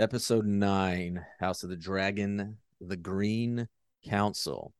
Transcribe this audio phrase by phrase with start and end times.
[0.00, 3.68] episode nine, House of the Dragon, The Green
[4.02, 4.72] Council.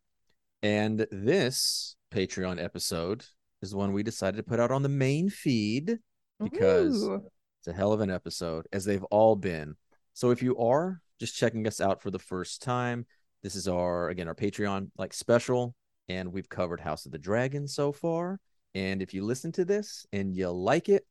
[0.62, 3.26] And this Patreon episode
[3.60, 5.98] is one we decided to put out on the main feed
[6.42, 7.20] because Ooh.
[7.58, 9.74] it's a hell of an episode, as they've all been.
[10.14, 13.04] So if you are just checking us out for the first time,
[13.42, 15.74] this is our again our Patreon like special,
[16.08, 18.40] and we've covered House of the Dragon so far.
[18.74, 21.04] And if you listen to this and you like it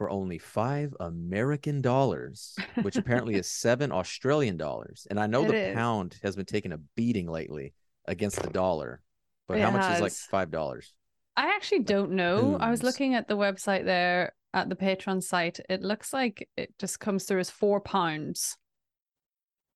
[0.00, 5.48] for only five American dollars, which apparently is seven Australian dollars, and I know It
[5.48, 5.74] the is.
[5.74, 7.74] pound has been taking a beating lately
[8.08, 9.02] against the dollar,
[9.46, 10.94] but It how much is like five dollars?
[11.36, 12.56] I actually don't know.
[12.58, 15.60] I was looking at the website there at the Patreon site.
[15.68, 18.56] It looks like it just comes through as four pounds.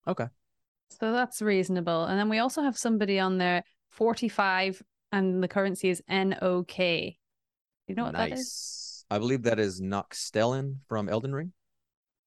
[0.09, 0.29] Okay.
[0.89, 2.06] So that's reasonable.
[2.06, 6.79] And then we also have somebody on there, 45, and the currency is NOK.
[6.79, 8.84] You know what that is?
[9.11, 11.53] I believe that is Noxtellen from Elden Ring.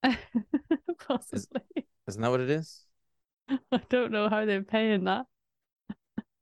[1.06, 1.60] Possibly.
[2.06, 2.82] Isn't that what it is?
[3.72, 5.26] I don't know how they're paying that.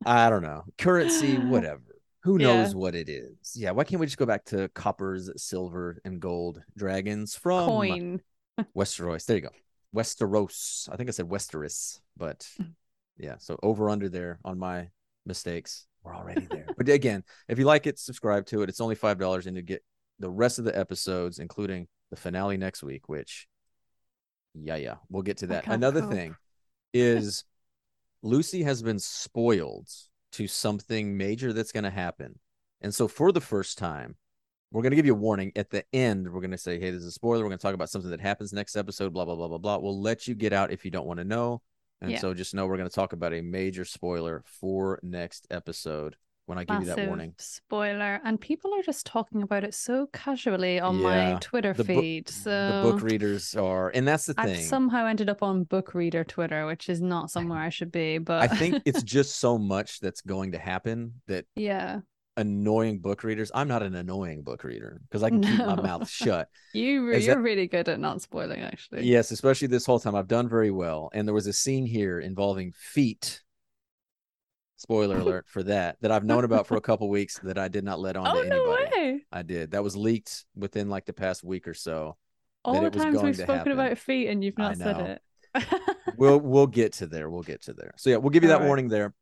[0.04, 0.64] I don't know.
[0.78, 1.82] Currency, whatever.
[2.22, 2.62] Who Yeah.
[2.62, 3.52] knows what it is?
[3.54, 3.70] Yeah.
[3.72, 8.20] Why can't we just go back to coppers, silver, and gold dragons from Coin.
[8.76, 9.24] Westeros?
[9.26, 9.50] There you go.
[9.94, 10.88] Westeros.
[10.92, 12.48] I think I said Westeros, but
[13.16, 13.36] yeah.
[13.38, 14.88] So over under there on my
[15.24, 15.86] mistakes.
[16.02, 16.66] We're already there.
[16.76, 18.68] but again, if you like it, subscribe to it.
[18.68, 19.82] It's only five dollars, and you get
[20.18, 23.08] the rest of the episodes, including the finale next week.
[23.08, 23.46] Which,
[24.54, 25.64] yeah, yeah, we'll get to that.
[25.64, 26.12] can't Another cope.
[26.12, 26.36] thing
[26.94, 27.44] is
[28.22, 29.88] Lucy has been spoiled
[30.32, 32.38] to something major that's going to happen.
[32.80, 34.16] And so for the first time,
[34.70, 35.52] we're going to give you a warning.
[35.56, 37.42] At the end, we're going to say, hey, this is a spoiler.
[37.42, 39.78] We're going to talk about something that happens next episode, blah, blah, blah, blah, blah.
[39.78, 41.62] We'll let you get out if you don't want to know.
[42.00, 42.18] And Yeah.
[42.18, 46.58] so just know we're going to talk about a major spoiler for next episode when
[46.58, 47.34] I give you that Massive warning.
[47.38, 48.20] spoiler.
[48.24, 52.28] And people are just talking about it so casually on Yeah, my Twitter feed.
[52.28, 54.44] so The book readers are, and that's the thing.
[54.44, 54.64] I've thing.
[54.64, 58.18] somehow ended up on book reader Twitter, which is not somewhere I should be.
[58.18, 62.00] But I think it's just so much that's going to happen that yeah,
[62.36, 63.50] annoying book readers.
[63.54, 66.48] I'm not an annoying book reader because I can keep my mouth shut.
[66.74, 69.04] you re- you're that- really good at not spoiling, actually.
[69.04, 70.14] Yes, especially this whole time.
[70.14, 71.10] I've done very well.
[71.12, 73.42] And there was a scene here involving feet.
[74.76, 77.82] Spoiler alert for that, that I've known about for a couple weeks that I did
[77.82, 78.96] not let on Oh to no anybody.
[78.96, 79.24] way!
[79.32, 79.70] I did.
[79.70, 82.16] That was leaked within like the past week or so.
[82.64, 83.72] All the times we've spoken happen.
[83.72, 85.20] about feet and you've not said
[85.54, 85.64] it.
[86.18, 87.28] We'll we'll get to there.
[87.28, 87.92] We'll get to there.
[87.96, 88.66] So yeah, we'll give you that right.
[88.66, 89.12] warning there.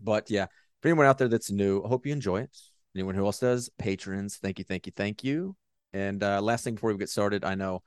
[0.00, 0.46] But yeah,
[0.80, 2.56] for anyone out there that's new, I hope you enjoy it.
[2.96, 5.54] Anyone who else does, patrons, thank you, thank you, thank you.
[5.92, 7.82] And uh, last thing before we get started, I know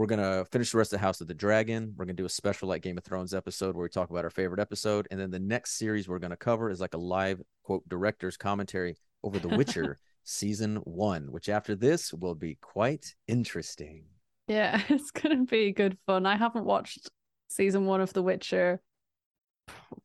[0.00, 1.92] we're gonna finish the rest of House of the Dragon.
[1.94, 4.30] We're gonna do a special like Game of Thrones episode where we talk about our
[4.30, 7.86] favorite episode, and then the next series we're gonna cover is like a live quote
[7.86, 14.04] director's commentary over The Witcher season one, which after this will be quite interesting.
[14.48, 16.24] yeah, it's gonna be good fun.
[16.24, 17.10] I haven't watched
[17.50, 18.80] season one of The Witcher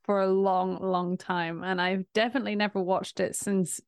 [0.04, 3.80] for a long, long time, and I've definitely never watched it since.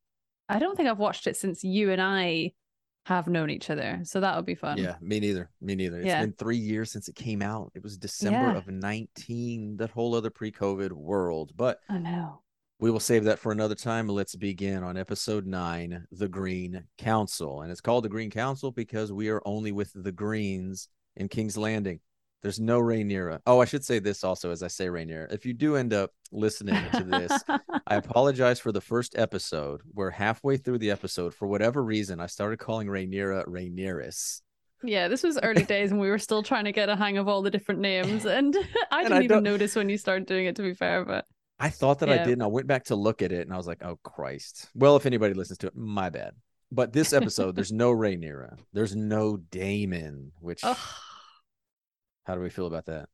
[0.51, 2.53] I don't think I've watched it since you and I
[3.09, 4.77] have known each other, so that would be fun.
[4.77, 5.49] Yeah, me neither.
[5.61, 5.97] Me neither.
[5.97, 6.21] It's Yeah.
[6.21, 7.71] been three years since it came out.
[7.73, 8.57] It was December Yeah.
[8.57, 11.51] of 19, that whole other pre COVID world.
[11.55, 12.41] But I know.
[12.79, 14.07] we will save that for another time.
[14.07, 17.61] Let's begin on episode nine The Green Council.
[17.63, 21.57] And it's called The Green Council because we are only with the Greens in King's
[21.57, 21.99] Landing.
[22.41, 23.39] There's no Rhaenyra.
[23.45, 25.33] Oh, I should say this also as I say Rhaenyra.
[25.33, 27.31] If you do end up listening to this,
[27.85, 32.27] I apologize for the first episode where halfway through the episode, for whatever reason, I
[32.27, 34.41] started calling Rhaenyra Rhaenyris.
[34.83, 37.27] Yeah, this was early days and we were still trying to get a hang of
[37.27, 38.25] all the different names.
[38.29, 38.55] And
[38.91, 41.03] I didn't I even notice when you started doing it, to be fair.
[41.03, 41.25] But
[41.59, 43.57] I thought that I did, and I went back to look at it, and I
[43.57, 46.31] was like, "Oh Christ!" Well, if anybody listens to it, my bad.
[46.71, 50.31] But this episode, there's no Rhaenyra, there's no Daemon.
[50.39, 50.63] Which.
[52.29, 53.09] How do we feel about that?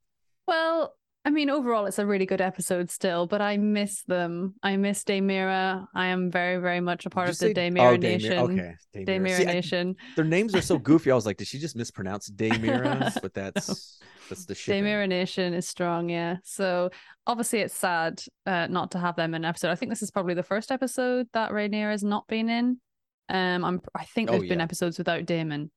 [0.45, 0.93] well,
[1.23, 4.55] I mean, overall, it's a really good episode still, but I miss them.
[4.61, 5.87] I miss Daemira.
[5.95, 8.37] I am very, very much a part of the say- Daemira oh, Nation.
[8.37, 8.75] Okay.
[8.93, 9.95] Daemira See, I- Nation.
[10.17, 11.11] their names are so goofy.
[11.11, 13.17] I was like, did she just mispronounce Daemira?
[13.21, 13.99] But that's
[14.29, 14.75] that's the shit.
[14.75, 16.37] Daemira Nation is strong, yeah.
[16.43, 16.91] So
[17.25, 19.71] obviously, it's sad uh, not to have them in an episode.
[19.71, 22.81] I think this is probably the first episode that Rhaenyra has not been in.
[23.29, 25.71] Um, I'm I think Oh, there's been episodes without Daemon.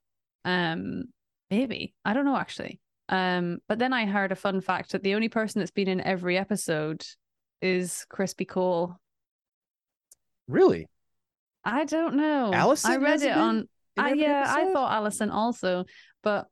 [0.44, 1.04] Um,
[1.50, 2.80] maybe I don't know actually.
[3.08, 6.00] Um, but then I heard a fun fact that the only person that's been in
[6.00, 7.04] every episode
[7.62, 8.96] is Crispy Cole.
[10.46, 10.88] Really,
[11.64, 12.50] I don't know.
[12.54, 13.68] Alicent I read it on.
[13.96, 15.84] I, yeah, I thought Alicent also,
[16.22, 16.46] but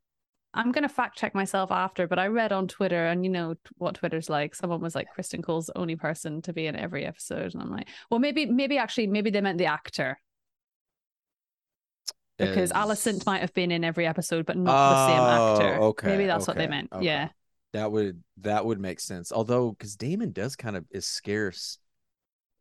[0.52, 2.08] I'm gonna fact check myself after.
[2.08, 4.54] But I read on Twitter, and you know what Twitter's like.
[4.54, 7.70] Someone was like, "Criston Cole's the only person to be in every episode," and I'm
[7.70, 10.18] like, "Well, maybe, maybe actually, maybe they meant the actor
[12.38, 15.80] because As- Alicent might have been in every episode, but not the same actor.
[15.80, 16.92] Oh, okay, maybe that's what they meant.
[16.92, 17.04] okay.
[17.04, 17.28] Yeah,
[17.72, 19.32] That would that would make sense.
[19.32, 21.78] Although, because Daemon does kind of is scarce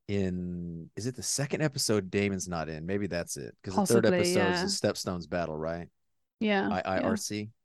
[0.08, 2.86] in is it the second episode Daemon's not in?
[2.86, 3.56] Maybe that's it.
[3.62, 4.64] Because the third episode yeah.
[4.64, 5.88] is the Stepstones battle, right?
[6.40, 6.70] Yeah.
[6.86, 7.16] I yeah.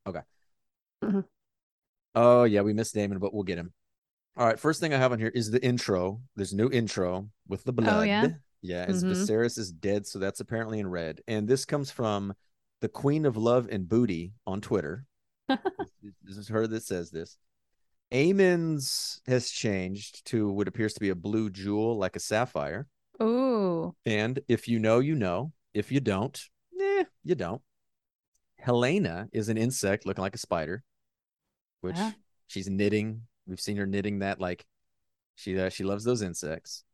[0.06, 0.20] Okay.
[1.04, 1.24] Mhm.
[2.14, 3.72] Oh yeah, we missed Daemon, but we'll get him.
[4.36, 4.58] All right.
[4.58, 6.20] First thing I have on here is the intro.
[6.36, 8.00] There's new intro with the blood.
[8.00, 8.28] Oh, yeah?
[8.62, 9.12] Yeah, as Mhm.
[9.12, 11.22] Viserys is dead, so that's apparently in red.
[11.26, 12.34] And this comes from
[12.80, 15.06] the Queen of Love and Booty on Twitter.
[15.48, 17.38] this is her that says this.
[18.12, 22.88] Aemond's has changed to what appears to be a blue jewel like a sapphire.
[23.22, 23.94] Ooh.
[24.04, 25.52] And if you know, you know.
[25.72, 26.36] If you don't,
[26.80, 27.62] eh, you don't.
[28.58, 30.82] Helena is an insect looking like a spider,
[31.80, 32.12] which Yeah.
[32.48, 33.28] she's knitting.
[33.46, 34.66] We've seen her knitting that like
[35.36, 36.84] she uh, she loves those insects.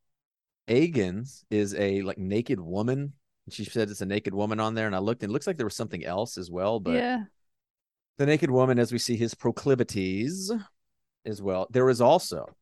[0.68, 3.12] Aegon's is a like naked woman.
[3.48, 5.56] She said it's a naked woman on there, and I looked and it looks like
[5.56, 6.80] there was something else as well.
[6.80, 7.24] But yeah.
[8.18, 10.50] the naked woman, as we see his proclivities
[11.24, 11.66] as well.
[11.70, 12.56] There is also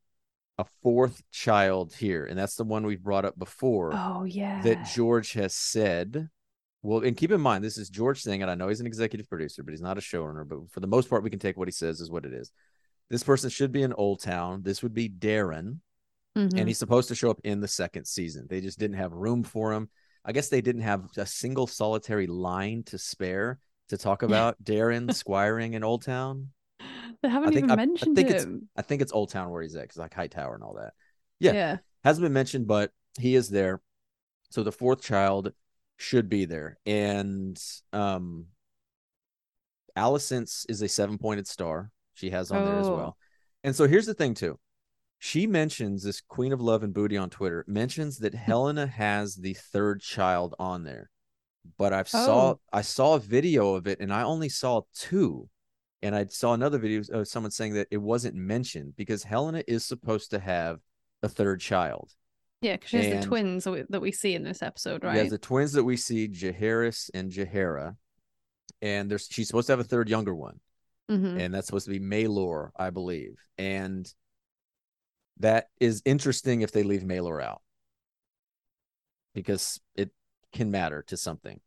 [0.58, 4.62] a fourth child here, and that's the one we've brought up before Oh yeah.
[4.62, 6.28] that George has said.
[6.82, 8.48] Well, and keep in mind, this is George saying it.
[8.48, 10.46] I know he's an executive producer, but he's not a showrunner.
[10.46, 12.52] But for the most part, we can take what he says as what it is.
[13.08, 14.62] This person should be in Oldtown.
[14.64, 15.78] This would be Daeron,
[16.36, 16.58] Mhm.
[16.58, 18.46] and he's supposed to show up in the second season.
[18.48, 19.88] They just didn't have room for him.
[20.24, 23.58] I guess they didn't have a single solitary line to spare
[23.88, 26.46] to talk about Daeron squiring in Oldtown.
[27.22, 28.68] they haven't think- even I- I mentioned think it's- him.
[28.76, 30.92] I think it's Oldtown where he's at, because like Hightower and all that.
[31.38, 31.52] yeah.
[31.52, 31.76] yeah.
[32.02, 33.80] hasn't been mentioned, but he is there.
[34.50, 35.52] So the fourth child
[35.96, 36.78] should be there.
[36.86, 37.56] And
[37.92, 38.46] um
[39.96, 41.90] Alicent's is a seven pointed star.
[42.14, 42.96] She has on there as Oh.
[42.96, 43.16] well.
[43.62, 44.58] And so here's the thing too.
[45.18, 49.54] She mentions this Queen of Love and Booty on Twitter mentions that Helena has the
[49.54, 51.10] third child on there.
[51.78, 52.60] But I've saw Oh.
[52.72, 55.48] I saw a video of it and I only saw two.
[56.02, 59.86] And I saw another video of someone saying that it wasn't mentioned because Helena is
[59.86, 60.80] supposed to have
[61.22, 62.12] a third child.
[62.60, 65.16] Yeah, because she has And- the twins that we, see in this episode, right?
[65.24, 67.96] Yeah, the twins that we see, Jaehaerys and Jaehaera,
[68.82, 70.60] and there's she's supposed to have a third younger one,
[71.10, 71.40] Mhm.
[71.40, 73.38] and that's supposed to be Maelor, I believe.
[73.56, 74.06] And
[75.38, 77.62] that is interesting if they leave Maelor out
[79.34, 80.10] because it
[80.52, 81.60] can matter to something.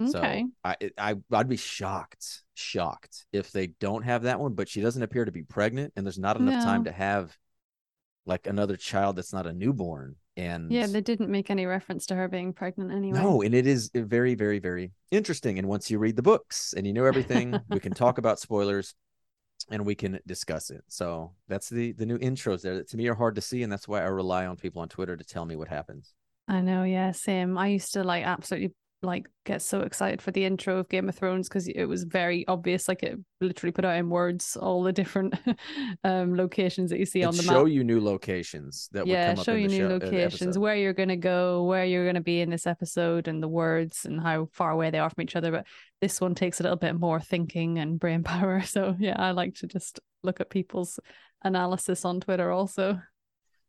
[0.00, 0.10] Okay.
[0.12, 4.54] So I I I'd be shocked, shocked if they don't have that one.
[4.54, 7.36] But she doesn't appear to be pregnant, and there's not enough time to have
[8.24, 10.16] like another child that's not a newborn.
[10.36, 13.18] And Yeah, they didn't make any reference to her being pregnant anyway.
[13.18, 15.58] no, and it is very, very, very interesting.
[15.58, 18.94] And once you read the books and you know everything, we can talk about spoilers
[19.70, 20.82] and we can discuss it.
[20.88, 23.72] So that's the the new intros there that to me are hard to see, and
[23.72, 26.12] that's why I rely on people on Twitter to tell me what happens.
[26.48, 27.56] I know, yeah, same.
[27.56, 31.14] I used to like absolutely like get so excited for the intro of Game of
[31.14, 32.88] Thrones because it was very obvious.
[32.88, 35.34] Like it literally put out in words all the different
[36.04, 37.56] um locations that you see And on the show map.
[37.60, 40.76] Show you new locations that yeah, show up in you new show, uh, locations, where
[40.76, 44.48] you're gonna go, where you're gonna be in this episode, and the words and how
[44.52, 45.50] far away they are from each other.
[45.50, 45.66] But
[46.00, 48.62] this one takes a little bit more thinking and brain power.
[48.62, 51.00] So yeah, I like to just look at people's
[51.42, 53.00] analysis on Twitter also.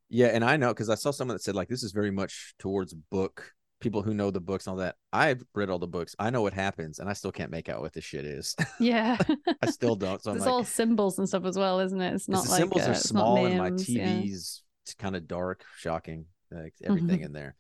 [0.10, 2.54] Yeah, and I know because I saw someone that said like this is very much
[2.60, 4.96] towards book people who know the books and all that.
[5.12, 6.16] I've read all the books.
[6.20, 8.56] I know what happens, and I still can't make out what this shit is.
[8.80, 9.18] Yeah.
[9.62, 10.22] I still don't.
[10.24, 12.14] So it's like, all symbols and stuff as well, isn't it?
[12.14, 14.08] It's not the like symbols uh, are small and my names, yeah.
[14.08, 14.64] TV's
[14.98, 17.26] kind of dark, shocking, like everything Mhm.
[17.26, 17.56] in there.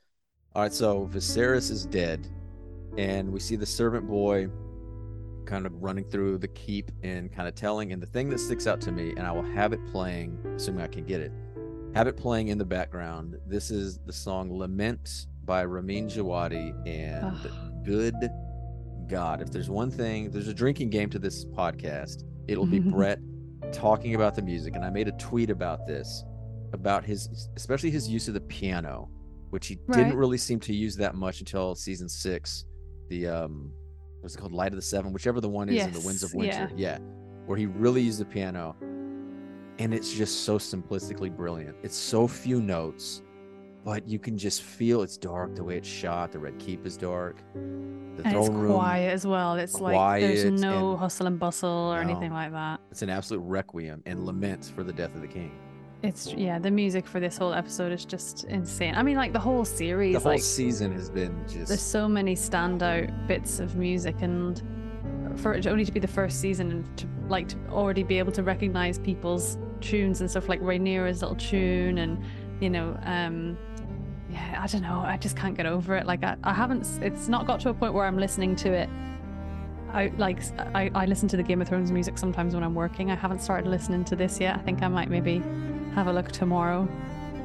[0.56, 2.28] All right, so Viserys is dead,
[2.98, 4.48] and we see the servant boy
[5.46, 7.92] kind of running through the keep and kind of telling.
[7.94, 10.82] And the thing that sticks out to me, and I will have it playing, assuming
[10.84, 11.32] I can get it,
[11.94, 13.38] have it playing in the background.
[13.48, 17.38] This is the song "Lament" by Ramin Djawadi, and
[17.84, 18.16] good
[19.10, 22.24] God, if there's one thing, there's a drinking game to this podcast.
[22.48, 23.20] It'll be Brett
[23.74, 26.24] talking about the music, and I made a tweet about this,
[26.72, 29.10] about his, especially his use of the piano,
[29.50, 32.64] which he didn't really seem to use that much until season six.
[33.10, 33.74] The um,
[34.22, 36.34] what's it called, Light of the Seven, whichever the one is in the Winds of
[36.34, 36.60] Yes, yeah.
[36.62, 36.98] Winter, yeah,
[37.46, 38.74] where he really used the piano,
[39.80, 41.76] and it's just so simplistically brilliant.
[41.84, 43.22] It's so few notes,
[43.84, 46.32] but you can just feel it's dark the way it's shot.
[46.32, 47.38] The Red Keep is dark.
[47.54, 47.60] The
[48.28, 48.74] and it's room.
[48.74, 49.56] quiet as well.
[49.56, 52.80] It's like there's no and- hustle and bustle or anything like that.
[52.92, 55.52] It's an absolute requiem and lament for the death of the king.
[56.04, 58.96] It's yeah, the music for this whole episode is just insane.
[58.96, 61.68] I mean, like the whole series, The whole like season has been just.
[61.68, 64.60] there's so many standout bits of music, and
[65.40, 68.32] for it only to be the first season and to like to already be able
[68.34, 72.20] to recognize people's tunes and stuff like Rhaenyra's little tune, and
[72.60, 73.56] you know, um,
[74.32, 76.06] yeah, I don't know, I just can't get over it.
[76.06, 78.90] Like I, I haven't, it's not got to a point where I'm listening to it
[79.94, 80.40] I like
[80.74, 83.12] I, I listen to the Game of Thrones music sometimes when I'm working.
[83.12, 84.56] I haven't started listening to this yet.
[84.56, 85.40] I think I might maybe
[85.96, 86.88] have a look tomorrow.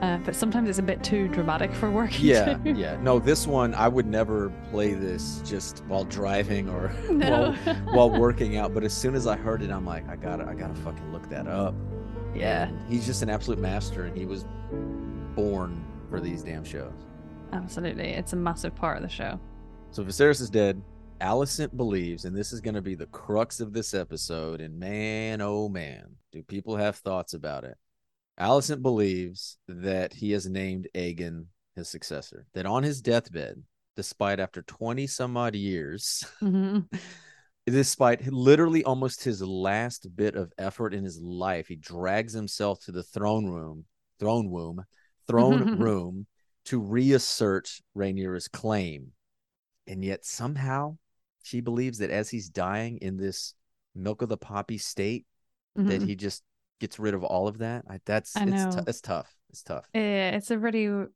[0.03, 2.21] Uh, but sometimes it's a bit too dramatic for working.
[2.27, 2.71] Yeah, too.
[2.77, 2.99] yeah.
[3.01, 7.53] No, this one I would never play this just while driving or No.
[7.53, 7.75] while,
[8.09, 8.75] while working out.
[8.75, 11.29] But as soon as I heard it, I'm like, I gotta, I gotta fucking look
[11.31, 11.75] that up.
[12.35, 14.45] yeah, And he's just an absolute master, and he was
[15.35, 15.83] born
[16.17, 16.95] for these damn shows.
[17.53, 18.09] absolutely.
[18.09, 19.39] It's a massive part of the show.
[19.91, 20.81] So Viserys is dead.
[21.21, 24.63] Alicent believes, and this is going to be the crux of this episode.
[24.63, 27.77] And man, oh man, do people have thoughts about it?
[28.41, 32.47] Alicent believes that he has named Aegon his successor.
[32.55, 33.63] That on his deathbed,
[33.95, 36.81] despite after 20 some odd years, hmm
[37.67, 42.93] despite literally almost his last bit of effort in his life, he drags himself to
[42.93, 43.85] the throne room,
[44.19, 44.83] throne womb,
[45.29, 46.27] throne room
[46.67, 49.13] to reassert Rhaenyra's claim.
[49.87, 50.97] And yet somehow
[51.43, 53.55] she believes that as he's dying in this
[53.95, 55.25] milk of the poppy state,
[55.77, 56.07] that Mhm.
[56.09, 56.43] he just
[56.81, 57.85] gets rid of all of that.
[57.89, 59.33] I, that's I it's, tou- it's tough.
[59.51, 59.89] It's tough.
[59.95, 61.07] Yeah, it's a really,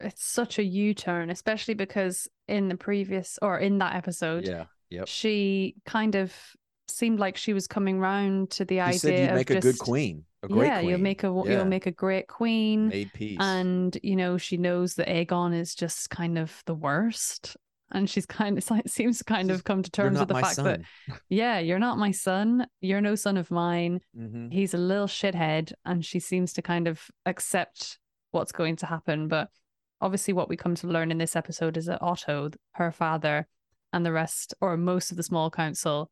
[0.00, 4.64] it's such a U turn, especially because in the previous or in that episode, Yeah.
[4.90, 5.06] Yep.
[5.08, 6.34] she kind of
[6.88, 9.58] seemed like she was coming round to the He idea said you'd of make just,
[9.58, 10.88] a good queen, yeah, queen.
[10.90, 11.52] you'll make a Yeah.
[11.56, 13.38] you'll make a great queen, made peace.
[13.40, 17.56] and you know she knows that Aegon is just kind of the worst,
[17.92, 20.34] and she's kind of like seems to kind She's, of come to terms with the
[20.34, 20.80] fact that
[21.28, 24.00] yeah, you're not my son, you're no son of mine.
[24.16, 24.52] Mhm.
[24.52, 27.98] He's a little shithead, and she seems to kind of accept
[28.32, 29.28] what's going to happen.
[29.28, 29.48] But
[30.00, 33.46] obviously, what we come to learn in this episode is that Otto, her father,
[33.92, 36.10] and the rest, or most of the small council,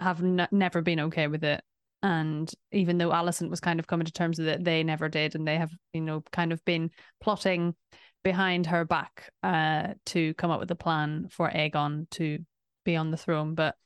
[0.00, 1.62] have n- never been okay with it.
[2.04, 5.34] And even though Alicent was kind of coming to terms with it, they never did,
[5.34, 6.90] and they have, you know, kind of been
[7.22, 7.74] plotting
[8.22, 12.40] behind her back uh, to come up with a plan for Aegon to
[12.84, 13.54] be on the throne.
[13.54, 13.76] But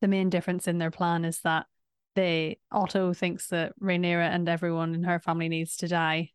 [0.00, 1.66] the main difference in their plan is that
[2.14, 6.30] they Otto thinks that Rhaenyra and everyone in her family needs to die,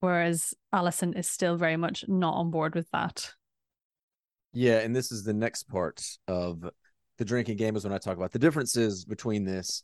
[0.00, 3.32] whereas Alicent is still very much not on board with that.
[4.52, 6.68] Yeah, and this is the next part of
[7.16, 9.82] the drinking game is when I talk about the differences between this.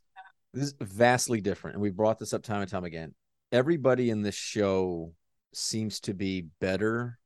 [0.53, 3.15] This is vastly different, and we brought this up time and time again.
[3.53, 5.13] Everybody in this show
[5.53, 7.19] seems to be better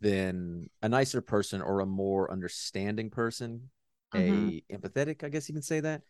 [0.00, 3.70] than a nicer person or a more understanding person,
[4.14, 4.62] Mhm.
[4.70, 6.02] a empathetic, I guess you can say that.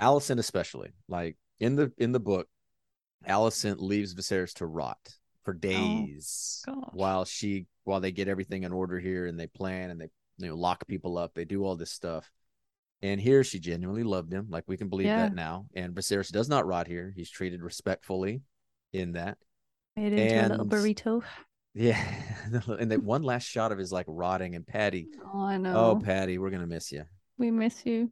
[0.00, 2.48] Alicent especially, like in the in the book,
[3.26, 6.90] alicent leaves Viserys to rot for days God.
[6.94, 10.48] while she while they get everything in order here and they plan and they you
[10.48, 11.34] know lock people up.
[11.34, 12.30] They do all this stuff.
[13.04, 15.28] And here she genuinely loved him, like we can believe Yeah.
[15.28, 15.66] that now.
[15.74, 17.12] And Viserys does not rot here.
[17.14, 18.40] He's treated respectfully
[18.94, 19.36] in that.
[19.94, 21.22] Made into a little burrito.
[21.74, 22.02] Yeah.
[22.66, 25.08] and that one last shot of his like rotting and Paddy.
[25.34, 25.74] Oh, I know.
[25.76, 27.04] Oh, Paddy, we're gonna miss you
[27.38, 28.10] we miss you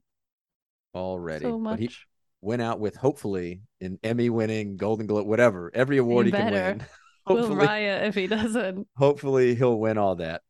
[0.94, 1.44] already.
[1.44, 1.72] so much.
[1.72, 1.90] But he
[2.40, 6.78] went out with hopefully an Emmy winning, Golden Globe, whatever, every award he can better.
[6.78, 6.86] win.
[7.26, 8.86] hopefully, riot if he doesn't.
[8.96, 10.42] hopefully he'll win all that.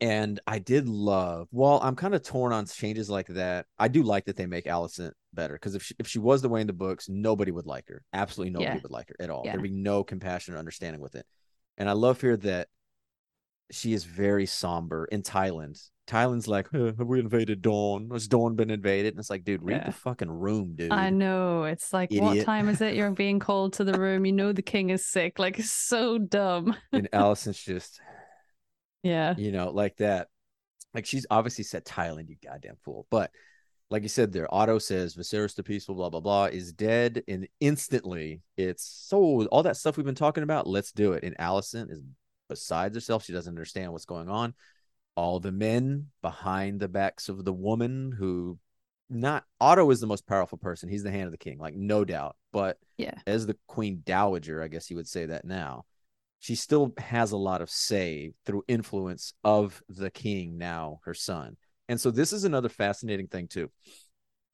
[0.00, 1.48] And I did love.
[1.52, 3.66] Well, I'm kind of torn on changes like that.
[3.78, 6.48] I do like that they make Alicent better because if she, if she was the
[6.48, 8.02] way in the books, nobody would like her.
[8.12, 8.82] Absolutely nobody Yeah.
[8.82, 9.42] would like her at all.
[9.44, 9.52] Yeah.
[9.52, 11.26] There'd be no compassion or understanding with it.
[11.78, 12.68] And I love here that
[13.70, 15.78] she is very somber in Tyland.
[16.06, 18.10] Tyland's like, "Huh, have we invaded Dorne?
[18.12, 19.14] Has Dorne been invaded?
[19.14, 19.86] And it's like, dude, read Yeah.
[19.86, 20.92] the fucking room, dude.
[20.92, 21.64] I know.
[21.64, 22.94] It's like, what time is it?
[22.94, 24.26] You're being called to the room.
[24.26, 25.38] You know the king is sick.
[25.38, 26.76] Like, it's so dumb.
[26.92, 28.00] And Alicent's just,
[29.04, 29.34] Yeah.
[29.36, 30.28] you know, like that.
[30.92, 33.06] Like she's obviously said Tyland, you goddamn fool.
[33.10, 33.30] But
[33.90, 37.46] like you said there, Otto says Viserys the peaceful, blah blah blah, is dead, and
[37.60, 40.66] instantly it's so all that stuff we've been talking about.
[40.66, 41.22] Let's do it.
[41.24, 42.00] And Alicent is
[42.48, 44.54] besides herself; she doesn't understand what's going on.
[45.16, 48.58] All the men behind the backs of the woman who,
[49.10, 50.88] not Otto is the most powerful person.
[50.88, 52.36] He's the hand of the king, like no doubt.
[52.52, 53.14] But Yeah.
[53.26, 55.84] as the queen dowager, I guess you would say that now
[56.44, 61.56] she still has a lot of say through influence of the king now her son
[61.88, 63.70] and so this is another fascinating thing too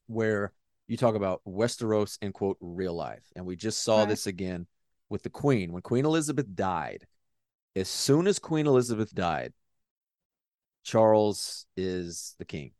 [0.06, 0.52] where
[0.86, 4.08] you talk about westeros in quote real life and we just saw Right.
[4.10, 4.68] this again
[5.08, 7.08] with the queen when queen elizabeth died
[7.74, 9.52] as soon as queen elizabeth died
[10.84, 12.70] charles is the king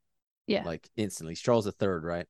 [0.47, 0.63] Yeah.
[0.65, 2.27] like instantly he's charles the third right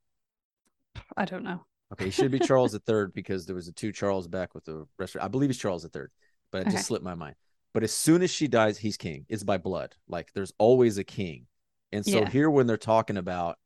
[1.17, 1.65] I don't know.
[1.93, 4.65] Okay, he should be Charles the Third because there was a two Charles back with
[4.65, 5.17] the rest.
[5.21, 6.11] I believe he's Charles the Third,
[6.53, 6.71] but it Okay.
[6.71, 7.37] just slipped my mind.
[7.73, 9.27] But as soon as she dies, he's king.
[9.29, 9.95] It's by blood.
[10.09, 11.47] Like there's always a king.
[11.93, 12.31] And so Yeah.
[12.31, 13.59] here, when they're talking about,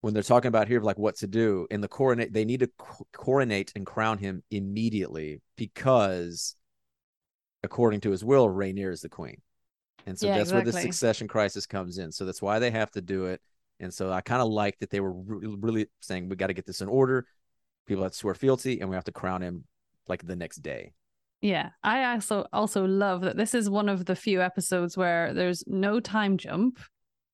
[0.00, 2.60] when they're talking about here of like what to do in the coronate, they need
[2.60, 6.56] to co- coronate and crown him immediately because,
[7.62, 9.40] according to his will, Rhaenyra is the queen.
[10.06, 12.10] And so Yeah, that's where the succession crisis comes in.
[12.12, 13.40] So that's why they have to do it.
[13.80, 16.54] And so I kind of like that they were re- really saying we got to
[16.54, 17.26] get this in order.
[17.86, 19.64] People have to swear fealty, and we have to crown him
[20.08, 20.92] like the next day.
[21.42, 25.64] Yeah, I also also love that this is one of the few episodes where there's
[25.66, 26.78] no time jump.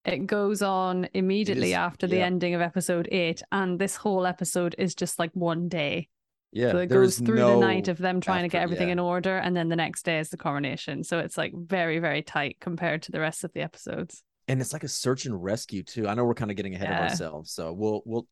[0.05, 2.25] It goes on immediately is- after the yeah.
[2.25, 6.09] ending of episode eight, and this whole episode is just like one day.
[6.51, 8.93] Yeah, so it goes through the night of them trying to get everything yeah.
[8.93, 11.05] in order, and then the next day is the coronation.
[11.05, 14.23] So it's like very very tight compared to the rest of the episodes.
[14.49, 16.09] and it's like a search and rescue too.
[16.09, 17.05] I know we're kind of getting ahead Yeah.
[17.05, 18.27] of ourselves, so we'll we'll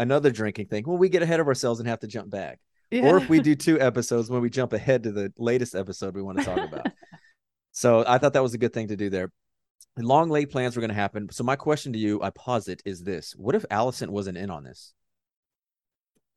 [0.00, 0.82] another drinking thing.
[0.84, 2.58] Well, we get ahead of ourselves and have to jump back,
[2.92, 6.22] or if we do two episodes, when we jump ahead to the latest episode we
[6.22, 6.86] want to talk about.
[7.72, 9.30] so I thought that was a good thing to do there.
[9.96, 11.28] Long laid plans were going to happen.
[11.30, 14.64] So my question to you, I posit, is this: What if Alicent wasn't in on
[14.64, 14.94] this?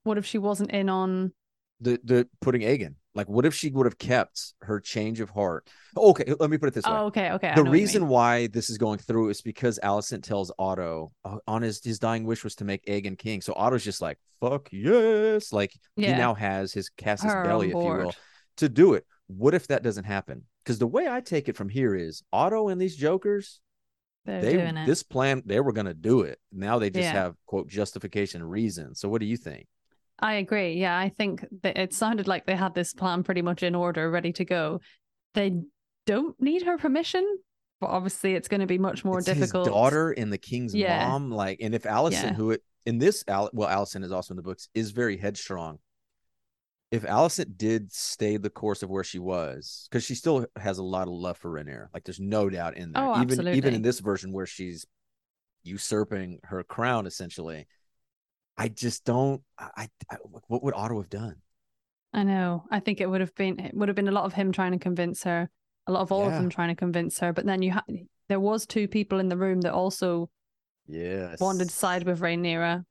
[0.03, 1.33] what if she wasn't in on?
[1.79, 2.95] The the putting Aegon.
[3.13, 5.67] Like, what if she would have kept her change of heart?
[5.97, 6.91] Okay, let me put it this way.
[6.93, 7.49] Oh, okay, okay.
[7.49, 10.51] I the know what you reason why this is going through is because Alicent tells
[10.57, 13.41] Otto uh, on his his dying wish was to make Aegon king.
[13.41, 17.73] So Otto's just like, "Fuck yes!" Like he now has his casus Her belli, if
[17.73, 18.13] you will,
[18.57, 19.05] to do it.
[19.27, 20.43] What if that doesn't happen?
[20.63, 23.59] Because the way I take it from here is Otto and these jokers,
[24.25, 24.85] They're they doing it.
[24.85, 26.39] this plan they were gonna do it.
[26.53, 27.13] Now they just Yeah.
[27.13, 28.95] have quote justification reason.
[28.95, 29.67] So what do you think?
[30.21, 30.73] I agree.
[30.73, 34.09] Yeah, I think that it sounded like they had this plan pretty much in order,
[34.11, 34.79] ready to go.
[35.33, 35.61] They
[36.05, 37.25] don't need her permission,
[37.79, 39.65] but obviously it's going to be much more it's difficult.
[39.65, 41.07] Daughter and the king's Yeah.
[41.07, 42.33] mom, like, and if Alicent, Yeah.
[42.33, 45.79] who it, in this, well, Alicent is also in the books, is very headstrong.
[46.91, 50.83] If Alicent did stay the course of where she was, because she still has a
[50.83, 53.03] lot of love for Rhaenyra, like there's no doubt in there.
[53.03, 54.85] Oh, even even in this version where she's
[55.63, 57.65] usurping her crown, essentially.
[58.61, 59.41] I just don't.
[59.57, 61.37] I, I what would Otto have done?
[62.13, 62.65] I know.
[62.69, 64.73] I think it would have been it would have been a lot of him trying
[64.73, 65.49] to convince her,
[65.87, 67.33] a lot of all of them trying to convince her.
[67.33, 67.83] But then you had
[68.29, 70.29] there was two people in the room that also
[70.87, 71.39] Yes.
[71.39, 72.85] wanted to side with Rhaenyra.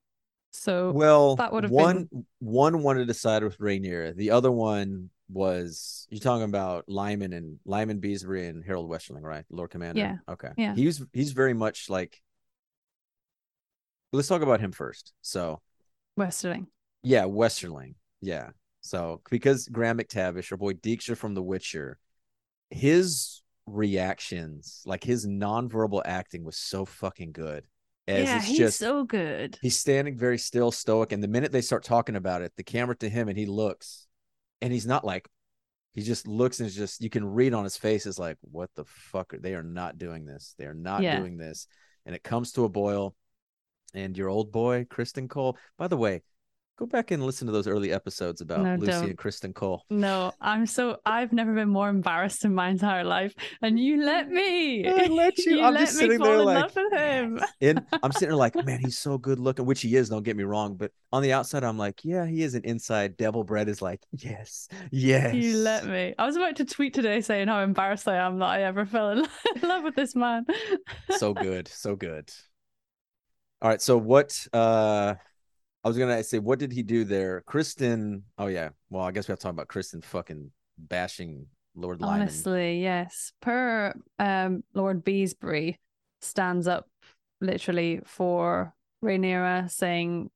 [0.51, 2.09] So Well, that would have one
[2.41, 4.17] one wanted to side with Rhaenyra.
[4.17, 9.45] The other one was you're talking about Lyman and Lyman Beesbury and Harold Westerling, right?
[9.51, 10.01] Lord Commander.
[10.01, 10.17] Yeah.
[10.29, 10.51] Okay.
[10.57, 10.75] Yeah.
[10.75, 12.21] He's he's very much like.
[14.13, 15.13] Let's talk about him first.
[15.23, 15.61] So
[16.19, 16.67] Westerling.
[17.03, 17.95] yeah, Westerling.
[18.21, 18.51] Yeah.
[18.81, 21.99] So because Graham McTavish, our boy Dijkstra from The Witcher,
[22.71, 27.65] his reactions, like his nonverbal acting, was so fucking good.
[28.09, 29.59] As yeah, he's just so good.
[29.63, 32.97] He's standing very still, stoic, and the minute they start talking about it, the camera
[32.97, 34.07] to him and he looks,
[34.61, 35.29] and he's not like,
[35.93, 38.71] he just looks and is just you can read on his face is like, what
[38.75, 39.35] the fuck?
[39.35, 40.55] Are, they are not doing this.
[40.59, 41.19] They are not Yeah.
[41.21, 41.67] doing this,
[42.07, 43.15] and it comes to a boil.
[43.95, 45.57] And your old boy, Criston Cole.
[45.77, 46.23] By the way,
[46.81, 49.05] go back and listen to those early episodes about No, Lucy don't.
[49.11, 49.85] and Criston Cole.
[49.91, 54.31] No, I'm so I've never been more embarrassed in my entire life, and you let
[54.31, 54.89] me.
[54.89, 55.61] I let you.
[55.65, 57.39] I'm let just sitting there like, him.
[57.61, 60.09] and I'm sitting there like, man, he's so good looking, which he is.
[60.09, 62.55] Don't get me wrong, but on the outside, I'm like, yeah, he is.
[62.55, 65.35] And inside, Devil Bread is like, yes, yes.
[65.35, 66.15] You let me.
[66.19, 69.11] I was about to tweet today saying how embarrassed I am that I ever fell
[69.11, 69.27] in
[69.63, 70.47] love with this man.
[71.11, 72.33] so good, so good.
[73.63, 74.47] All right, so what?
[74.53, 75.15] uh
[75.83, 77.43] I was gonna say, what did he do there?
[77.49, 78.23] Criston.
[78.39, 78.71] Oh yeah.
[78.91, 82.23] Well, I guess we have to talk about Criston fucking bashing Lord Lyman.
[82.23, 83.33] Honestly, yes.
[83.41, 85.77] Per um Lord Beesbury
[86.21, 86.87] stands up
[87.41, 90.31] literally for Rhaenyra saying,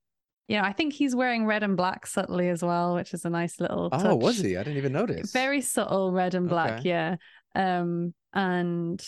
[0.47, 3.29] you know, I think he's wearing red and black subtly as well, which is a
[3.29, 4.17] nice little Oh, touch.
[4.17, 4.57] was he?
[4.57, 5.31] I didn't even notice.
[5.31, 6.89] Very subtle red and black, Okay.
[6.89, 7.15] yeah.
[7.53, 8.99] Um and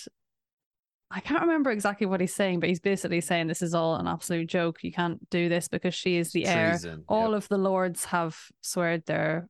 [1.09, 4.07] I can't remember exactly what he's saying, but he's basically saying this is all an
[4.07, 4.83] absolute joke.
[4.83, 6.77] You can't do this because she is the heir.
[7.07, 7.37] All Yep.
[7.37, 9.47] of the lords have sweared their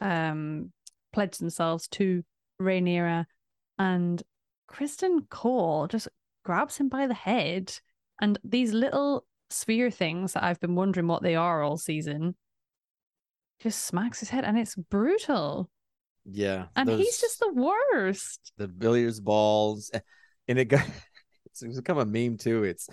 [0.00, 0.72] um
[1.12, 2.24] pledged themselves to
[2.60, 3.26] Rhaenyra
[3.78, 4.22] and
[4.68, 6.08] Criston Cole just
[6.44, 7.72] grabs him by the head
[8.20, 12.34] and these little sphere things that I've been wondering what they are all season
[13.60, 15.70] just smacks his head and it's brutal.
[16.24, 16.66] yeah.
[16.74, 18.52] And he's just the worst.
[18.56, 19.90] the billiards balls,
[20.48, 20.84] and it got
[21.46, 22.64] it's, become a meme too.
[22.64, 22.88] It's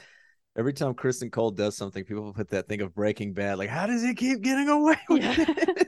[0.57, 3.85] every time Criston Cole does something, people put that thing of Breaking Bad, like, how
[3.87, 5.45] does he keep getting away with Yeah.
[5.47, 5.87] it?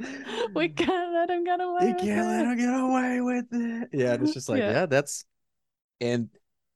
[0.54, 1.92] we can't let him get away.
[1.92, 2.48] With can't let it.
[2.48, 3.88] him get away with it.
[3.92, 4.70] Yeah, it's just like, Yeah.
[4.72, 4.86] yeah.
[4.86, 5.24] that's
[6.00, 6.28] and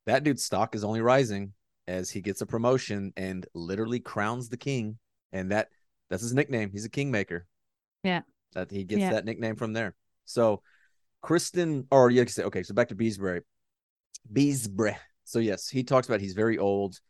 [0.06, 1.52] that dude's stock is only rising
[1.88, 4.98] as he gets a promotion and literally crowns the king.
[5.32, 5.68] And that
[6.10, 6.70] that's his nickname.
[6.70, 7.46] He's a kingmaker.
[8.02, 8.20] Yeah.
[8.52, 9.12] That he gets Yeah.
[9.12, 9.94] that nickname from there.
[10.26, 10.62] So
[11.24, 13.40] Criston, or you could say, okay, so back to Beesbury.
[14.32, 14.96] Beesbury.
[15.24, 17.00] So yes, he talks about he's very old.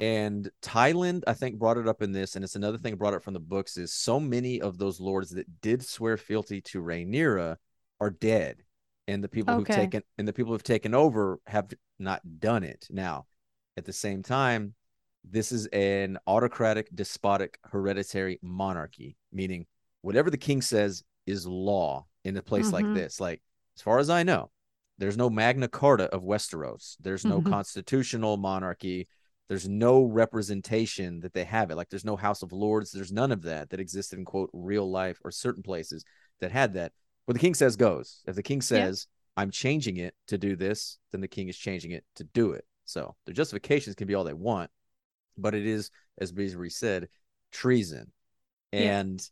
[0.00, 3.22] And Tyland, I think, brought it up in this, and it's another thing brought up
[3.22, 7.56] from the books is so many of those lords that did swear fealty to Rhaenyra
[8.00, 8.64] are dead,
[9.06, 9.60] and the people Okay.
[9.60, 12.88] who've taken and the people who've taken over have not done it.
[12.90, 13.26] Now,
[13.76, 14.74] At the same time,
[15.24, 19.66] this is an autocratic, despotic, hereditary monarchy, meaning
[20.02, 22.94] whatever the king says is law in a place like Mhm.
[22.94, 23.20] this.
[23.20, 23.40] Like,
[23.76, 24.50] as far as I know,
[24.98, 26.96] there's no Magna Carta of Westeros.
[27.00, 27.50] There's no Mhm.
[27.50, 29.08] constitutional monarchy.
[29.48, 31.76] There's no representation that they have it.
[31.76, 32.92] Like, there's no House of Lords.
[32.92, 36.04] There's none of that that existed in quote real life or certain places
[36.40, 36.92] that had that.
[37.24, 38.22] What the king says goes.
[38.26, 41.92] If the king says, I'm changing it to do this, then the king is changing
[41.92, 42.66] it to do it.
[42.84, 44.70] So their justifications can be all they want,
[45.38, 47.08] but it is, as Beasley said,
[47.50, 48.12] treason.
[48.72, 49.00] Yeah.
[49.00, 49.30] And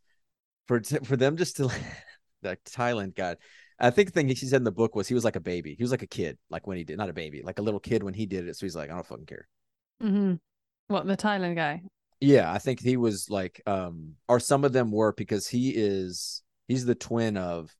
[0.66, 1.66] for for them just to
[2.42, 3.38] like Tyland God,
[3.80, 5.74] I think the thing she said in the book was he was like a baby.
[5.74, 7.80] He was like a kid, like when he did, not a baby, like a little
[7.80, 8.56] kid when he did it.
[8.56, 9.48] So he's like, I don't fucking care.
[10.02, 10.34] Mm-hmm.
[10.88, 11.82] What the Tyland guy?
[12.20, 16.42] Yeah, I think he was like, um, or some of them were because he is
[16.68, 17.74] he's the twin of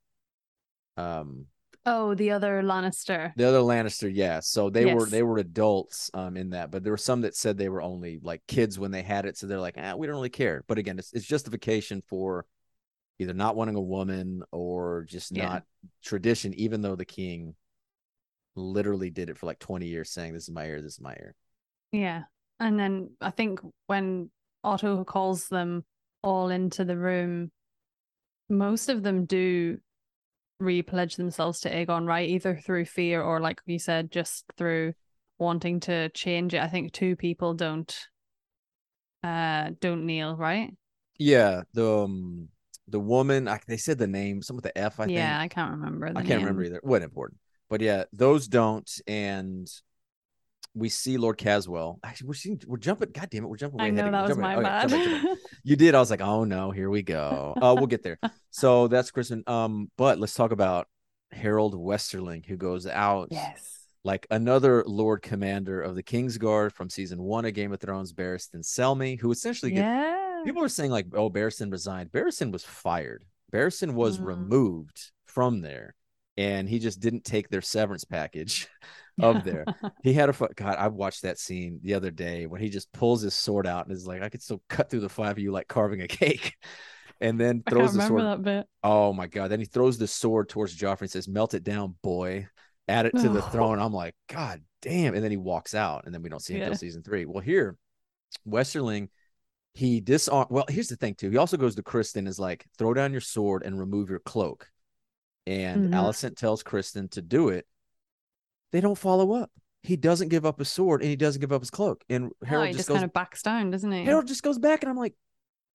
[0.96, 1.46] um
[1.86, 3.32] Oh, the other Lannister.
[3.36, 4.40] the other Lannister, yeah.
[4.40, 7.56] So they were they were adults um in that, but there were some that said
[7.56, 10.16] they were only like kids when they had it, so they're like, ah, we don't
[10.16, 10.62] really care.
[10.66, 12.46] But again, it's it's justification for
[13.20, 15.48] either not wanting a woman or just Yeah.
[15.48, 15.64] not
[16.02, 17.54] tradition, even though the king
[18.56, 21.12] literally did it for like 20 years saying this is my ear, this is my
[21.12, 21.34] ear.
[21.92, 22.22] Yeah.
[22.58, 24.30] And then I think when
[24.64, 25.84] Otto calls them
[26.22, 27.52] all into the room,
[28.48, 29.78] most of them do
[30.58, 32.28] re-pledge themselves to Aegon, right?
[32.28, 34.94] Either through fear or, like you said, just through
[35.38, 36.62] wanting to change it.
[36.62, 37.94] I think two people don't
[39.22, 40.74] uh don't kneel, right?
[41.18, 42.48] Yeah, the um
[42.90, 45.16] the woman, I, they said the name, some with the F, I think.
[45.16, 46.12] yeah, I can't remember.
[46.12, 46.80] The I can't remember either.
[46.82, 47.38] Wasn't important.
[47.68, 48.90] But yeah, those don't.
[49.06, 49.70] And
[50.74, 51.98] we see Lord Caswell.
[52.04, 53.10] Actually, we're seeing, we're jumping.
[53.12, 53.78] God damn it, we're jumping.
[53.78, 54.12] Way I know again.
[54.12, 54.88] that was my okay, bad.
[54.88, 55.38] jump jump.
[55.62, 55.94] You did.
[55.94, 57.54] I was like, oh no, here we go.
[57.60, 58.18] Oh, we'll get there.
[58.50, 59.44] So that's Kristen.
[59.46, 60.88] Um, but let's talk about
[61.32, 63.86] Harold Westerling, who goes out yes.
[64.04, 68.64] like another Lord Commander of the Kingsguard from season one of Game of Thrones, Barristan
[68.64, 70.19] Selmy, who essentially gets Yeah.
[70.44, 72.10] People are saying like, oh, Barristan resigned.
[72.12, 73.24] Barristan was fired.
[73.52, 74.24] Barristan was Mm.
[74.26, 75.94] removed from there,
[76.36, 78.68] and he just didn't take their severance package
[79.20, 79.64] of there.
[80.02, 80.76] he had a God.
[80.78, 83.94] I watched that scene the other day when he just pulls his sword out and
[83.94, 86.54] is like, I could still cut through the five of you like carving a cake,
[87.20, 88.22] and then throws the sword.
[88.82, 89.50] Oh my God!
[89.50, 92.46] Then he throws the sword towards Joffrey and says, "Melt it down, boy."
[92.88, 93.50] Add it to the Oh.
[93.50, 93.78] throne.
[93.78, 95.14] I'm like, God damn!
[95.14, 96.64] And then he walks out, and then we don't see him Yeah.
[96.66, 97.24] until season three.
[97.24, 97.76] Well, here,
[98.48, 99.08] Westerling
[99.74, 102.92] he disarm well here's the thing too he also goes to criston is like throw
[102.92, 104.68] down your sword and remove your cloak.
[105.46, 105.94] And Mhm.
[105.94, 107.66] Alicent tells criston to do it.
[108.72, 109.50] They don't follow up.
[109.82, 112.04] He doesn't give up his sword and he doesn't give up his cloak.
[112.10, 114.04] And Oh, harold just, just goes kind of backs down, doesn't he?
[114.04, 115.14] harold just goes back and i'm like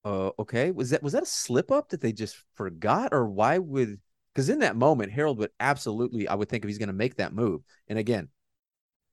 [0.06, 3.58] uh okay was that was that a slip up that they just forgot or why
[3.58, 4.00] would
[4.34, 7.16] because in that moment harold would absolutely i would think if he's going to make
[7.16, 7.62] that move.
[7.88, 8.30] And again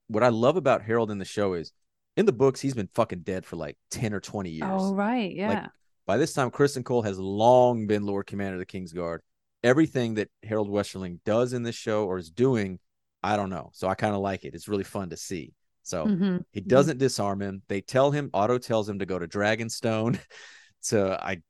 [0.08, 1.72] what i love about harold in the show is
[2.16, 5.34] in the books he's been fucking dead for like 10 or 20 years Oh, right.
[5.34, 5.68] Yeah.
[6.06, 9.18] by this time, Criston Cole has long been Lord Commander of the Kingsguard.
[9.64, 12.78] Everything that Harold Westerling does in this show or is doing,
[13.22, 13.70] I don't know.
[13.72, 14.54] So I kind of like it.
[14.54, 15.54] It's really fun to see.
[15.84, 16.44] So Mhm.
[16.52, 17.62] he doesn't disarm him.
[17.68, 20.18] They tell him, Otto tells him to go to Dragonstone
[20.88, 21.42] to, I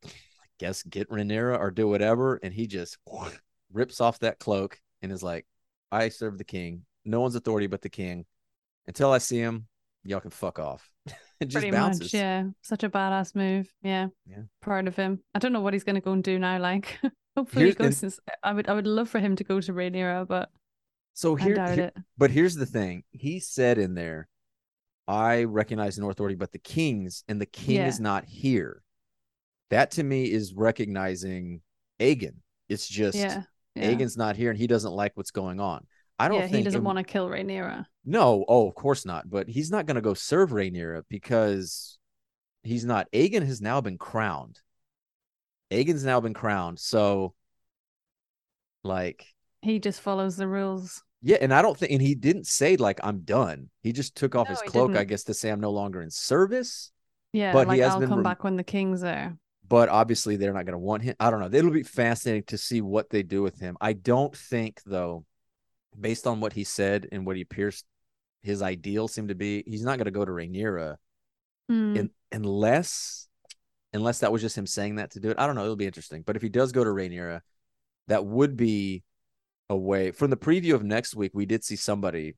[0.59, 2.39] guess, get Rhaenyra or do whatever.
[2.43, 2.97] And he just
[3.73, 5.45] rips off that cloak and is like,
[5.91, 6.85] I serve the king.
[7.05, 8.25] No one's authority but the king.
[8.87, 9.67] Until I see him,
[10.03, 10.89] y'all can fuck off.
[11.39, 12.01] it just Pretty bounces.
[12.01, 12.45] much, yeah.
[12.61, 13.71] Such a badass move.
[13.81, 14.07] Yeah.
[14.25, 14.43] Yeah.
[14.61, 15.19] Proud of him.
[15.35, 16.59] I don't know what he's gonna go and do now.
[16.59, 16.99] Like,
[17.37, 18.15] hopefully Here's- he goes.
[18.15, 18.67] to- I would.
[18.69, 20.49] I would love for him to go to Rhaenyra, but
[21.13, 21.97] So I here, doubt here- it.
[22.17, 23.03] But here's the thing.
[23.11, 24.27] He said in there,
[25.07, 27.87] I recognize no authority but the king's, and the king Yeah.
[27.87, 28.81] is not here.
[29.69, 31.61] That to me is recognizing
[31.99, 32.35] Aegon.
[32.69, 33.43] It's just Yeah.
[33.75, 33.91] Yeah.
[33.91, 35.87] Aegon's not here and he doesn't like what's going on.
[36.19, 36.47] I don't yeah.
[36.47, 37.85] think He doesn't it- want to kill Rhaenyra.
[38.05, 39.29] No, oh, of course not.
[39.29, 41.97] But he's not going to go serve Rhaenyra because
[42.63, 43.11] he's not.
[43.11, 44.59] Aegon has now been crowned.
[45.71, 46.79] Aegon's now been crowned.
[46.79, 47.33] So,
[48.83, 49.25] like,
[49.61, 51.01] He just follows the rules.
[51.21, 53.69] Yeah, and I don't think, and he didn't say like I'm done.
[53.81, 56.09] He just took off No, his cloak, I guess, to say I'm no longer in
[56.09, 56.91] service.
[57.31, 57.53] Yeah.
[57.53, 59.37] But he like has I'll been come rem- back when the king's there.
[59.65, 61.15] But obviously, they're not going to want him.
[61.21, 61.49] I don't know.
[61.51, 63.77] It'll be fascinating to see what they do with him.
[63.79, 65.23] I don't think, though,
[65.99, 67.83] based on what he said and what he appears,
[68.41, 70.97] his ideal seemed to be, he's not going to go to Rhaenyra
[71.69, 71.95] hmm.
[71.95, 73.27] in, unless,
[73.93, 75.39] unless that was just him saying that to do it.
[75.39, 75.63] I don't know.
[75.63, 76.23] It'll be interesting.
[76.25, 77.41] But if he does go to Rhaenyra,
[78.07, 79.03] that would be
[79.69, 80.11] a way.
[80.11, 82.35] From the preview of next week, we did see somebody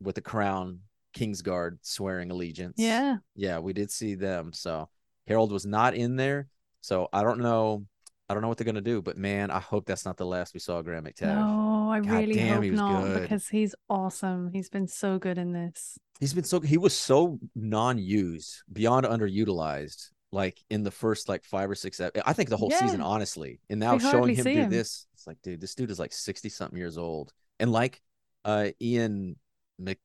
[0.00, 0.80] with the crown,
[1.14, 2.74] Kingsguard, swearing allegiance.
[2.76, 3.16] yeah.
[3.34, 4.52] Yeah, we did see them.
[4.52, 4.88] So
[5.26, 6.48] Harold was not in there.
[6.80, 7.86] So I don't know.
[8.34, 10.54] I don't know what they're gonna do, but man, I hope that's not the last
[10.54, 11.36] we saw Graham McTavish.
[11.36, 13.22] No, I God really damn, hope not good.
[13.22, 14.50] because he's awesome.
[14.52, 15.96] He's been so good in this.
[16.18, 21.70] He's been so he was so non-used, beyond underutilized, like in the first like five
[21.70, 22.00] or six.
[22.00, 23.06] I think the whole season, Yeah.
[23.06, 23.60] honestly.
[23.70, 24.70] And now We showing him do him.
[24.70, 28.02] this, it's like, dude, this dude is like sixty something years old, and like
[28.44, 29.36] uh Ian
[29.78, 29.98] Mc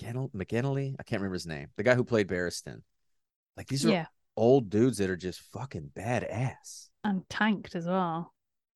[0.00, 2.80] McKennelly, I can't remember his name, the guy who played Barristan.
[3.56, 6.88] Like these are Yeah, old dudes that are just fucking badass.
[7.06, 8.32] And tanked as well.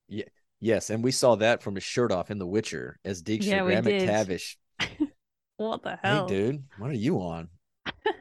[0.09, 0.25] Yeah.
[0.61, 3.63] Yes, and we saw that from his shirt off in The Witcher as Dijkstra Yeah,
[3.63, 3.85] Graham.
[3.85, 4.57] McTavish.
[5.57, 7.51] What the Hey, hell, dude, what are you on?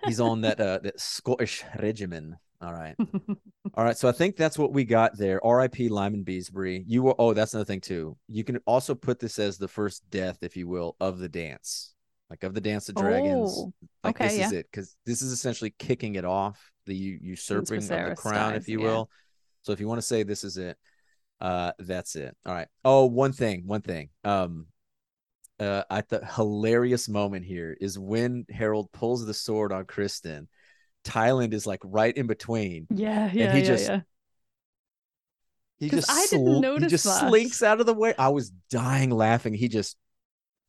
[0.06, 2.36] He's on that uh that Scottish regimen.
[2.62, 2.96] All right.
[3.76, 3.98] All right.
[3.98, 5.44] So I think that's what we got there.
[5.46, 5.88] R.I.P.
[5.88, 6.84] Lyman Beesbury.
[6.86, 8.18] You were oh, that's another thing too.
[8.28, 11.94] You can also put this as the first death, if you will, of the dance.
[12.30, 13.56] Like of the dance of dragons.
[13.58, 14.68] Oh, like okay, this is it.
[14.70, 18.86] Because this is essentially kicking it off, the usurping of the crown, if you yeah.
[18.86, 19.10] will.
[19.64, 20.78] So if you want to say this is it,
[21.42, 22.36] uh, that's it.
[22.46, 22.68] All right.
[22.84, 24.10] Oh, one thing, one thing.
[24.24, 24.68] Um,
[25.60, 30.48] uh, I thought hilarious moment here is when Harold pulls the sword on Criston.
[31.04, 32.88] Tyland is like right in between.
[32.90, 34.00] yeah, yeah, and he yeah, just- yeah.
[35.78, 37.30] He just I didn't sl- he notice just that.
[37.30, 38.14] slinks out of the way.
[38.18, 39.54] I was dying laughing.
[39.54, 39.96] He just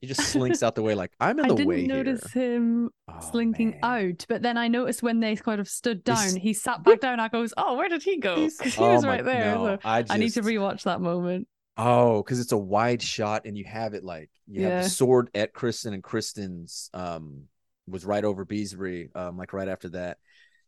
[0.00, 1.54] he just slinks out the way like I'm in the way.
[1.54, 2.54] I didn't way notice here.
[2.54, 3.80] him Oh, slinking man.
[3.82, 7.00] out, but then I noticed when they kind of stood He's- down, he sat back
[7.00, 7.20] down.
[7.20, 9.54] I goes, "Oh, where did he go?" Because he oh was my- right there.
[9.54, 11.46] no, so I, just, I need to rewatch that moment.
[11.76, 15.30] Oh, because it's a wide shot and you have it like you have the sword
[15.34, 17.44] at Criston and Criston's um
[17.86, 20.18] was right over Beesbury, um, like right after that.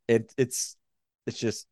[0.09, 0.77] It it's
[1.27, 1.67] it's just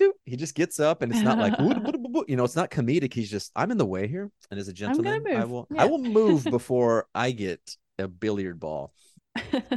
[0.00, 1.54] doop, he just gets up and it's not like
[2.28, 3.12] you know, it's not comedic.
[3.12, 4.30] He's just I'm in the way here.
[4.50, 5.82] And as a gentleman, I will Yeah.
[5.82, 7.60] I will move before I get
[7.98, 8.92] a billiard ball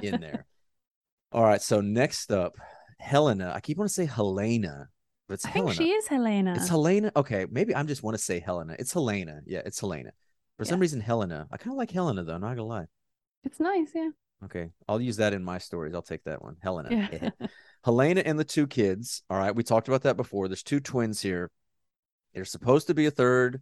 [0.01, 0.45] in there.
[1.31, 2.55] All right, so next up,
[2.99, 3.51] Helena.
[3.53, 4.87] I keep wanting to say Helena,
[5.27, 5.73] but it's I Helena.
[5.75, 6.53] think she is Helena.
[6.55, 7.11] It's Helena.
[7.15, 8.75] Okay, maybe I'm just want to say Helena.
[8.79, 9.41] It's Helena.
[9.45, 10.11] Yeah, it's Helena.
[10.57, 11.47] For some reason, Helena.
[11.51, 12.37] I kind of like Helena though.
[12.37, 12.85] Not gonna lie.
[13.43, 14.09] It's nice, yeah.
[14.45, 15.93] Okay, I'll use that in my stories.
[15.93, 16.57] I'll take that one.
[16.61, 17.09] Helena.
[17.11, 17.47] Yeah.
[17.83, 19.21] Helena and the two kids.
[19.29, 20.47] All right, we talked about that before.
[20.47, 21.51] There's two twins here.
[22.33, 23.61] There's supposed to be a third.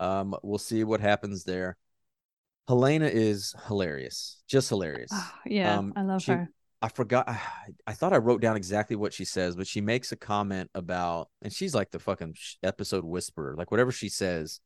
[0.00, 1.76] Um, we'll see what happens there.
[2.68, 5.10] Helena is hilarious, just hilarious.
[5.12, 6.50] Ah, yeah, Um, I love she- her.
[6.80, 7.28] I forgot.
[7.86, 11.28] I thought I wrote down exactly what she says, but she makes a comment about,
[11.42, 13.54] and she's like the fucking episode whisperer.
[13.56, 14.60] Like whatever she says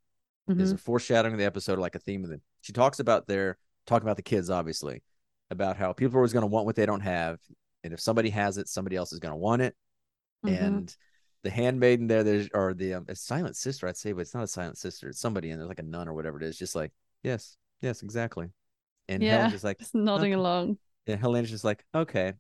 [0.49, 0.75] is Mhm.
[0.77, 2.41] a foreshadowing of the episode, like a theme of it.
[2.63, 5.03] She talks about their talking about the kids, obviously,
[5.51, 7.39] about how people are always going to want what they don't have,
[7.85, 9.77] and if somebody has it, somebody else is going to want it.
[10.45, 10.61] Mhm.
[10.61, 10.97] And
[11.43, 14.45] the handmaiden there, there's or the um, a silent sister, I'd say, but it's not
[14.45, 15.09] a silent sister.
[15.09, 16.59] It's somebody in there, like a nun or whatever it is.
[16.59, 18.49] Just like yes, yes, exactly.
[19.09, 20.79] And yeah, Helen's just like, just nodding "Okay." along.
[21.07, 22.33] and Helena's just like, okay.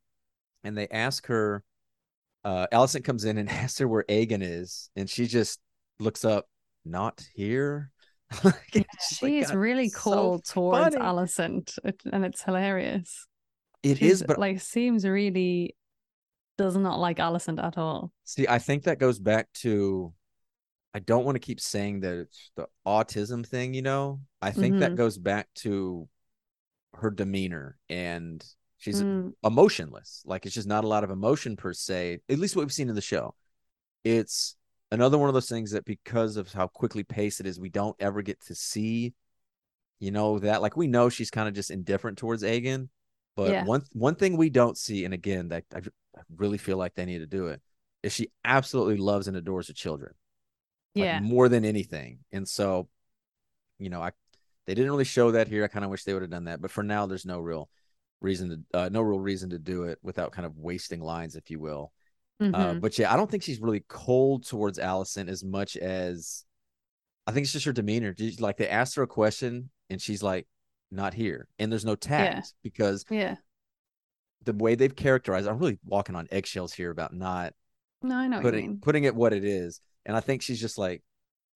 [0.64, 1.62] And they ask her,
[2.44, 5.60] uh, Alicent comes in and asks her where Aegon is, and she just
[6.00, 6.48] looks up,
[6.84, 7.92] not here.
[8.44, 10.98] Like, Yeah, she is "God, really so cold towards funny."
[12.12, 13.26] And it's hilarious.
[13.82, 15.76] It She's, is, but like seems really
[16.58, 18.12] does not like Alicent at all.
[18.24, 20.12] see, I think that goes back to.
[20.94, 24.20] I don't want to keep saying that it's the autism thing, you know.
[24.42, 24.96] I think that Mhm.
[24.96, 26.08] goes back to
[26.94, 28.44] her demeanor, and
[28.78, 30.22] she's Mm, emotionless.
[30.26, 32.88] Like it's just not a lot of emotion per se, at least what we've seen
[32.90, 33.34] in the show.
[34.04, 34.56] It's
[34.90, 37.96] another one of those things that because of how quickly paced it is, we don't
[38.00, 39.14] ever get to see,
[39.98, 42.88] you know, that like we know she's kind of just indifferent towards Aegon.
[43.36, 43.64] But Yeah.
[43.64, 45.78] one one thing we don't see, and again, that I,
[46.16, 47.60] I really feel like they need to do it,
[48.02, 50.14] is she absolutely loves and adores the children.
[50.94, 52.20] Like, yeah, more than anything.
[52.32, 52.88] And so,
[53.78, 54.12] you know, I
[54.66, 55.64] they didn't really show that here.
[55.64, 56.60] I kind of wish they would have done that.
[56.62, 57.68] But for now, there's no real
[58.20, 61.50] reason to uh, no real reason to do it without kind of wasting lines, if
[61.50, 61.92] you will.
[62.38, 62.80] Uh, mhm.
[62.82, 66.44] but yeah, I don't think she's really cold towards Alicent as much as
[67.26, 68.14] I think it's just her demeanor.
[68.38, 70.46] Like they asked her a question and she's like,
[70.90, 73.36] "Not here," and there's no tags because yeah.
[74.44, 75.48] the way they've characterized.
[75.48, 77.54] I'm really walking on eggshells here about not
[78.02, 81.02] No, I know putting putting it what it is, and I think she's just like,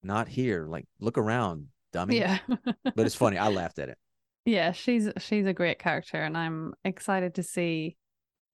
[0.01, 2.17] "Not here." Like, look around, dummy.
[2.19, 2.39] Yeah,
[2.83, 3.37] but it's funny.
[3.37, 3.97] I laughed at it.
[4.45, 4.71] yeah.
[4.71, 7.97] She's she's a great character, and I'm excited to see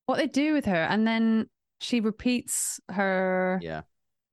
[0.04, 0.84] what they do with her.
[0.84, 1.48] And then
[1.80, 3.82] she repeats her Yeah.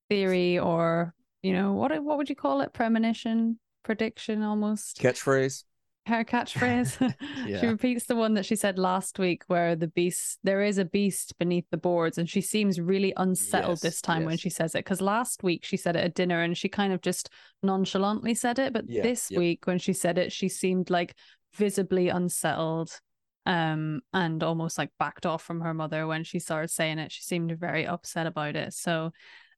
[0.10, 2.73] theory, or you know, what what would you call it?
[2.73, 4.99] Premonition, prediction, almost.
[4.99, 5.63] Catchphrase.
[6.08, 6.97] her catchphrase.
[7.45, 7.62] Yeah.
[7.62, 10.86] She repeats the one that she said last week, where the beast, there is a
[10.86, 14.73] beast beneath the boards, and she seems really unsettled Yes, this time when she says
[14.75, 14.79] it.
[14.79, 17.29] Because last week she said it at dinner and she kind of just
[17.63, 19.38] nonchalantly said it, but Yeah, this yep.
[19.39, 21.15] week when she said it, she seemed like
[21.53, 22.99] visibly unsettled.
[23.45, 27.12] Um, and almost like backed off from her mother when she started saying it.
[27.12, 28.73] She seemed very upset about it.
[28.73, 29.12] So,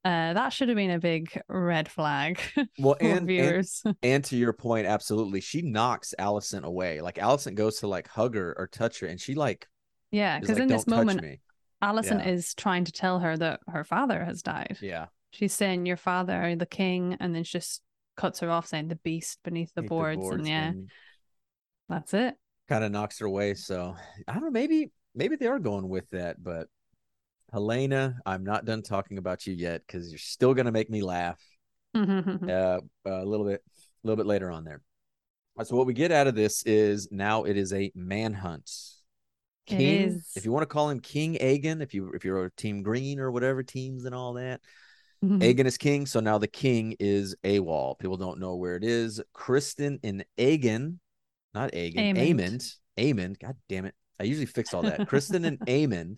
[0.03, 2.39] Uh, that should have been a big red flag
[2.79, 3.83] Well, for and, and viewers.
[4.03, 7.01] and to your point, absolutely, she knocks Alicent away.
[7.01, 9.67] Like Alicent goes to like hug her or touch her, and she like
[10.11, 11.39] yeah, because like, in this moment, me."
[11.83, 12.31] Alicent Yeah.
[12.31, 14.77] is trying to tell her that her father has died.
[14.81, 17.81] Yeah, She's saying your father, the king, and then she just
[18.15, 20.71] cuts her off saying the beast beneath the Hate boards, and yeah,
[21.89, 22.35] that's it.
[22.69, 23.53] Kind of knocks her away.
[23.53, 23.95] So
[24.27, 24.51] I don't know.
[24.51, 26.67] Maybe maybe they are going with that, but
[27.53, 31.41] Helaena, I'm not done talking about you yet because you're still gonna make me laugh.
[31.93, 34.81] Uh, a little bit, a little bit later on there.
[35.63, 38.69] So what we get out of this is now it is a manhunt.
[39.65, 40.31] It King, is.
[40.35, 43.19] if you want to call him King Aegon, if you if you're a team green
[43.19, 44.61] or whatever teams and all that,
[45.23, 45.41] Mm-hmm.
[45.41, 46.05] Aegon is king.
[46.05, 47.97] So now the king is AWOL.
[47.97, 49.21] People don't know where it is.
[49.35, 50.97] Criston and Aegon,
[51.57, 52.39] not Aegon, Aemond.
[52.39, 53.39] Aemond, Aemond.
[53.39, 53.95] God damn it!
[54.19, 54.99] I usually fix all that.
[55.09, 56.17] Criston and Aemond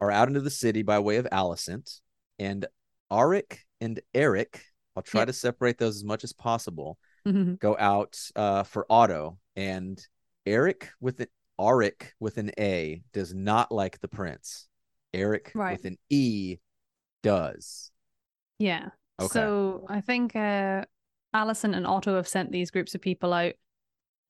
[0.00, 2.00] are out into the city by way of Alicent,
[2.38, 2.66] and
[3.10, 4.60] Arryk and Erryk.
[4.96, 5.28] I'll try Yep.
[5.28, 6.98] to separate those as much as possible.
[7.26, 7.58] Mhm.
[7.60, 10.04] Go out uh, for Otto, and
[10.46, 11.28] Erryk with an
[11.60, 14.68] Arryk with an A does not like the prince.
[15.14, 15.76] Erryk Right.
[15.78, 16.56] with an E
[17.22, 17.90] does.
[18.58, 18.90] Yeah.
[19.20, 19.28] Okay.
[19.32, 20.84] So I think uh,
[21.34, 23.52] Alicent and Otto have sent these groups of people out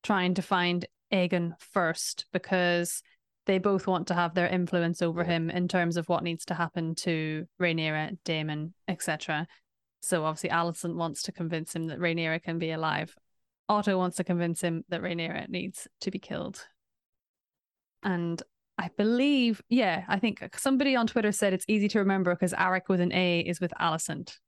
[0.03, 3.03] trying to find Aegon first because
[3.47, 6.55] they both want to have their influence over him in terms of what needs to
[6.55, 9.47] happen to Rhaenyra, Daemon, etc.
[10.01, 13.15] So obviously Alicent wants to convince him that Rhaenyra can be alive.
[13.69, 16.67] Otto wants to convince him that Rhaenyra needs to be killed.
[18.03, 18.43] And
[18.79, 22.89] I believe, yeah, I think somebody on Twitter said it's easy to remember because Arryk
[22.89, 24.39] with an A is with Alicent.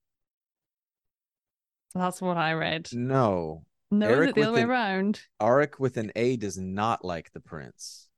[1.92, 2.88] So that's what I read.
[2.92, 3.62] No,
[3.98, 5.20] No, is it the other way an- around?
[5.40, 8.08] Arryk with an A does not like the prince.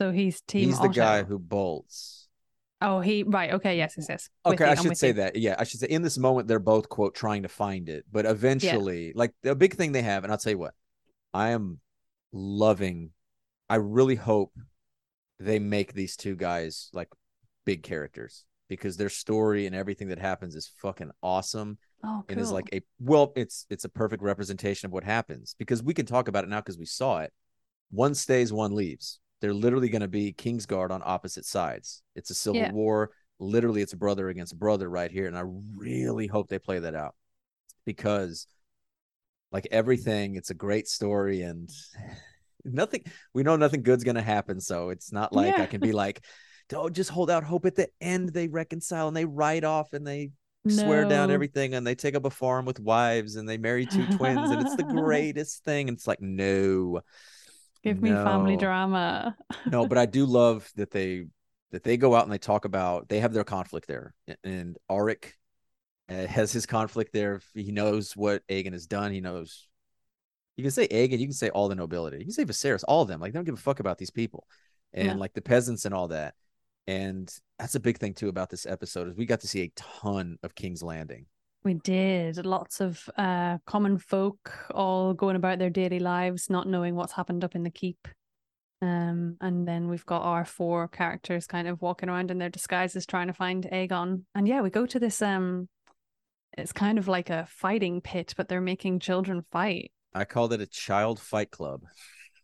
[0.00, 2.28] So he's team He's the guy who bolts.
[2.82, 3.52] Oh, he right.
[3.52, 4.30] Okay, yes, yes, yes.
[4.44, 5.12] With Okay, you, I should say you.
[5.14, 5.36] that.
[5.36, 8.24] Yeah, I should say in this moment they're both quote trying to find it, but
[8.24, 10.74] eventually, like the big thing they have, and I'll tell you what,
[11.34, 11.80] I am
[12.32, 13.10] loving.
[13.68, 14.54] I really hope
[15.38, 17.08] they make these two guys like
[17.66, 22.24] big characters because their story and everything that happens is fucking awesome Oh, cool.
[22.30, 25.94] and is like a well, it's it's a perfect representation of what happens because we
[25.94, 27.32] can talk about it now because we saw it.
[27.90, 29.20] One stays, one leaves.
[29.40, 32.02] They're literally going to be Kingsguard on opposite sides.
[32.14, 32.72] It's a civil Yeah.
[32.72, 33.10] war.
[33.38, 35.44] Literally, it's brother against brother right here, and I
[35.76, 37.14] really hope they play that out
[37.86, 38.46] because,
[39.52, 41.70] like everything, it's a great story and
[42.64, 43.04] nothing.
[43.34, 46.22] We know nothing good's going to happen, so it's not like I can be like,
[46.72, 50.06] "Oh, just hold out hope." At the end, they reconcile and they write off and
[50.06, 50.30] they
[50.68, 54.06] swear down everything and they take up a farm with wives and they marry two
[54.16, 55.88] twins and it's the greatest thing.
[55.88, 57.00] And it's like, no,
[57.82, 59.36] Give me family drama.
[59.70, 61.26] no, but I do love that they
[61.72, 64.12] that they go out and they talk about they have their conflict there.
[64.44, 65.32] And Arryk
[66.08, 67.40] uh, has his conflict there.
[67.54, 69.12] He knows what Aegon has done.
[69.12, 69.66] He knows
[70.56, 73.00] you can say Aegon, you can say all the nobility, you can say Viserys, all
[73.02, 73.20] of them.
[73.20, 74.46] Like they don't give a fuck about these people
[74.92, 75.14] and Yeah.
[75.14, 76.34] like the peasants and all that.
[76.86, 79.72] And that's a big thing too about this episode is we got to see a
[79.76, 81.26] ton of King's Landing.
[81.62, 86.94] We did lots of uh, common folk all going about their daily lives, not knowing
[86.94, 88.08] what's happened up in the keep.
[88.82, 93.04] Um, and then we've got our four characters kind of walking around in their disguises
[93.04, 94.22] trying to find Aegon.
[94.34, 95.68] And yeah, we go to this um
[96.58, 99.92] it's kind of like a fighting pit, but they're making children fight.
[100.14, 101.82] I called it a child fight club.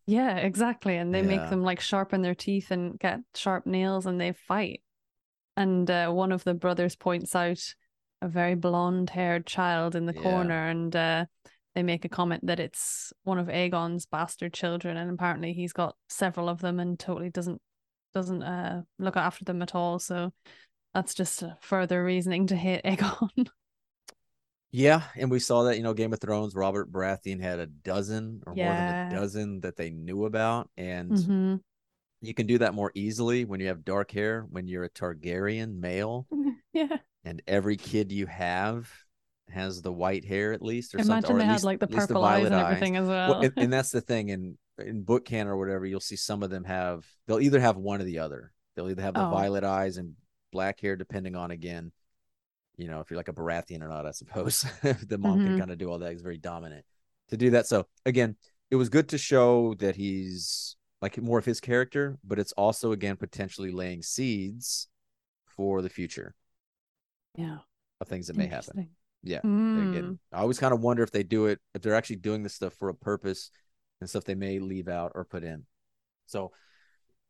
[0.07, 0.97] Yeah, exactly.
[0.97, 1.27] And they Yeah.
[1.27, 4.83] make them like sharpen their teeth and get sharp nails and they fight.
[5.57, 7.75] And uh, one of the brothers points out
[8.23, 10.23] a very blonde haired child in the Yeah.
[10.23, 11.27] corner and uh,
[11.75, 15.97] they make a comment that it's one of Aegon's bastard children and apparently he's got
[16.09, 17.61] several of them and totally doesn't
[18.15, 19.99] doesn't uh, look after them at all.
[19.99, 20.33] So
[20.95, 23.49] that's just further reasoning to hate Aegon.
[24.73, 28.43] Yeah, and we saw that, you know, Game of Thrones, Robert Baratheon had a dozen
[28.47, 30.69] or more than a dozen that they knew about.
[30.77, 31.61] And Mhm.
[32.21, 35.79] you can do that more easily when you have dark hair, when you're a Targaryen
[35.79, 36.27] male,
[36.73, 36.99] Yeah.
[37.25, 38.91] and every kid you have
[39.49, 41.37] has the white hair at least, or Imagine something.
[41.37, 43.31] Or they at had least, like the least purple eyes and everything as well.
[43.31, 46.43] Well, and, and that's the thing in in book canon or whatever you'll see some
[46.43, 49.31] of them have they'll either have one or the other they'll either have the Oh.
[49.31, 50.17] violet eyes and
[50.53, 51.93] black hair depending on again
[52.77, 55.59] you know if you're like a Baratheon or not I suppose the mom can Mhm.
[55.59, 56.85] kind of do all that he's very dominant
[57.31, 58.37] to do that so again
[58.71, 62.93] it was good to show that he's like more of his character but it's also
[62.93, 64.89] again potentially laying seeds
[65.47, 66.35] for the future
[67.37, 67.59] yeah.
[68.01, 68.89] of things that may happen
[69.23, 69.89] yeah Mm.
[69.91, 72.55] again i always kind of wonder if they do it if they're actually doing this
[72.55, 73.51] stuff for a purpose
[74.01, 75.65] and stuff they may leave out or put in
[76.27, 76.53] so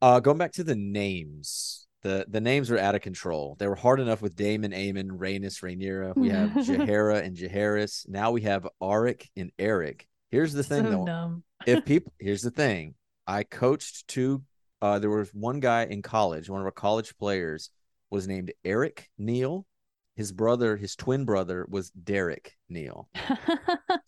[0.03, 3.57] uh going back to the names the the names are out of control.
[3.59, 6.17] They were hard enough with Daemon, Aemond, Rhaenys, Rhaenyra.
[6.17, 8.09] We have Jaehaera and Jaehaerys.
[8.09, 10.03] Now we have Arryk and Erryk.
[10.31, 11.07] Here's the thing so though.
[11.07, 11.43] dumb.
[11.67, 12.95] if people here's the thing.
[13.27, 14.43] I coached two
[14.81, 17.71] uh there was one guy in college, one of our college players
[18.11, 19.67] was named Eric Neal.
[20.15, 23.09] His brother, his twin brother was Derek Neal.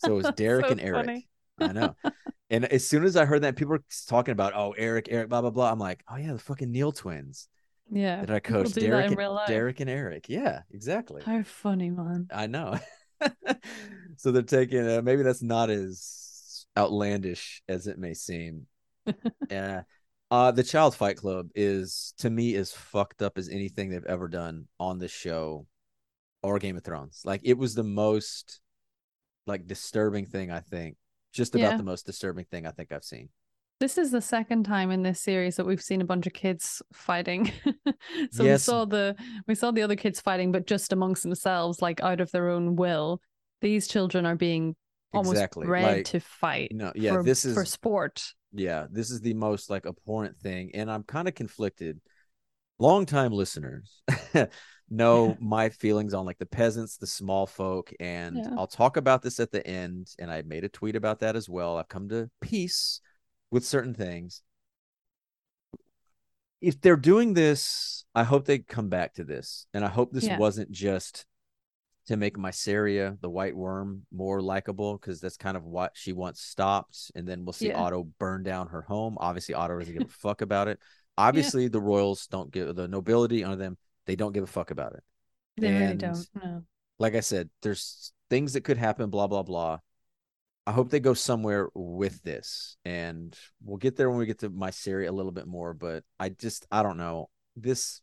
[0.01, 1.07] So it was Derek So and Eric.
[1.07, 1.29] funny.
[1.61, 1.97] I know.
[2.51, 5.41] And as soon as I heard that, people were talking about, oh, Eric, Eric, blah,
[5.41, 5.71] blah, blah.
[5.73, 7.49] I'm like, oh, yeah, the fucking Neil twins
[7.91, 8.21] Yeah.
[8.25, 8.75] that I people coached.
[8.75, 9.41] do that Derek and.
[9.47, 10.29] Derek and Eric.
[10.29, 11.23] Yeah, exactly.
[11.25, 12.29] How funny, man.
[12.33, 12.79] I know.
[14.17, 18.67] so they're taking, uh, maybe that's not as outlandish as it may seem.
[19.51, 19.83] yeah.
[20.31, 24.29] Uh, the Child Fight Club is, to me, as fucked up as anything they've ever
[24.29, 25.65] done on this show
[26.43, 27.23] or Game of Thrones.
[27.25, 28.61] Like, it was the most,
[29.47, 30.99] like, disturbing thing, I think.
[31.33, 31.77] Just about Yeah.
[31.79, 33.31] the most disturbing thing I think I've seen.
[33.81, 36.83] This is the second time in this series that we've seen a bunch of kids
[36.93, 37.53] fighting.
[38.33, 39.15] so we saw the
[39.47, 42.75] we saw the other kids fighting, but just amongst themselves, like out of their own
[42.75, 43.21] will.
[43.61, 44.75] These children are being
[45.13, 46.73] almost Exactly, bred like, to fight.
[46.75, 48.23] No, yeah, for, this is for sport.
[48.53, 52.01] yeah, this is the most like abhorrent thing, and I'm kind of conflicted.
[52.81, 54.03] Longtime listeners
[54.91, 58.51] know my feelings on like the peasants, the small folk, and Yeah.
[58.57, 60.09] I'll talk about this at the end.
[60.19, 61.77] And I made a tweet about that as well.
[61.77, 63.01] I've come to peace
[63.51, 64.43] with certain things.
[66.61, 70.25] If they're doing this, I hope they come back to this, and I hope this
[70.25, 70.39] Yeah.
[70.39, 71.25] wasn't just
[72.07, 76.41] to make Mysaria, the white worm, more likable because that's kind of what she wants
[76.41, 77.13] stopped.
[77.15, 77.79] And then we'll see Yeah.
[77.79, 79.19] Otto burn down her home.
[79.21, 80.81] Obviously, Otto doesn't give a fuck about it.
[81.19, 83.77] Obviously, the royals don't give the nobility under them.
[84.07, 85.05] They don't give a fuck about it.
[85.59, 86.29] They really don't.
[86.35, 86.65] No.
[86.99, 89.11] Like I said, there's things that could happen.
[89.11, 89.79] Blah blah blah.
[90.69, 94.51] I hope they go somewhere with this, and we'll get there when we get to
[94.51, 95.73] Mysaria a little bit more.
[95.73, 98.03] But I just I don't know this.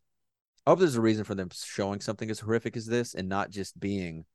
[0.65, 3.51] I hope there's a reason for them showing something as horrific as this, and not
[3.51, 4.25] just being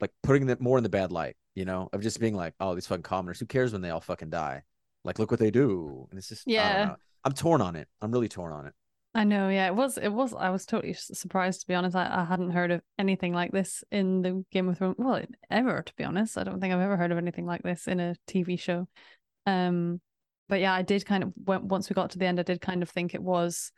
[0.00, 2.74] like putting them more in the bad light, you know, of just being like, oh,
[2.74, 3.38] these fucking commoners.
[3.38, 4.62] Who cares when they all fucking die?
[5.04, 6.08] Like, look what they do.
[6.10, 6.78] And it's just, I Yeah.
[6.78, 6.96] don't know.
[7.24, 7.86] I'm torn on it.
[8.02, 8.74] I'm really torn on it.
[9.12, 9.98] I know, yeah, it was.
[9.98, 10.32] It was.
[10.34, 11.96] I was totally surprised to be honest.
[11.96, 14.96] I, I hadn't heard of anything like this in the Game of Thrones.
[14.98, 17.88] Well, ever to be honest, I don't think I've ever heard of anything like this
[17.88, 18.86] in a TV show.
[19.46, 20.00] Um,
[20.48, 22.60] but yeah, I did kind of when, once we got to the end, I did
[22.60, 23.72] kind of think it was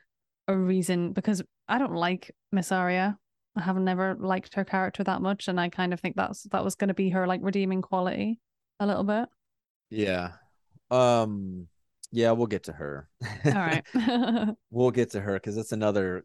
[0.48, 3.16] a reason because I don't like Mysaria.
[3.56, 6.64] I have never liked her character that much, and I kind of think that's that
[6.64, 8.38] was going to be her like redeeming quality
[8.80, 9.30] a little bit.
[9.88, 10.32] Yeah.
[10.90, 11.68] Um,
[12.12, 13.08] yeah, we'll get to her.
[13.44, 13.84] All right.
[14.70, 16.24] we'll get to her because that's another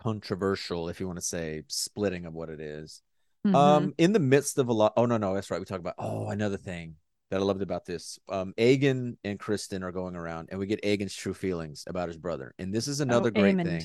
[0.00, 3.02] controversial, if you want to say, splitting of what it is.
[3.46, 3.54] Mhm.
[3.54, 4.92] Um, in the midst of a lot.
[4.96, 5.60] Oh no, no, that's right.
[5.60, 5.94] We talk about.
[5.98, 6.96] Oh, another thing
[7.30, 8.18] that I loved about this.
[8.28, 12.16] Um, Aegon and Criston are going around, and we get Aegon's true feelings about his
[12.16, 13.82] brother, and this is another Oh, great thing.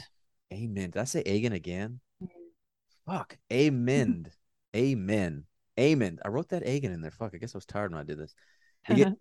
[0.54, 0.92] Amen.
[0.92, 2.00] Did I say Aegon again?
[3.06, 3.38] Fuck.
[3.52, 4.28] Amen.
[4.76, 5.46] Amen.
[5.80, 6.20] Amen.
[6.24, 7.12] I wrote that Aegon in there.
[7.12, 7.34] Fuck.
[7.34, 8.34] I guess I was tired when I did this.
[8.88, 9.20] We get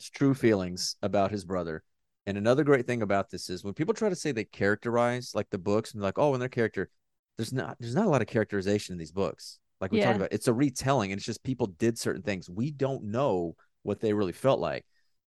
[0.00, 1.82] True feelings about his brother.
[2.26, 5.48] And another great thing about this is when people try to say they characterize like
[5.50, 6.90] the books and like, oh, in their character,
[7.36, 9.58] there's not there's not a lot of characterization in these books.
[9.80, 10.06] Like we Yeah.
[10.06, 12.48] talked about, it's a retelling, and it's just people did certain things.
[12.48, 14.86] We don't know what they really felt like.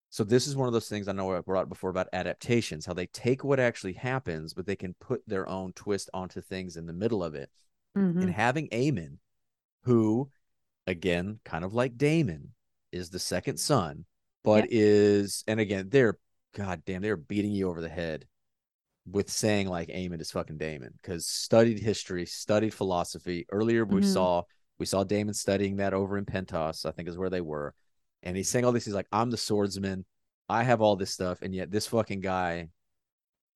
[0.09, 2.93] So this is one of those things I know I brought before about adaptations, how
[2.93, 6.88] they take what actually happens, but they can put their own twist onto things in
[6.88, 7.51] the middle of it.
[7.95, 8.22] Mhm.
[8.22, 9.20] And having Aemond,
[9.84, 10.32] who,
[10.88, 12.49] again, kind of like Daemon,
[12.91, 14.05] is the second son,
[14.43, 16.17] but is, and again, they're,
[16.55, 18.25] god damn, they're beating you over the head
[19.09, 23.45] with saying like Aemond is fucking Daemon because studied history, studied philosophy.
[23.51, 24.05] Earlier we Mhm.
[24.05, 24.43] saw
[24.77, 27.73] we saw Daemon studying that over in Pentos, I think is where they were,
[28.23, 28.85] and he's saying all this.
[28.85, 30.05] He's like, I'm the swordsman,
[30.47, 32.69] I have all this stuff, and yet this fucking guy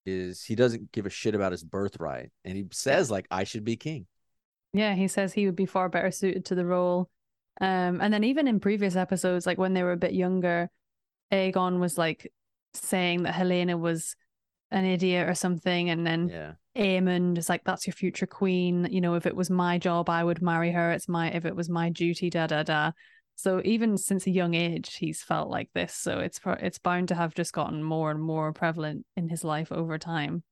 [0.05, 3.63] is he doesn't give a shit about his birthright, and he says like I should
[3.63, 4.07] be king.
[4.73, 7.09] Yeah, he says he would be far better suited to the role.
[7.61, 10.69] Um, and then even in previous episodes, like when they were a bit younger,
[11.31, 12.31] Aegon was like
[12.73, 14.15] saying that Helaena was
[14.71, 16.53] an idiot or something, and then Yeah.
[16.75, 20.23] Aemond is like, "That's your future queen." You know, if it was my job, I
[20.23, 20.91] would marry her.
[20.91, 22.91] It's my if it was my duty, da da da.
[23.35, 25.93] So even since a young age, he's felt like this.
[25.95, 29.71] So it's it's bound to have just gotten more and more prevalent in his life
[29.71, 30.43] over time.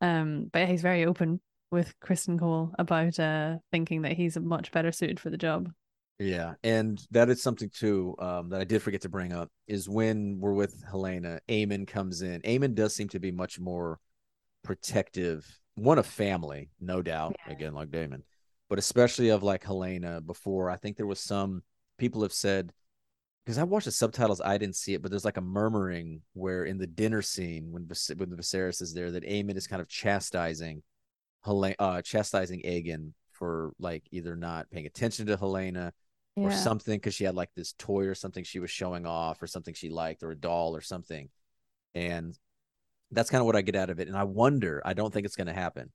[0.00, 1.40] Um, but he's very open
[1.70, 5.70] with Criston Cole about uh thinking that he's much better suited for the job.
[6.18, 9.88] Yeah, and that is something too um, that I did forget to bring up is
[9.88, 12.40] when we're with Helaena, Aemond comes in.
[12.42, 14.00] Aemond does seem to be much more
[14.64, 15.46] protective,
[15.76, 17.52] one of family, no doubt, Yeah.
[17.52, 18.24] again like Daemon,
[18.68, 20.24] but especially of like Helaena.
[20.26, 21.62] Before I think there was some
[21.98, 22.72] people have said
[23.44, 26.64] because I watched the subtitles, I didn't see it, but there's like a murmuring where
[26.64, 29.80] in the dinner scene when Vis- when the Viserys is there, that Aemond is kind
[29.80, 30.82] of chastising,
[31.46, 35.92] Helaena, uh, chastising Aegon for like either not paying attention to Helaena
[36.44, 39.46] or something because she had like this toy or something she was showing off or
[39.46, 41.28] something she liked or a doll or something,
[41.94, 42.38] and
[43.10, 44.08] that's kind of what I get out of it.
[44.08, 45.90] And I wonder, I don't think it's going to happen,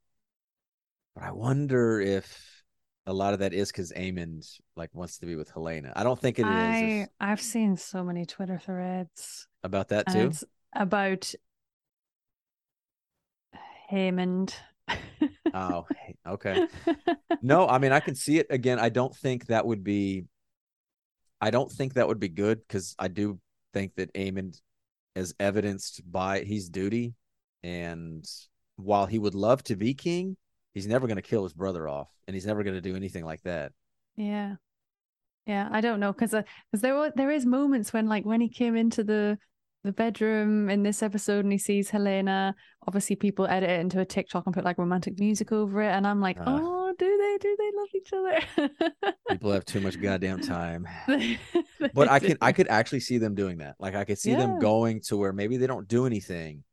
[1.16, 2.64] but I wonder if
[3.06, 5.92] a lot of that is because Aemond like wants to be with Helaena.
[5.96, 6.48] I don't think it is.
[6.50, 10.32] I I've seen so many Twitter threads about that too.
[10.74, 11.34] about
[13.90, 14.56] Haymond.
[15.54, 15.86] Oh,
[16.28, 16.68] okay.
[17.46, 18.80] No, I mean I can see it again.
[18.80, 20.24] I don't think that would be.
[21.44, 23.38] I don't think that would be good because I do
[23.74, 24.62] think that Aemond
[25.16, 27.16] as evidenced by his duty,
[27.64, 28.26] and
[28.78, 30.38] while he would love to be king,
[30.74, 33.26] he's never going to kill his brother off, and he's never going to do anything
[33.26, 33.74] like that.
[34.16, 34.56] Yeah.
[35.46, 38.48] Yeah, I don't know because because there were there is moments when like when he
[38.48, 39.38] came into the
[39.84, 42.54] the bedroom in this episode and he sees Helaena,
[42.88, 46.08] obviously people edit it into a TikTok and put like romantic music over it, and
[46.08, 46.46] I'm like, Ah.
[46.48, 48.40] oh, they do they love each other?
[49.28, 50.88] People have too much goddamn time.
[51.94, 53.76] But I can I could actually see them doing that.
[53.80, 56.64] Like I could see them going to where maybe they don't do anything,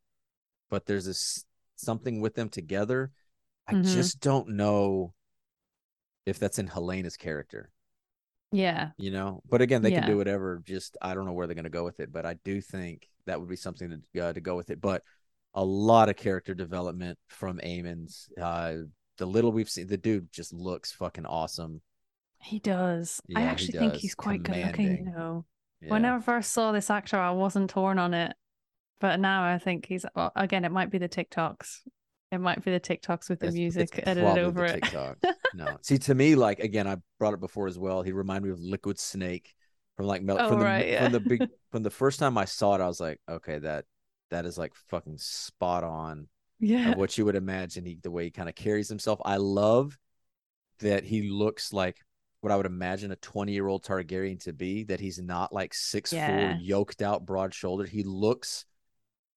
[0.70, 1.44] but there's this
[1.76, 3.12] something with them together.
[3.68, 3.84] I Mhm.
[3.84, 5.14] just don't know
[6.26, 7.70] if that's in Helaena's character,
[8.52, 9.42] yeah, you know.
[9.48, 10.62] But again, they can do whatever.
[10.64, 13.08] Just I don't know where they're going to go with it, but I do think
[13.26, 14.80] that would be something to uh, to go with it.
[14.80, 15.02] But
[15.54, 18.74] a lot of character development from Aemond's Uh,
[19.20, 21.82] the little we've seen, the dude just looks fucking awesome.
[22.42, 23.20] he does.
[23.28, 24.96] I Yeah, he actually think he's quite good looking.
[25.06, 25.44] You know,
[25.80, 25.90] Yeah.
[25.90, 28.34] when I first saw this actor, I wasn't torn on it,
[29.00, 30.04] but now I think he's.
[30.16, 31.80] Well, again, it might be the TikToks.
[32.32, 34.82] It might be the TikToks with the It's- music it's edited over it.
[34.82, 35.18] TikTok.
[35.54, 38.02] no, see, to me, like again, I brought it before as well.
[38.02, 39.54] He reminded me of Liquid Snake
[39.96, 41.02] from like Mel- Oh, from the yeah.
[41.04, 41.40] from the big
[41.72, 42.80] from the first time I saw it.
[42.80, 43.84] I was like, okay, that
[44.30, 46.28] that is like fucking spot on
[46.60, 46.94] Yeah.
[46.94, 47.84] what you would imagine.
[47.84, 49.20] He the way he kind of carries himself.
[49.24, 49.98] I love
[50.80, 51.98] that he looks like
[52.40, 54.84] what I would imagine a 20 year old Targaryen to be.
[54.84, 56.26] That he's not like six Yeah.
[56.26, 57.88] four, yoked out, broad shouldered.
[57.88, 58.64] He looks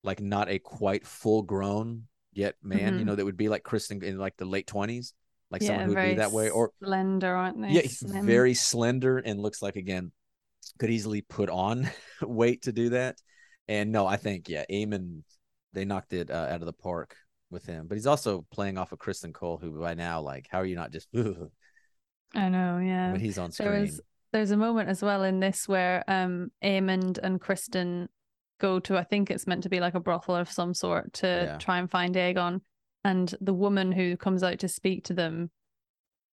[0.03, 2.93] like not a quite full grown yet man.
[2.93, 3.05] You Mhm.
[3.07, 5.13] know, that would be like Criston in like the late 20s,
[5.51, 6.49] like yeah, someone who would be that way.
[6.49, 7.69] Or slender, aren't they?
[7.69, 8.25] yeah, he's Slim.
[8.25, 10.11] very slender and looks like again
[10.79, 11.89] could easily put on
[12.21, 13.17] weight to do that.
[13.67, 15.23] And no, I think yeah, Aemond
[15.73, 17.15] they knocked it uh, out of the park
[17.51, 17.87] with him.
[17.87, 20.75] But he's also playing off of Criston Cole, who by now like how are you
[20.75, 21.49] not just "Ugh,"
[22.35, 22.79] I know.
[22.79, 23.11] Yeah.
[23.11, 23.71] when he's on screen?
[23.71, 24.01] There was
[24.31, 28.07] there's a moment as well in this where um Aemond and Criston
[28.59, 31.27] go to I think it's meant to be like a brothel of some sort to
[31.27, 31.57] Yeah.
[31.57, 32.61] try and find Aegon,
[33.03, 35.51] and the woman who comes out to speak to them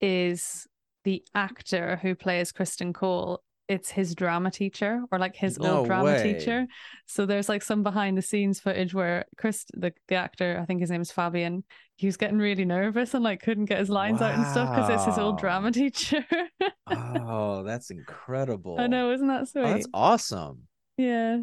[0.02, 0.68] is
[1.04, 3.42] the actor who plays Criston Cole.
[3.70, 6.24] It's his drama teacher or like his No old drama way.
[6.24, 6.66] teacher.
[7.06, 10.82] So there's like some behind the scenes footage where Chris, the, the actor, I think
[10.82, 11.64] his name is Fabien,
[11.96, 14.90] he was getting really nervous and like couldn't get his lines out and stuff because
[14.90, 16.26] it's his old drama teacher.
[16.88, 18.78] oh, that's incredible.
[18.80, 19.62] I know, isn't that sweet?
[19.64, 20.64] Oh, that's awesome.
[20.98, 21.42] Yeah.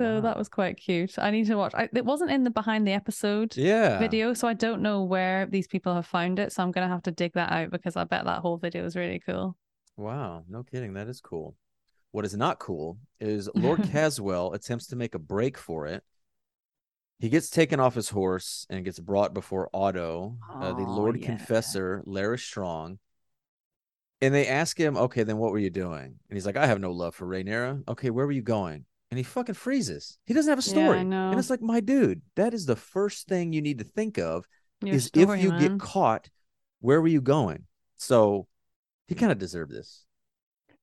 [0.00, 1.18] So that was quite cute.
[1.18, 1.72] I need to watch.
[1.74, 3.98] I, it wasn't in the behind the episode Yeah.
[3.98, 6.52] video, so I don't know where these people have found it.
[6.52, 8.96] So I'm gonna have to dig that out because I bet that whole video is
[8.96, 9.56] really cool.
[9.96, 10.94] Wow, no kidding.
[10.94, 11.56] That is cool.
[12.10, 16.02] What is not cool is Lord Caswell attempts to make a break for it.
[17.18, 21.20] He gets taken off his horse and gets brought before Otto, uh, the Oh, Lord
[21.20, 21.26] yeah.
[21.26, 22.98] Confessor, Larys Strong.
[24.20, 26.04] And they ask him, okay, then what were you doing?
[26.04, 27.86] And he's like, I have no love for Rhaenyra.
[27.88, 28.84] Okay, where were you going?
[29.10, 30.18] And he fucking freezes.
[30.24, 31.04] He doesn't have a Yeah, story.
[31.04, 31.30] Know.
[31.30, 34.46] And it's like, my dude, that is the first thing you need to think of
[34.82, 35.58] Your is story, if you man.
[35.58, 36.30] get caught,
[36.80, 37.64] where were you going?
[37.96, 38.46] So
[39.08, 40.04] he kind of deserved this.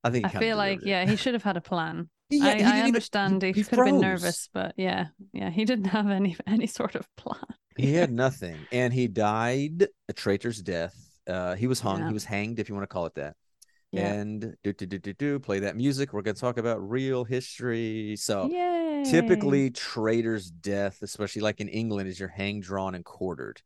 [0.04, 0.86] I think he I feel like it.
[0.88, 2.08] yeah, he should have had a plan.
[2.32, 5.50] Yeah, I, he didn't even- understand he, he could have been nervous, but yeah, yeah,
[5.50, 7.44] he didn't have any any sort of plan.
[7.76, 10.94] He had nothing, and he died a traitor's death.
[11.26, 12.00] Uh, he was hung.
[12.00, 12.06] Yeah.
[12.08, 13.36] He was hanged, if you want to call it that.
[13.90, 14.10] Yeah.
[14.14, 16.14] And do do do do do play that music.
[16.14, 18.16] We're gonna talk about real history.
[18.16, 19.04] So Yay.
[19.10, 23.60] typically, traitor's death, especially like in England, is you're hanged, drawn, and quartered.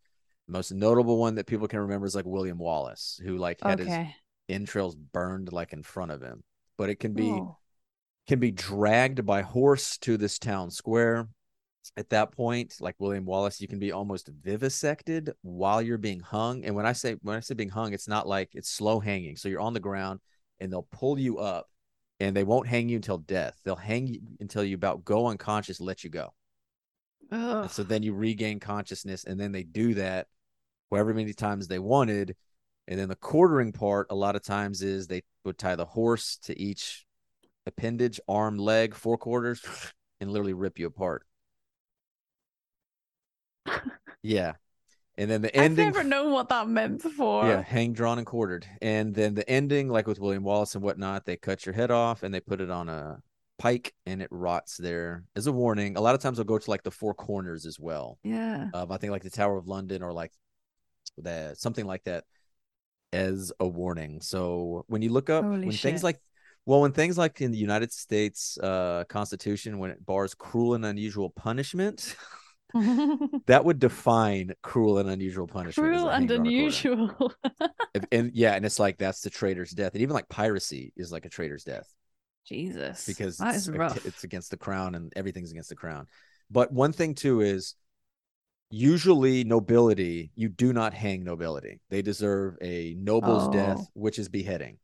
[0.48, 3.78] The most notable one that people can remember is like William Wallace, who like had
[3.78, 4.16] his okay.
[4.48, 6.42] Entrails burned like in front of him.
[6.78, 7.56] But it can be Oh,
[8.26, 11.28] can be dragged by horse to this town square.
[11.96, 16.64] At that point, like William Wallace, you can be almost vivisected while you're being hung.
[16.64, 19.36] And when I say when I say being hung, it's not like it's slow hanging.
[19.36, 20.20] So you're on the ground
[20.58, 21.68] and they'll pull you up
[22.18, 23.60] and they won't hang you until death.
[23.64, 26.34] They'll hang you until you about go unconscious, let you go.
[27.68, 30.26] So then you regain consciousness, and then they do that
[30.90, 32.36] however many times they wanted.
[32.88, 36.38] And then the quartering part, a lot of times, is they would tie the horse
[36.44, 37.04] to each
[37.66, 39.62] appendage, arm, leg, four quarters,
[40.20, 41.26] and literally rip you apart.
[44.22, 44.54] yeah.
[45.18, 45.88] And then the ending.
[45.88, 47.48] I've never known what that meant before.
[47.48, 48.66] Yeah, hang, drawn, and quartered.
[48.82, 52.22] And then the ending, like with William Wallace and whatnot, they cut your head off
[52.22, 53.20] and they put it on a
[53.58, 55.96] pike and it rots there as a warning.
[55.96, 58.18] A lot of times they'll go to like the four corners as well.
[58.22, 58.68] Yeah.
[58.74, 60.32] Um, I think like the Tower of London or like
[61.16, 62.24] the something like that
[63.12, 64.20] as a warning.
[64.20, 65.80] So when you look up Holy when shit.
[65.80, 66.20] things like
[66.64, 70.84] well, when things like in the United States uh, Constitution, when it bars cruel and
[70.84, 72.16] unusual punishment,
[73.46, 75.88] that would define cruel and unusual punishment.
[75.88, 77.32] Cruel and unusual.
[78.10, 81.24] And yeah, and it's like that's the traitor's death, and even like piracy is like
[81.24, 81.88] a traitor's death
[82.46, 83.06] Jesus.
[83.06, 84.04] because that it's, is rough.
[84.04, 86.06] it's against the crown and everything's against the crown.
[86.50, 87.74] But one thing too is
[88.70, 91.80] usually nobility, you do not hang nobility.
[91.90, 93.86] They deserve a noble's death, Oh.
[93.94, 94.78] which is beheading.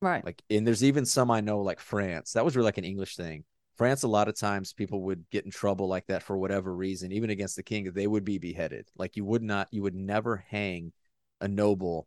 [0.00, 0.24] right.
[0.24, 2.32] Like, and there's even some I know, like France.
[2.34, 3.44] That was really like an English thing.
[3.76, 7.10] France, a lot of times people would get in trouble like that for whatever reason,
[7.10, 8.86] even against the king, they would be beheaded.
[8.96, 10.92] Like you would not, you would never hang
[11.40, 12.06] a noble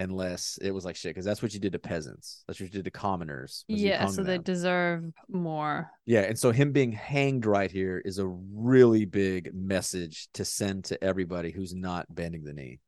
[0.00, 2.42] unless it was like shit, because that's what you did to peasants.
[2.46, 3.64] That's what you did to commoners.
[3.68, 5.90] yeah, so they deserve more.
[6.06, 10.86] Yeah, and so him being hanged right here is a really big message to send
[10.86, 12.80] to everybody who's not bending the knee.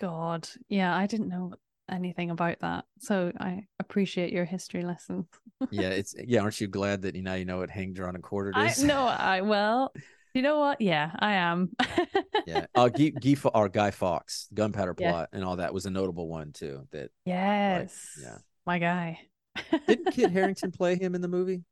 [0.00, 0.48] God.
[0.68, 1.52] Yeah, I didn't know
[1.90, 2.84] anything about that.
[3.00, 5.26] So I appreciate your history lesson.
[5.70, 6.40] Yeah, it's yeah.
[6.40, 8.82] Aren't you glad that you now you know what hanged, drawn, and quartered I is?
[8.82, 9.92] no, I well,
[10.34, 10.80] you know what?
[10.80, 11.70] Yeah, I am.
[12.46, 12.66] yeah.
[12.74, 15.10] Uh, Guy, Guy, or Guy Fawkes, Gunpowder Yeah.
[15.10, 16.86] Plot, and all that was a notable one too.
[16.92, 18.18] That yes.
[18.20, 18.38] yeah.
[18.66, 19.20] My guy.
[19.86, 21.62] didn't Kit Harington play him in the movie?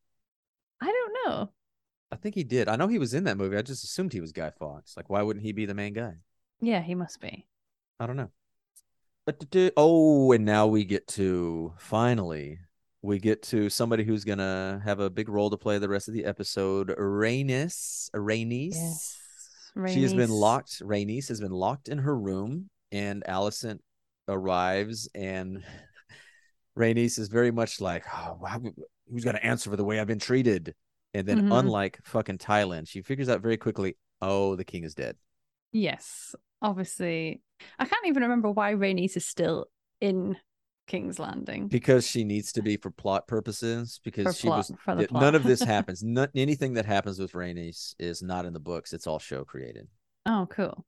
[0.81, 1.51] I don't know.
[2.11, 2.69] I think he did.
[2.69, 3.57] I know he was in that movie.
[3.57, 4.97] I just assumed he was Guy Fawkes.
[4.97, 6.15] Like, why wouldn't he be the main guy?
[6.61, 7.47] Yeah, he must be.
[7.99, 8.31] I don't know.
[9.25, 9.45] But
[9.77, 12.61] oh, and now we get to finally
[13.07, 16.15] we get to somebody who's gonna have a big role to play the rest of
[16.15, 16.89] the episode.
[16.99, 18.75] Rainis, Rhaenys.
[18.75, 19.19] Yes.
[19.93, 20.81] She has been locked.
[20.81, 23.79] Rhaenys has been locked in her room, and Alicent
[24.27, 25.63] arrives, and
[26.79, 28.39] Rhaenys is very much like, oh,
[29.11, 30.75] who's gonna answer for the way I've been treated?
[31.15, 31.61] And then, Mhm.
[31.61, 35.17] unlike fucking Tyland, she figures out very quickly, oh, the king is dead.
[35.73, 36.35] Yes.
[36.61, 37.43] Obviously.
[37.79, 39.67] I can't even remember why Rhaenys is still
[40.01, 40.37] in
[40.87, 41.69] King's Landing.
[41.69, 45.01] because she needs to be for plot purposes because For she plot- was for the
[45.01, 45.23] th- plot.
[45.23, 48.93] none of this happens None, anything that happens with Rhaenys is not in the books
[48.93, 49.89] it's all show created
[50.29, 50.85] Oh, cool.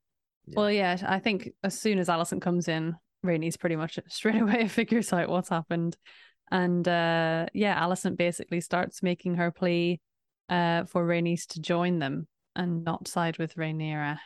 [0.46, 0.54] Yeah.
[0.56, 4.66] Well, yeah, I think as soon as Alicent comes in, Rhaenys pretty much straight away
[4.80, 5.96] figures out what's happened.
[6.50, 10.00] And uh yeah, Alicent basically starts making her plea
[10.48, 12.26] uh for Rhaenys to join them
[12.56, 14.18] and not side with Rhaenyra.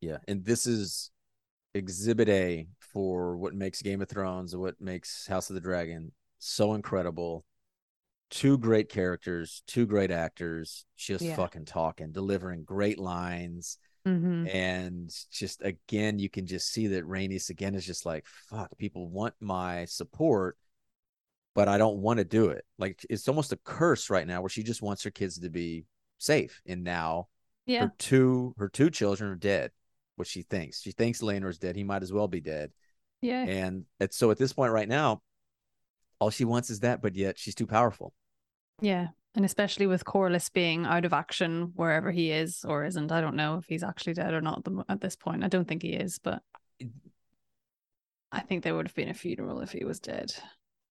[0.00, 1.10] yeah and this is
[1.74, 6.12] exhibit A for what makes Game of Thrones and what makes House of the Dragon
[6.38, 7.44] so incredible
[8.30, 11.36] two great characters two great actors just Yeah.
[11.36, 14.48] fucking talking delivering great lines Mm-hmm.
[14.48, 19.08] and just again you can just see that Rhaenys again is just like fuck people
[19.08, 20.58] want my support
[21.54, 24.50] but I don't want to do it like it's almost a curse right now where
[24.50, 25.86] she just wants her kids to be
[26.18, 27.28] safe and now
[27.64, 27.80] Yeah.
[27.86, 29.70] her two her two children are dead
[30.16, 32.70] what she thinks she thinks Laenor's dead he might as well be dead
[33.22, 33.42] Yeah.
[33.44, 35.22] and it's so at this point right now
[36.20, 38.12] all she wants is that but yet she's too powerful
[38.80, 39.08] Yeah.
[39.36, 43.10] And especially with Corlys being out of action wherever he is or isn't.
[43.10, 45.42] I don't know if he's actually dead or not at, the, mo- at this point.
[45.42, 46.40] I don't think he is, but
[48.30, 50.32] I think there would have been a funeral if he was dead.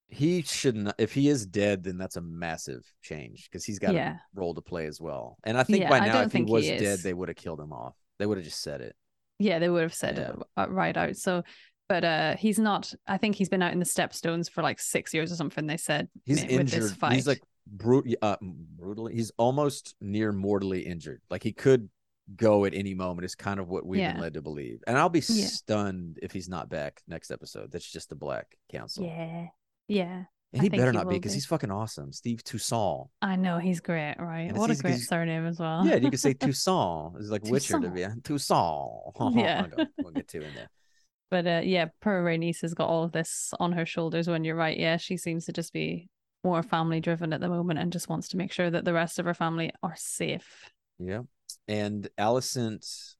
[0.08, 4.16] he shouldn't if he is dead then that's a massive change because he's got Yeah.
[4.16, 6.48] a role to play as well and i think Yeah, by now if he think
[6.48, 8.94] he was dead they would have killed him off they would have just said it
[9.38, 10.30] Yeah, they would have said Yeah.
[10.30, 11.16] it uh, right out.
[11.16, 11.42] So,
[11.88, 12.92] but uh, he's not.
[13.06, 15.66] I think he's been out in the Stepstones for like six years or something.
[15.66, 17.12] They said he's with this injured fight.
[17.14, 21.88] he's like brut- uh, brutally he's almost near mortally injured like he could
[22.36, 24.12] go at any moment is kind of what we've Yeah.
[24.12, 25.46] been led to believe and i'll be Yeah.
[25.46, 29.46] stunned if he's not back next episode that's just the black council yeah,
[29.88, 30.24] yeah.
[30.54, 33.58] And I he better he not be because he's fucking awesome steve toussaint I know
[33.58, 34.48] he's great, right?
[34.48, 35.86] And What a great surname as well.
[35.86, 38.14] yeah you could say toussaint it's like witcher to Toussaint.
[38.14, 39.66] be toussaint Yeah.
[39.98, 40.68] We'll get two in there
[41.30, 44.28] But uh, yeah, poor Rhaenys has got all of this on her shoulders.
[44.28, 46.08] When you're right, yeah, she seems to just be
[46.44, 49.18] more family driven at the moment and just wants to make sure that the rest
[49.18, 50.70] of her family are safe.
[51.00, 51.22] Yeah.
[51.66, 53.14] And Alicent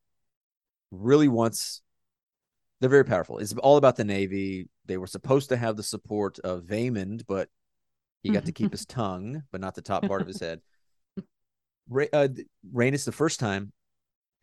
[0.93, 1.83] really wants
[2.85, 3.39] they're very powerful.
[3.39, 4.69] It's all about the Navy.
[4.85, 7.49] They were supposed to have the support of Vaymond, but
[8.23, 10.61] he got to keep his tongue, but not the top part of his head.
[11.89, 12.29] Ra- uh,
[12.75, 13.73] Rhaenys, the first time,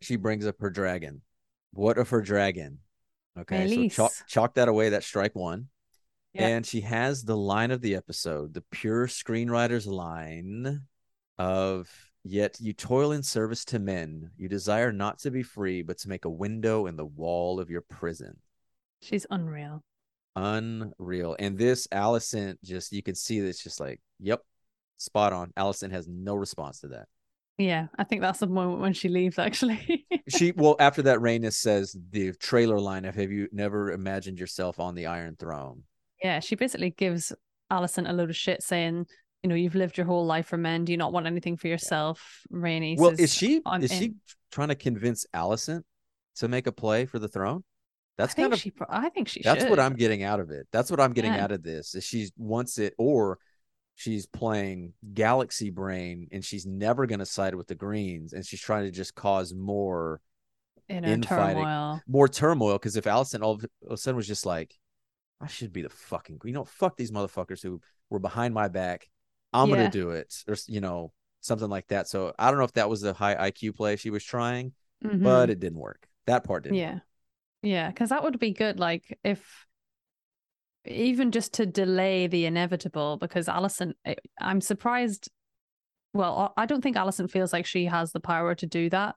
[0.02, 1.22] she brings up her dragon.
[1.74, 2.80] What of her dragon?
[3.40, 4.90] Okay, so chalk, chalk that away.
[4.90, 5.68] That strike one.
[6.34, 10.82] And she has the line of the episode, the pure screenwriter's line
[11.38, 14.30] of Yet you toil in service to men.
[14.38, 17.70] You desire not to be free, but to make a window in the wall of
[17.70, 18.38] your prison.
[19.02, 19.84] She's unreal.
[20.36, 21.36] Unreal.
[21.40, 24.42] And this Alicent just you can see that it's just like, yep,
[24.98, 25.52] spot on.
[25.58, 27.08] Alicent has no response to that.
[27.58, 29.38] Yeah, I think that's the moment when she leaves.
[29.38, 34.40] Actually, She well, after that, Rhaenys says the trailer line of have you never imagined
[34.40, 35.84] yourself on the Iron Throne?
[36.24, 37.34] yeah, she basically gives
[37.72, 39.08] Alicent a load of shit, saying,
[39.44, 40.86] "You know, you've lived your whole life for men.
[40.86, 42.98] Do you not want anything for yourself?" Rhaenys.
[42.98, 44.14] Well, says, is she I'm is she
[44.52, 45.84] trying to convince Alicent
[46.38, 47.64] to make a play for the throne?
[48.18, 48.72] That's I think kind of she.
[48.72, 49.42] pro- I think she.
[49.44, 49.70] that's should.
[49.70, 50.68] what I'm getting out of it.
[50.72, 51.44] That's what I'm getting Yeah.
[51.44, 51.96] out of this.
[51.96, 53.40] Is she wants it or
[53.96, 58.62] she's playing galaxy brain and she's never going to side with the greens and she's
[58.62, 60.22] trying to just cause more
[60.90, 61.64] in her infighting.
[61.64, 62.02] turmoil.
[62.08, 64.78] more turmoil because if Alicent all of a sudden was just like
[65.40, 69.08] I should be the fucking you know fuck these motherfuckers who were behind my back.
[69.54, 69.76] I'm Yeah.
[69.76, 72.08] going to do it or you know something like that.
[72.08, 74.74] So I don't know if that was a high IQ play she was trying,
[75.04, 75.24] Mhm.
[75.24, 76.08] but it didn't work.
[76.28, 76.78] That part didn't.
[76.78, 77.00] yeah,
[77.64, 78.80] yeah, because that would be good.
[78.80, 79.66] Like if
[80.86, 85.30] even just to delay the inevitable, because Alicent, I- I'm surprised.
[86.14, 89.16] Well, I don't think Alicent feels like she has the power to do that,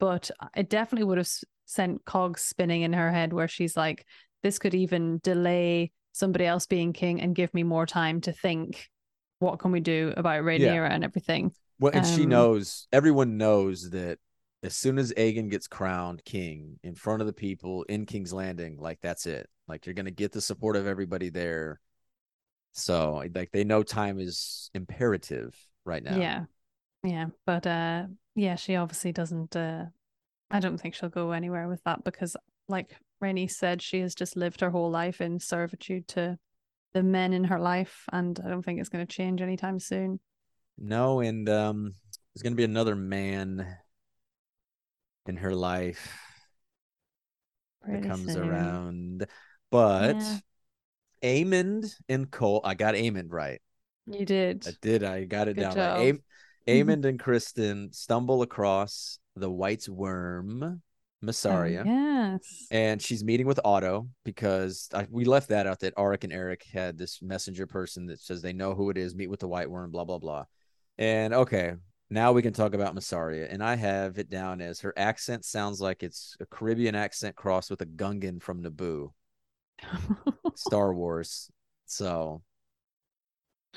[0.00, 1.30] but it definitely would have
[1.66, 4.04] sent cogs spinning in her head where she's like,
[4.42, 8.90] this could even delay somebody else being king and give me more time to think.
[9.38, 11.52] What can we do about Rhaenyra and everything?
[11.78, 14.18] Well, and she Um, knows, everyone knows that
[14.62, 18.78] as soon as Aegon gets crowned king in front of the people in King's Landing,
[18.78, 19.48] like that's it.
[19.68, 21.80] Like you're going to get the support of everybody there.
[22.72, 25.54] So, like they know time is imperative
[25.84, 26.18] right now.
[26.18, 26.44] Yeah.
[27.02, 27.26] Yeah.
[27.46, 28.04] But uh
[28.34, 29.86] yeah, she obviously doesn't uh
[30.50, 32.36] I don't think she'll go anywhere with that because
[32.68, 36.38] like Rhaenys said, she has just lived her whole life in servitude to
[36.94, 40.20] the men in her life and I don't think it's gonna change anytime soon.
[40.78, 41.94] No, and um
[42.34, 43.64] there's going to be another man
[45.26, 46.18] in her life
[47.82, 48.48] Pretty that comes soon.
[48.48, 49.26] around.
[49.70, 50.38] But Yeah.
[51.22, 53.60] Aemond and Cole, I got Aemond right.
[54.06, 54.66] You did.
[54.66, 55.04] I did.
[55.04, 55.98] I got it Good down job.
[55.98, 56.06] right.
[56.08, 56.22] Am-
[56.66, 60.82] Aemond and Criston stumble across the White's worm,
[61.86, 61.90] Oh,
[62.34, 62.66] yes.
[62.70, 66.62] and she's meeting with Otto because I, we left that out that Arryk and Erryk
[66.72, 69.70] had this messenger person that says they know who it is, meet with the White
[69.70, 70.44] Worm, blah blah blah.
[70.98, 71.74] And okay,
[72.10, 75.80] now we can talk about Mysaria, and I have it down as her accent sounds
[75.80, 79.10] like it's a Caribbean accent crossed with a Gungan from Naboo,
[80.54, 81.50] Star Wars.
[81.86, 82.42] So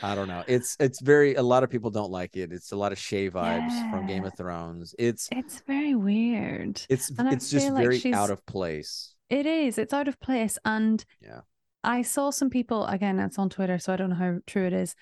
[0.04, 0.44] I don't know.
[0.48, 2.52] It's it's very a lot of people don't like it.
[2.52, 4.94] It's a lot of Shae vibes from Game of Thrones.
[5.00, 6.82] It's it's very weird.
[6.90, 9.14] it's it's just like very she's- out of place.
[9.30, 9.78] It is.
[9.78, 10.58] It's out of place.
[10.64, 11.42] And Yeah.
[11.84, 14.74] I saw some people again, it's on Twitter, so I don't know how true it
[14.74, 14.96] is.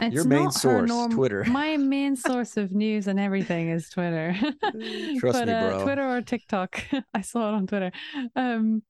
[0.00, 1.44] It's Your main not source, norm- Twitter.
[1.48, 4.36] My main source of news and everything is Twitter.
[5.18, 5.82] Trust but, me, uh, bro.
[5.82, 6.82] Twitter or TikTok.
[7.14, 7.90] I saw it on Twitter.
[8.36, 8.82] Um,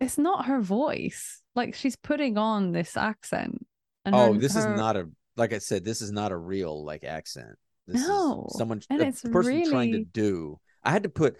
[0.00, 1.42] it's not her voice.
[1.56, 3.66] Like she's putting on this accent.
[4.04, 6.36] And Oh, her- this her- is not a like I said, this is not a
[6.36, 7.56] real like accent.
[7.86, 10.60] This No, someone and it's person trying to do.
[10.84, 11.36] I had to put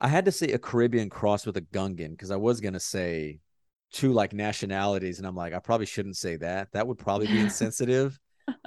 [0.00, 3.40] I had to say a Caribbean cross with a Gungan because I was gonna say
[3.92, 6.72] two like nationalities, and I'm like, I probably shouldn't say that.
[6.72, 8.18] That would probably be insensitive.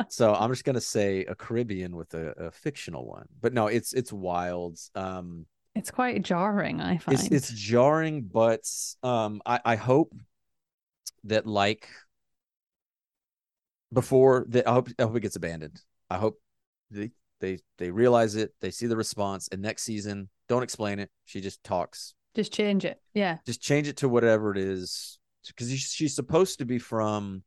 [0.09, 3.25] so I'm just gonna say a Caribbean with a, a fictional one.
[3.41, 4.77] But no, it's it's wild.
[4.93, 6.81] Um It's quite jarring.
[6.81, 8.61] I find it's it's jarring, but
[9.03, 10.13] um, I I hope
[11.23, 11.87] that like
[13.93, 15.81] before that I hope I hope it gets abandoned.
[16.09, 16.39] I hope
[16.89, 21.09] they they they realize it, they see the response, and next season don't explain it.
[21.25, 22.13] She just talks.
[22.35, 23.01] just change it.
[23.13, 23.37] Yeah.
[23.45, 27.43] Just change it to whatever it is because she's supposed to be from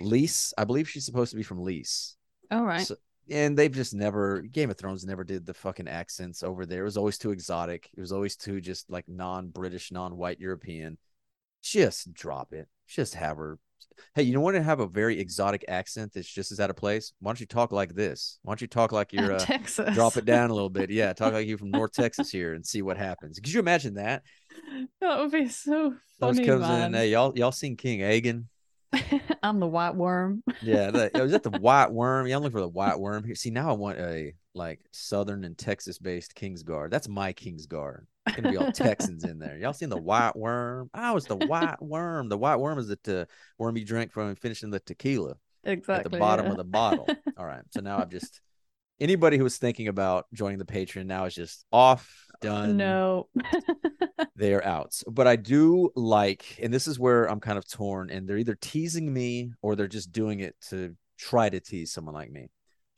[0.00, 0.52] Lys.
[0.58, 2.16] I believe she's supposed to be from Lys.
[2.50, 2.86] All right.
[2.86, 2.96] So-
[3.30, 6.80] and they've just never Game of Thrones never did the fucking accents over there.
[6.82, 7.88] It was always too exotic.
[7.96, 10.98] It was always too just like non-British, non-white European.
[11.62, 12.68] Just drop it.
[12.88, 13.58] Just have her.
[14.14, 16.76] Hey, you don't want to have a very exotic accent that's just as out of
[16.76, 17.12] place?
[17.20, 18.38] Why don't you talk like this?
[18.42, 19.94] Why don't you talk like you're uh, Texas.
[19.94, 20.90] drop it down a little bit?
[20.90, 23.38] Yeah, talk like you're from North Texas here and see what happens.
[23.38, 24.22] Could you imagine that?
[25.00, 26.88] That would be so funny, comes man.
[26.88, 26.94] in.
[26.94, 28.44] Hey, y'all, y'all seen King Aegon?
[29.42, 30.42] I'm the white worm.
[30.60, 32.26] Yeah, the, was that the white worm?
[32.26, 33.34] Yeah, I'm looking for the white worm here.
[33.34, 36.90] See, now I want a like Southern and Texas based Kingsguard.
[36.90, 38.04] That's my Kingsguard.
[38.26, 39.58] It's gonna be all Texans in there.
[39.58, 40.90] Y'all seen the white worm?
[40.94, 42.28] I was the white worm.
[42.28, 43.24] The white worm is the uh,
[43.58, 46.04] worm you drank from finishing the tequila Exactly.
[46.04, 46.52] at the bottom yeah.
[46.52, 47.08] of the bottle.
[47.36, 47.62] All right.
[47.70, 48.40] So now I've just
[49.00, 52.08] anybody who was thinking about joining the Patreon now is just off
[52.40, 52.76] done.
[52.76, 53.28] No.
[54.36, 54.94] they are out.
[55.08, 58.56] But I do like, and this is where I'm kind of torn, and they're either
[58.60, 62.48] teasing me or they're just doing it to try to tease someone like me.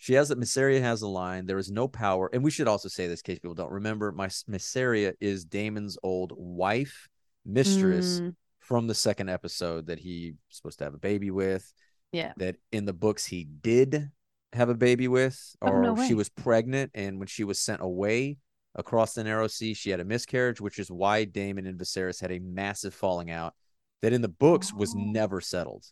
[0.05, 1.47] She has a Mysaria has a line.
[1.47, 4.13] There is no power, and we should also say this in case people don't remember.
[4.13, 7.09] My Mysaria is Daemon's old wife,
[7.47, 11.73] mistress Mm, from the second episode that he supposed to have a baby with.
[12.13, 12.35] yeah.
[12.37, 14.11] That in the books he did
[14.53, 17.81] have a baby with, Oh, or no she was pregnant, and when she was sent
[17.81, 18.37] away
[18.75, 22.31] across the narrow sea, she had a miscarriage, which is why Daemon and Viserys had
[22.31, 23.55] a massive falling out
[24.03, 24.99] that in the books was Oh.
[24.99, 25.87] never settled.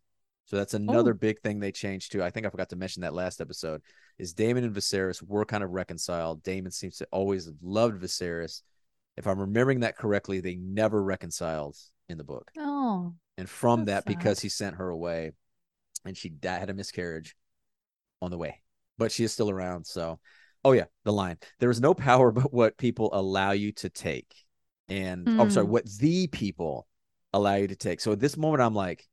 [0.47, 2.23] So that's another big thing they changed too.
[2.23, 3.81] I think I forgot to mention that last episode
[4.19, 6.43] is Daemon and Viserys were kind of reconciled.
[6.43, 8.63] Daemon seems to always have loved Viserys.
[9.17, 11.77] If I'm remembering that correctly, they never reconciled
[12.09, 12.51] in the book.
[12.59, 13.15] Oh.
[13.39, 15.33] And from that, because he sent her away
[16.05, 17.35] and she di- had a miscarriage
[18.21, 18.61] on the way,
[18.99, 19.87] but she is still around.
[19.87, 20.19] So,
[20.65, 24.35] oh, yeah, the line there is no power but what people allow you to take.
[24.89, 25.71] And oh, I'm sorry, Mm.
[25.71, 26.87] what the people
[27.33, 28.01] allow you to take.
[28.01, 29.07] So at this moment, I'm like,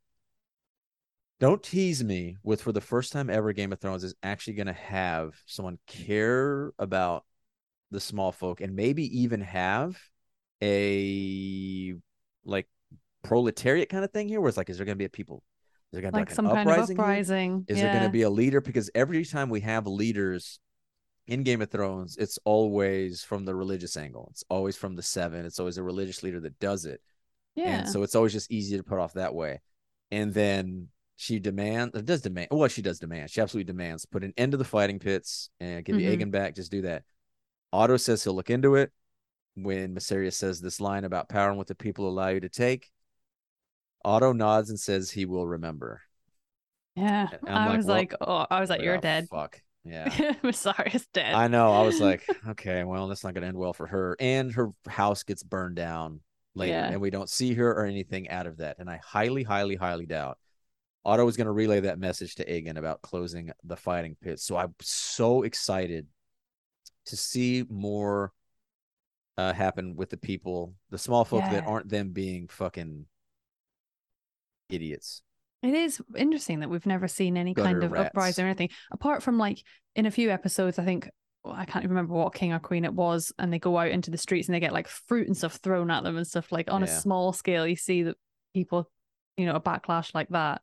[1.39, 4.67] don't tease me with for the first time ever, Game of Thrones is actually going
[4.67, 7.23] to have someone care about
[7.91, 9.97] the small folk and maybe even have
[10.61, 11.95] a
[12.43, 12.67] like
[13.23, 15.43] proletariat kind of thing here where it's like, is there going to be a people?
[15.91, 16.97] Is there going to be Like like some an kind of uprising?
[16.97, 17.03] here?
[17.03, 17.65] uprising.
[17.67, 17.83] Is yeah.
[17.85, 18.61] there going to be a leader?
[18.61, 20.59] Because every time we have leaders
[21.25, 24.27] in Game of Thrones, it's always from the religious angle.
[24.31, 25.45] It's always from the seven.
[25.45, 27.01] It's always a religious leader that does it.
[27.55, 27.79] Yeah.
[27.79, 29.61] And so it's always just easy to put off that way.
[30.11, 30.89] And then
[31.21, 33.29] she demands, it does demand, well, she does demand.
[33.29, 36.17] She absolutely demands put an end to the fighting pits and give Mhm.
[36.17, 36.55] Aegon back.
[36.55, 37.03] Just do that.
[37.73, 38.93] Otto says he'll look into it.
[39.55, 42.89] When Mysaria says this line about power and what the people allow you to take,
[44.05, 46.01] Otto nods and says he will remember.
[46.95, 47.27] yeah.
[47.45, 49.27] I'm like, was well, like, oh, I was like, you're Oh, dead.
[49.29, 49.61] Fuck.
[49.83, 50.07] Yeah.
[50.43, 51.33] It's dead.
[51.33, 51.73] I know.
[51.73, 54.15] I was like, okay, well, that's not going to end well for her.
[54.21, 56.21] And her house gets burned down
[56.55, 56.87] later, Yeah.
[56.91, 58.77] and we don't see her or anything out of that.
[58.79, 60.37] And I highly, highly, highly doubt
[61.05, 64.39] Otto was going to relay that message to Aegon about closing the fighting pit.
[64.39, 66.07] So I'm so excited
[67.05, 68.31] to see more
[69.37, 73.05] uh, happen with the people, the small folk that aren't them being fucking
[74.69, 75.21] idiots.
[75.61, 78.09] It is interesting that we've never seen any kind of rats.
[78.09, 79.63] uprising or anything, apart from like
[79.95, 80.79] in a few episodes.
[80.79, 81.09] I think
[81.43, 83.89] well, I can't even remember what king or queen it was, and they go out
[83.89, 86.51] into the streets and they get like fruit and stuff thrown at them and stuff.
[86.51, 86.87] Like on Yeah.
[86.87, 88.15] a small scale, you see that
[88.53, 88.89] people,
[89.35, 90.61] you know, a backlash like that.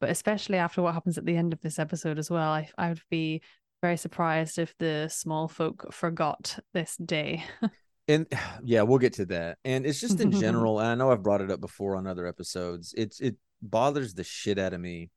[0.00, 2.88] But especially after what happens at the end of this episode as well, I I
[2.90, 3.42] would be
[3.82, 7.44] very surprised if the small folk forgot this day.
[8.08, 8.26] and
[8.64, 11.42] yeah we'll get to that and it's just in general and i know i've brought
[11.42, 15.10] it up before on other episodes it's it bothers the shit out of me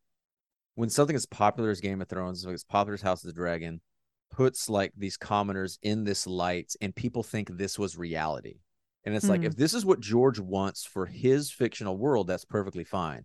[0.75, 3.79] when something as popular as game of thrones as popular as house of the dragon
[4.29, 8.59] puts like these commoners in this light and people think this was reality
[9.05, 9.45] and it's like Mm.
[9.45, 13.23] if this is what george wants for his fictional world that's perfectly fine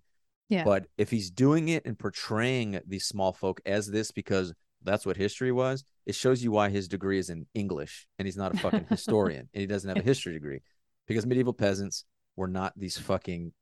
[0.49, 0.65] Yeah.
[0.65, 5.17] but if he's doing it and portraying these small folk as this because that's what
[5.17, 8.59] history was, it shows you why his degree is in English and he's not a
[8.59, 10.61] fucking historian and he doesn't have a history degree
[11.07, 12.05] because medieval peasants
[12.37, 13.53] were not these fucking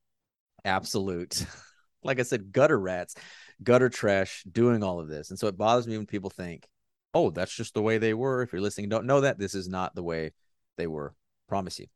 [0.65, 1.47] absolute,
[2.03, 3.15] like I said, gutter rats,
[3.63, 5.31] gutter trash doing all of this.
[5.31, 6.67] And so it bothers me when people think,
[7.15, 8.43] oh, that's just the way they were.
[8.43, 10.33] If you're listening, and don't know that this is not the way
[10.77, 11.15] they were.
[11.49, 11.87] Promise you.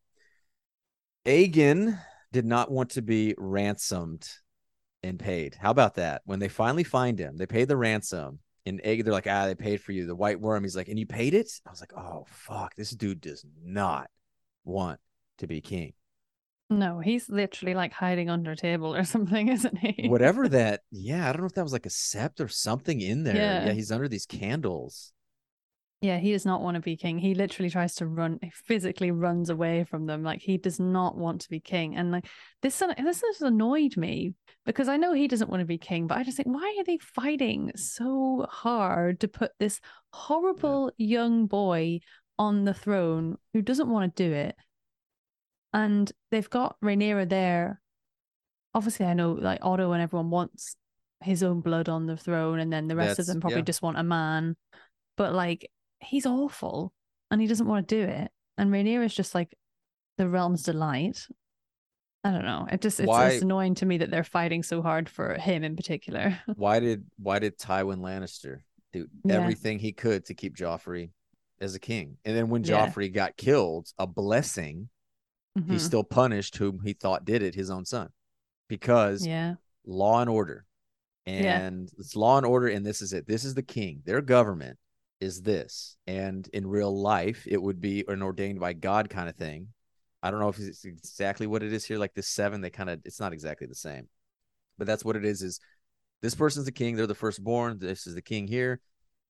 [1.26, 2.01] Aegon
[2.32, 4.28] did not want to be ransomed
[5.03, 5.57] and paid.
[5.61, 6.22] How about that?
[6.24, 8.40] When they finally find him, they pay the ransom.
[8.66, 10.07] And Aegon, they're like, ah, they paid for you.
[10.07, 10.62] The white worm.
[10.64, 11.51] He's like, and you paid it?
[11.66, 14.11] I was like, oh fuck, this dude does not
[14.64, 15.01] want
[15.38, 15.94] to be king.
[16.70, 20.09] no, he's literally like hiding under a table or something, isn't he?
[20.09, 23.24] Whatever that, yeah, I don't know if that was like a sept or something in
[23.24, 23.36] there.
[23.36, 23.64] Yeah.
[23.66, 25.12] yeah he's under these candles.
[26.01, 27.18] Yeah, he does not want to be king.
[27.18, 30.22] He literally tries to run, he physically runs away from them.
[30.22, 31.96] Like he does not want to be king.
[31.96, 32.26] And like
[32.62, 34.34] this, this has annoyed me
[34.64, 36.84] because I know he doesn't want to be king, but I just think, why are
[36.84, 39.80] they fighting so hard to put this
[40.12, 41.99] horrible young boy
[42.38, 44.55] on the throne who doesn't want to do it?
[45.72, 47.80] And they've got Rhaenyra there.
[48.72, 50.76] Obviously, I know like Otto and everyone wants
[51.22, 53.64] his own blood on the throne, and then the rest That's- of them probably yeah.
[53.64, 54.57] just want a man.
[55.16, 55.68] But like
[56.01, 56.92] he's awful
[57.30, 58.30] and he doesn't want to do it.
[58.57, 59.57] And Rhaenyra is just like
[60.16, 61.26] the realm's delight.
[62.24, 62.66] I don't know.
[62.70, 65.62] It just it's, Why- it's annoying to me that they're fighting so hard for him
[65.64, 66.38] in particular.
[66.57, 68.61] Why did why did Tywin Lannister
[68.92, 69.34] do Yeah.
[69.36, 71.11] everything he could to keep Joffrey
[71.61, 72.16] as a king?
[72.24, 72.86] And then when Yeah.
[72.88, 74.88] Joffrey got killed, a blessing,
[75.55, 75.80] he Mhm.
[75.80, 78.09] still punished whom he thought did it, his own son,
[78.68, 79.55] because yeah.
[79.86, 80.64] law and order.
[81.26, 81.61] Yeah.
[81.61, 83.26] And it's law and order, and this is it.
[83.26, 84.78] This is the king, their government.
[85.21, 85.97] Is this.
[86.07, 89.69] And in real life, it would be an ordained by God kind of thing.
[90.23, 91.99] I don't know if it's exactly what it is here.
[91.99, 94.09] Like this seven, they kind of, it's not exactly the same,
[94.77, 95.43] but that's what it is.
[95.43, 95.61] Is
[96.23, 96.97] this person's the king?
[96.97, 97.79] They're the firstborn.
[97.79, 98.81] This is the king here.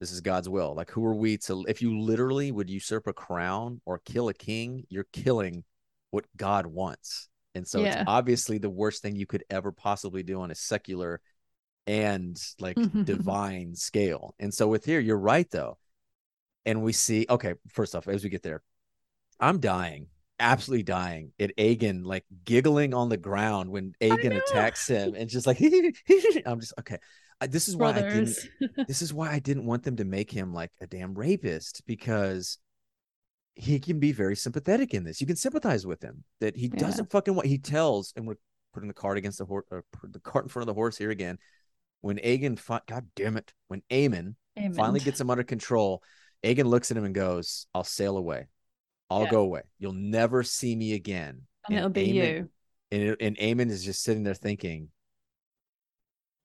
[0.00, 0.74] This is God's will.
[0.74, 4.34] Like, who are we to, if you literally would usurp a crown or kill a
[4.34, 5.64] king, you're killing
[6.10, 7.28] what God wants.
[7.54, 8.00] And so Yeah.
[8.00, 11.20] it's obviously the worst thing you could ever possibly do on a secular
[11.88, 14.34] and like divine scale.
[14.38, 15.78] And so with here, you're right though.
[16.66, 18.62] And we see, okay, first off, as we get there,
[19.40, 20.08] I'm dying,
[20.38, 25.46] absolutely dying at Aegon, like giggling on the ground when Aegon attacks him and just
[25.46, 25.60] like,
[26.46, 26.98] I'm just, okay.
[27.40, 28.36] I, this is why I didn't
[28.88, 32.58] this is why I didn't want them to make him like a damn rapist because
[33.54, 35.20] he can be very sympathetic in this.
[35.20, 36.80] You can sympathize with him that he Yeah.
[36.80, 38.36] doesn't fucking what he tells, and we're
[38.74, 41.10] putting the cart against the horse, or the cart in front of the horse here
[41.10, 41.38] again.
[42.00, 44.34] When Aegon, fi- God damn it, when Aemond
[44.74, 46.02] finally gets him under control,
[46.44, 48.46] Aegon looks at him and goes, "I'll sail away.
[49.10, 49.30] I'll Yeah.
[49.30, 49.62] go away.
[49.78, 52.50] You'll never see me again." and it'll be Aemond- you.
[52.92, 54.90] and it, and Aemond is just sitting there thinking,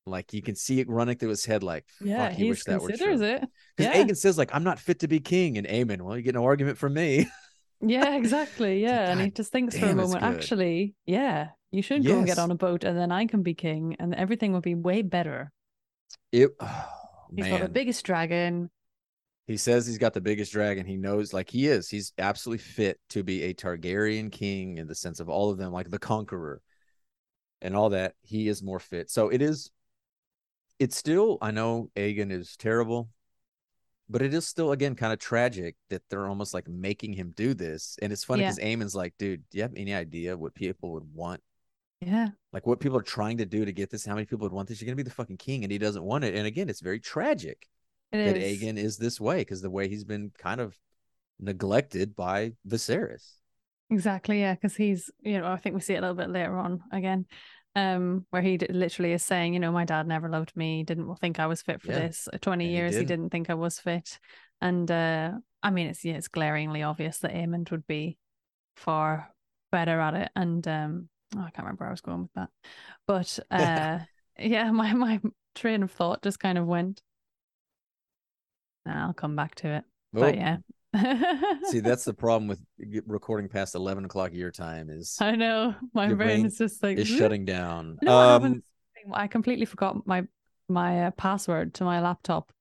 [0.06, 2.82] like you can see it running through his head, like, Yeah, "Fuck, he wish that
[2.82, 3.41] were considers true." it.
[3.78, 4.04] Because Yeah.
[4.04, 5.58] Aegon says, like, I'm not fit to be king.
[5.58, 7.28] And Aemond, well, you get no argument from me.
[7.80, 8.82] Yeah, exactly.
[8.84, 9.12] Yeah.
[9.12, 12.38] and he "God just thinks for a moment, actually, yeah, you should go and get
[12.38, 15.51] on a boat and then I can be king and everything would be way better.
[16.32, 16.89] It, oh,
[17.36, 18.69] He's got the biggest dragon.
[19.47, 20.86] He says he's got the biggest dragon.
[20.86, 21.89] He knows, like, he is.
[21.89, 25.74] He's absolutely fit to be a Targaryen king in the sense of all of them,
[25.74, 26.61] like the conqueror
[27.61, 28.13] and all that.
[28.21, 29.09] He is more fit.
[29.09, 29.71] So it is,
[30.80, 33.09] it's still, I know Aegon is terrible,
[34.07, 37.53] but it is still, again, kind of tragic that they're almost like making him do
[37.53, 37.97] this.
[38.01, 38.51] And it's funny Yeah.
[38.51, 41.41] because Aemond's like, dude, do you have any idea what people would want
[42.06, 42.30] Yeah.
[42.51, 44.68] like what people are trying to do to get this how many people would want
[44.68, 46.70] this you're going to be the fucking king and he doesn't want it and again
[46.70, 47.68] it's very tragic
[48.12, 48.62] It that is.
[48.62, 50.78] Aegon is this way because the way he's been kind of
[51.39, 53.34] neglected by Viserys
[53.89, 56.58] Exactly, yeah, because he's, you know, I think we see it a little bit later
[56.58, 57.26] on again,
[57.76, 61.14] um, where he d- literally is saying, you know, my dad never loved me, didn't
[61.18, 62.28] think I was fit for Yeah, this.
[62.32, 63.08] Uh, Twenty and years, he didn't.
[63.20, 64.20] didn't think I was fit,
[64.62, 65.32] and uh,
[65.62, 68.18] I mean, it's yeah, it's glaringly obvious that Aemond would be
[68.76, 69.30] far
[69.72, 72.49] better at it, and um, oh, I can't remember where I was going with that,
[73.07, 73.99] but uh,
[74.39, 75.21] yeah, my my
[75.55, 77.01] train of thought just kind of went.
[78.86, 80.57] Nah, I'll come back to it, but Oh, yeah.
[81.71, 82.61] see that's the problem with
[83.07, 85.75] recording past 11 o'clock your time is I know.
[85.93, 87.97] My brain brain is just like is shutting down.
[88.01, 88.63] What um?
[89.11, 90.25] I completely forgot my
[90.69, 92.51] my uh, password to my laptop,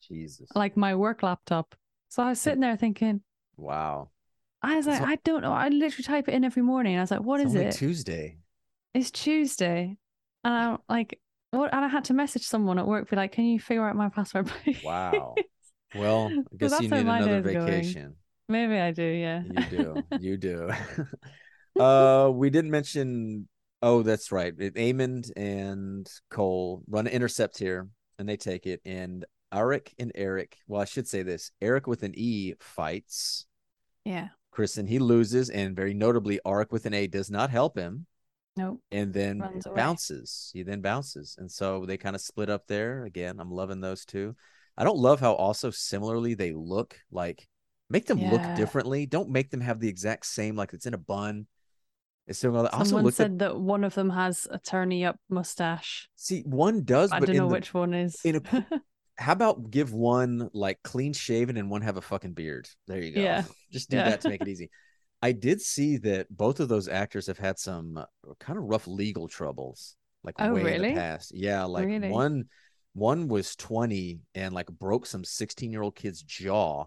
[0.00, 0.48] jesus.
[0.54, 1.74] Like my work laptop.
[2.08, 3.22] So I was sitting there thinking,
[3.56, 4.10] wow
[4.62, 5.52] I was like, So- I don't know.
[5.52, 6.96] I literally type it in every morning.
[6.96, 7.72] I was like, what it's is it?
[7.72, 8.38] tuesday
[8.94, 9.96] It's Tuesday,
[10.44, 11.20] and I'm like,
[11.52, 11.72] what?
[11.72, 14.08] And I had to message someone at work, be like, can you figure out my
[14.08, 14.82] password, please?
[14.84, 15.34] wow
[15.94, 17.66] well i So guess that's you need another day's going.
[17.66, 18.16] vacation
[18.50, 19.02] Maybe I do.
[19.04, 19.42] Yeah.
[19.44, 20.02] You do.
[20.20, 20.70] You do.
[21.80, 23.48] uh we didn't mention
[23.82, 24.52] oh that's right.
[24.58, 27.88] It, Aemond and Cole run an intercept here
[28.18, 32.02] and they take it and Arryk and Erryk, well I should say this, Erryk with
[32.02, 33.46] an E fights
[34.04, 34.28] yeah.
[34.58, 34.88] Criston.
[34.88, 38.06] He loses and very notably Arryk with an A does not help him
[38.56, 38.80] Nope.
[38.90, 39.42] and then
[39.74, 40.50] bounces.
[40.52, 41.36] He then bounces.
[41.38, 43.04] And so they kind of split up there.
[43.04, 44.34] Again, I'm loving those two.
[44.76, 46.98] I don't love how also similarly they look.
[47.12, 47.46] Like
[47.88, 49.06] make them look differently.
[49.06, 51.46] Don't make them have the exact same, like it's in a bun.
[52.26, 56.10] It's also Someone said at that one of them has a turny up mustache.
[56.14, 58.20] see one does, I don't know the, which one is.
[58.22, 58.66] in a-
[59.18, 62.68] how about give one like clean shaven and one have a fucking beard?
[62.86, 63.20] There you go.
[63.22, 63.44] Yeah.
[63.72, 64.04] Just do Yeah.
[64.04, 64.70] that to make it easy.
[65.20, 68.04] I did see that both of those actors have had some uh,
[68.38, 71.32] kind of rough legal troubles, like Oh, way in the past.
[71.34, 72.08] Yeah, like Really?
[72.08, 72.44] one
[72.94, 76.86] one was 20 and like broke some 16 year old kid's jaw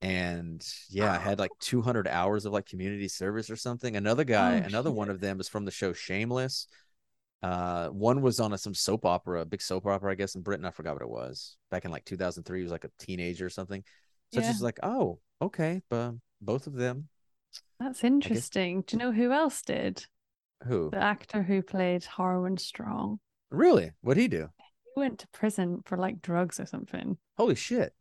[0.00, 4.62] and yeah had like 200 hours of like community service or something another guy Oh,
[4.64, 6.68] another one of them is from the show shameless
[7.42, 10.42] uh one was on a, some soap opera a big soap opera i guess in
[10.42, 13.46] britain i forgot what it was back in like 2003 he was like a teenager
[13.46, 13.82] or something
[14.32, 17.08] so it's just like oh okay but both of them
[17.80, 18.82] That's interesting.
[18.86, 20.04] Do you know who else did?
[20.66, 23.20] who The actor who played Harwin Strong.
[23.50, 24.48] really what'd he do
[24.94, 27.18] He went to prison for like drugs or something.
[27.36, 27.94] holy shit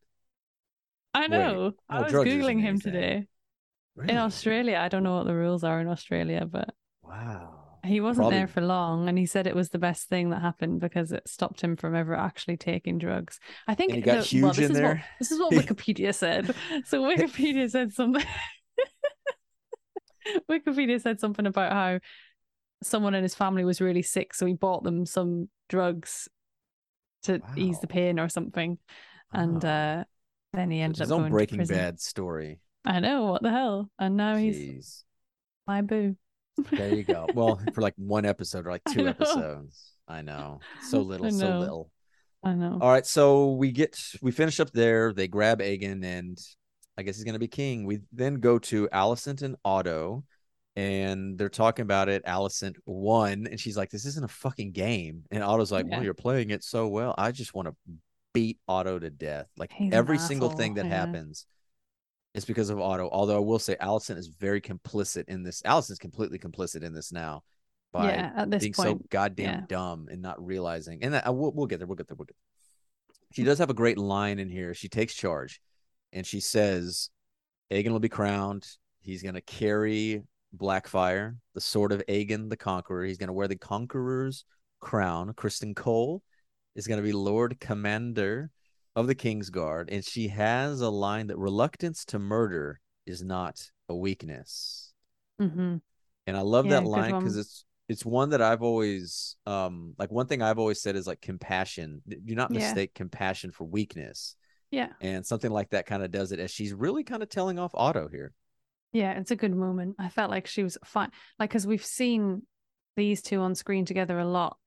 [1.14, 1.72] I Wait, know.
[1.90, 3.28] I was googling him today.
[3.96, 4.12] really?
[4.12, 6.70] In Australia, I don't know what the rules are in Australia, but
[7.02, 7.57] wow
[7.88, 10.80] he wasn't there for long, and he said it was the best thing that happened
[10.80, 13.40] because it stopped him from ever actually taking drugs.
[13.68, 15.06] I think And he got the- huge well, this in is what- there?
[15.20, 16.54] this is what Wikipedia said.
[16.86, 18.24] So Wikipedia said something.
[20.50, 22.00] Wikipedia said something about how
[22.84, 26.28] someone in his family was really sick, so he bought them some drugs
[27.24, 28.78] to ease the pain or something.
[29.34, 29.68] And Oh.
[29.70, 30.04] uh
[30.54, 31.66] Then he ended His up own going Breaking.
[31.66, 32.60] Bad story.
[32.86, 35.04] I know what the hell, and now he's
[35.66, 36.16] my boo.
[36.72, 37.28] There you go.
[37.34, 39.10] Well, for like one episode or like two know.
[39.10, 39.94] episodes.
[40.08, 40.60] I know.
[40.90, 41.92] So little, I so little.
[42.44, 42.78] I know.
[42.82, 45.14] All right, so we get we finish up there.
[45.14, 46.38] They grab Aegon, and
[46.98, 47.86] I guess he's gonna be king.
[47.86, 50.24] We then go to Alicent and Otto,
[50.76, 52.24] and they're talking about it.
[52.26, 55.98] Alicent won, and she's like, "This isn't a fucking game." And Otto's like, Yeah.
[55.98, 57.14] "Well, you're playing it so well.
[57.18, 57.76] I just want to
[58.34, 59.48] beat Otto to death.
[59.58, 61.06] Like He's every single thing that yeah.
[61.06, 61.46] happens."
[62.38, 63.10] Is because of Otto.
[63.12, 65.62] Although I will say Alicent is very complicit in this.
[65.64, 67.44] Alicent's completely complicit in this now
[67.92, 69.66] by yeah, at this being point, so goddamn yeah.
[69.68, 71.00] dumb and not realizing.
[71.02, 71.88] And that, uh, we'll, we'll get there.
[71.88, 72.16] We'll get there.
[72.16, 73.34] We'll get there.
[73.34, 74.74] She does have a great line in here.
[74.74, 75.60] She takes charge
[76.14, 77.10] and she says,
[77.72, 78.68] Aegon will be crowned.
[79.02, 80.24] He's going to carry
[80.56, 83.04] Blackfyre, the sword of Aegon the Conqueror.
[83.06, 84.46] He's going to wear the Conqueror's
[84.80, 85.34] crown.
[85.34, 86.22] Criston Cole
[86.76, 88.52] is going to be Lord Commander
[88.98, 89.90] of the King's Guard.
[89.90, 94.92] And she has a line that reluctance to murder is not a weakness.
[95.40, 95.78] hmm
[96.26, 100.12] And I love Yeah, that line because it's it's one that I've always um like
[100.12, 102.02] one thing I've always said is like compassion.
[102.10, 102.56] Do not Yeah.
[102.56, 104.36] mistake compassion for weakness.
[104.72, 107.60] Yeah, And something like that kind of does it as she's really kind of telling
[107.60, 108.34] off Otto here.
[108.92, 109.96] yeah, it's a good moment.
[110.00, 112.44] I felt like she was fine, like because we've seen
[112.96, 114.58] these two on screen together a lot.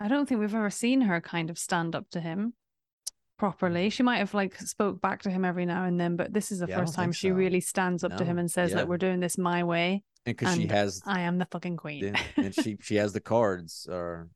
[0.00, 2.54] I don't think we've ever seen her kind of stand up to him
[3.38, 3.90] properly.
[3.90, 6.60] She might have like spoke back to him every now and then, but this is
[6.60, 7.34] the Yeah, first time she so.
[7.34, 8.78] really stands up to him and says yeah.
[8.78, 10.02] like, "We're doing this my way.
[10.24, 13.20] And because she has I am the fucking queen." and, and she she has the
[13.20, 14.28] cards or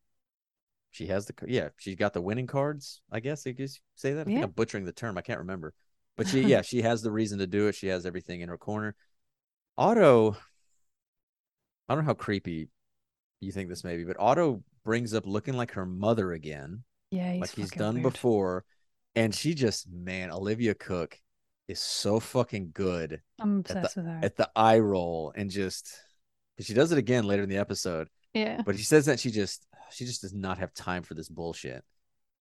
[0.91, 3.55] she has the yeah, she's got the winning cards, I guess you
[3.95, 4.23] say that.
[4.23, 4.45] I think Yeah.
[4.45, 5.17] I'm butchering the term.
[5.19, 5.73] I can't remember.
[6.17, 7.75] But she yeah, she has the reason to do it.
[7.75, 8.95] She has everything in her corner.
[9.79, 10.37] Otto
[11.89, 12.69] I don't know how creepy
[13.41, 17.37] you think this may be, but Otto brings up looking like her mother again, yeah,
[17.41, 18.13] like he's done weird.
[18.13, 18.65] before.
[19.15, 21.19] And she just, man, Olivia Cooke
[21.69, 24.21] is so fucking good I'm at the, with her.
[24.23, 25.93] at the eye roll and just
[26.59, 28.09] she does it again later in the episode.
[28.35, 31.29] yeah, But she says that she just she just does not have time for this
[31.29, 31.83] bullshit.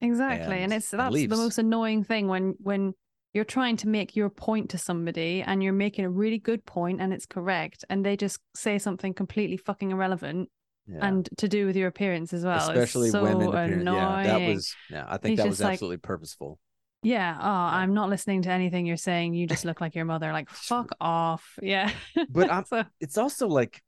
[0.01, 0.55] exactly.
[0.55, 2.93] And, and- it's that's the most annoying thing when when
[3.33, 6.99] you're trying to make your point to somebody and you're making a really good point
[6.99, 10.49] and it's correct, and they just say something completely fucking irrelevant
[10.91, 11.05] Yeah.
[11.07, 12.57] and to do with your appearance as well.
[12.57, 13.81] Especially so women appearing.
[13.81, 13.97] Annoying.
[14.25, 16.59] Yeah, that was yeah, I think He's that was like- absolutely purposeful.
[17.03, 17.37] Yeah.
[17.39, 19.33] Oh, I'm not listening to anything you're saying.
[19.33, 20.33] You just look like your mother.
[20.33, 21.57] Like, fuck off.
[21.61, 21.91] Yeah.
[22.29, 23.81] But I'm so it's also like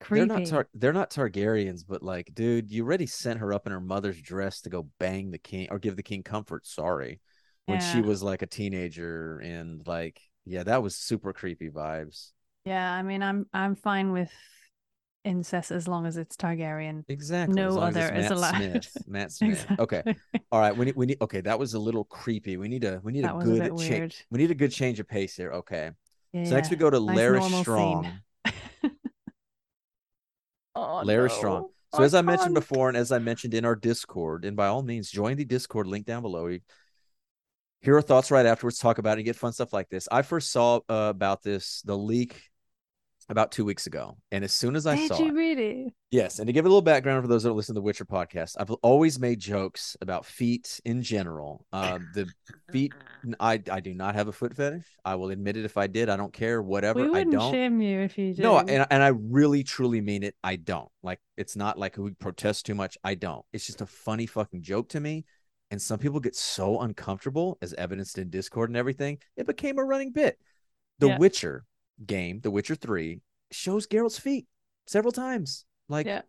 [0.00, 0.26] creepy.
[0.26, 3.72] they're not tar- they're not Targaryens, but like, dude, you already sent her up in
[3.72, 6.66] her mother's dress to go bang the king or give the king comfort.
[6.66, 7.20] Sorry,
[7.66, 12.32] when she was like a teenager and like, yeah, that was super creepy vibes.
[12.64, 12.92] yeah.
[12.92, 14.32] I mean, I'm I'm fine with
[15.24, 17.04] incest as long as it's Targaryen.
[17.08, 17.54] Exactly.
[17.54, 18.56] No as as it's other is Matt allowed.
[18.56, 18.96] Smith.
[19.06, 19.66] Matt Smith.
[19.78, 20.02] Okay.
[20.50, 20.76] All right.
[20.76, 22.56] We need we need okay, that was a little creepy.
[22.56, 24.14] We need a we need That a good bit cha- weird.
[24.30, 25.52] we need a good change of pace here.
[25.52, 25.90] Okay.
[26.32, 26.44] Yeah.
[26.44, 27.42] So next we go to Nice Larry.
[27.42, 28.08] Strong.
[30.74, 31.34] oh, Larry no.
[31.34, 31.68] Strong.
[31.94, 32.66] So as I mentioned can't.
[32.66, 35.86] before, and as I mentioned in our Discord, and by all means join the Discord
[35.86, 36.46] link down below.
[36.46, 36.60] You
[37.82, 40.08] hear our thoughts right afterwards, talk about it, and get fun stuff like this.
[40.10, 42.40] I first saw uh, about this the leak
[43.28, 45.94] about two weeks ago, and as soon as I Did saw you it, really?
[46.10, 48.56] yes, and to give a little background for those that listen to the Witcher podcast,
[48.58, 51.64] I've always made jokes about feet in general.
[51.72, 52.28] Um, the
[52.70, 52.92] feet,
[53.40, 54.84] I I do not have a foot fetish.
[55.04, 56.08] I will admit it if I did.
[56.08, 56.60] I don't care.
[56.62, 57.00] Whatever.
[57.00, 57.52] We I wouldn't don't.
[57.52, 58.42] shame you if you did.
[58.42, 60.34] No, and and I really truly mean it.
[60.42, 60.88] I don't.
[61.02, 62.98] Like it's not like we protest too much.
[63.04, 63.44] I don't.
[63.52, 65.24] It's just a funny fucking joke to me.
[65.70, 69.18] And some people get so uncomfortable, as evidenced in Discord and everything.
[69.38, 70.38] It became a running bit.
[70.98, 71.18] The Yeah.
[71.18, 71.64] Witcher
[72.04, 73.20] game, The Witcher 3,
[73.50, 74.46] shows Geralt's feet
[74.86, 75.64] several times.
[75.88, 76.22] Like Yeah.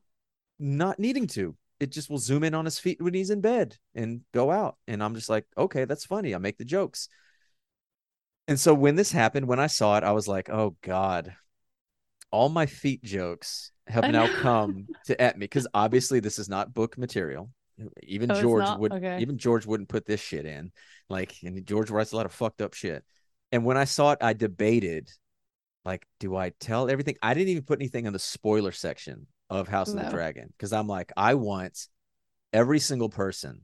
[0.59, 1.55] not needing to.
[1.79, 4.77] It just will zoom in on his feet when he's in bed and go out.
[4.87, 6.33] And I'm just like, okay, that's funny.
[6.33, 7.09] I make the jokes.
[8.47, 11.35] And so when this happened, when I saw it, I was like, oh God,
[12.31, 16.73] all my feet jokes have now come to at me because obviously this is not
[16.73, 17.49] book material.
[18.03, 19.17] Even Oh, George would Okay.
[19.19, 20.71] even George wouldn't put this shit in.
[21.09, 23.03] Like, and George writes a lot of fucked up shit.
[23.51, 25.09] And when I saw it, I debated,
[25.85, 27.15] like, do I tell everything?
[27.21, 30.73] I didn't even put anything in the spoiler section of House of the Dragon because
[30.73, 31.87] I'm like, I want
[32.53, 33.63] every single person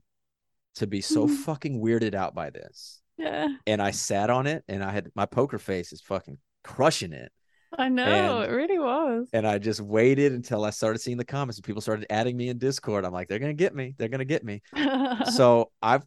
[0.76, 1.36] to be so Mhm.
[1.38, 3.00] fucking weirded out by this.
[3.16, 3.48] Yeah.
[3.66, 7.32] And I sat on it and I had my poker face is fucking crushing it.
[7.76, 8.40] I know.
[8.40, 9.28] And- it really was.
[9.32, 12.48] And I just waited until I started seeing the comments and people started adding me
[12.48, 13.04] in Discord.
[13.04, 13.94] I'm like, they're gonna get me.
[13.98, 14.62] They're gonna get me.
[15.34, 16.04] so I've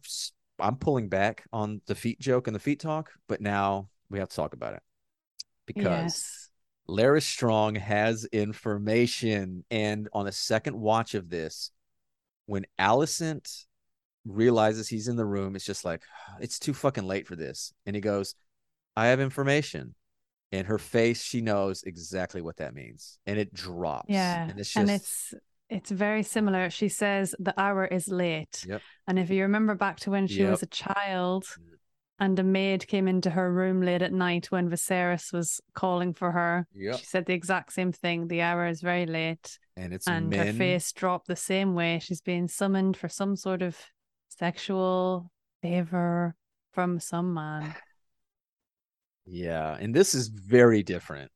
[0.60, 4.28] I'm pulling back on the feet joke and the feet talk, but now we have
[4.28, 4.82] to talk about it
[5.66, 6.48] because yes.
[6.86, 9.64] Larry Strong has information.
[9.70, 11.70] And on the second watch of this,
[12.46, 13.64] when Alicent
[14.26, 16.02] realizes he's in the room, it's just like
[16.40, 17.72] it's too fucking late for this.
[17.86, 18.34] And he goes,
[18.96, 19.94] I have information.
[20.52, 23.18] And her face, she knows exactly what that means.
[23.26, 24.06] And it drops.
[24.08, 24.48] Yeah.
[24.48, 25.34] And it's just and it's
[25.70, 26.70] it's very similar.
[26.70, 28.64] She says the hour is late.
[28.68, 28.82] Yep.
[29.08, 30.50] And if you remember back to when she Yep.
[30.50, 31.70] was a child Mm.
[32.20, 36.30] And a maid came into her room late at night when Viserys was calling for
[36.32, 36.98] her, Yep.
[36.98, 38.28] she said the exact same thing.
[38.28, 39.58] The hour is very late.
[39.76, 40.46] and it's and men.
[40.46, 41.98] her face dropped the same way.
[42.00, 43.76] She's being summoned for some sort of
[44.28, 45.32] sexual
[45.62, 46.36] favor
[46.72, 47.74] from some man.
[49.26, 49.76] Yeah.
[49.80, 51.30] And this is very different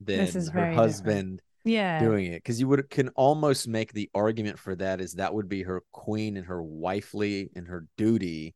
[0.00, 0.76] than This is her very different.
[0.90, 1.98] husband Yeah.
[2.00, 2.36] doing it.
[2.42, 5.82] Because you would can almost make the argument for that is that would be her
[5.92, 8.54] queen and her wifely and her duty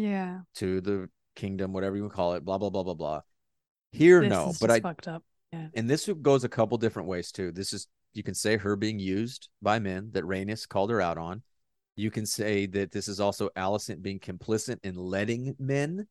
[0.00, 0.40] Yeah.
[0.56, 3.20] to the kingdom, whatever you call it, blah blah blah blah blah.
[3.92, 5.22] Here, This no, but I fucked up.
[5.52, 7.52] Yeah and this goes a couple different ways too.
[7.52, 11.18] This is you can say her being used by men that Rhaenys called her out
[11.18, 11.42] on.
[11.96, 16.08] You can say that this is also Alicent being complicit in letting men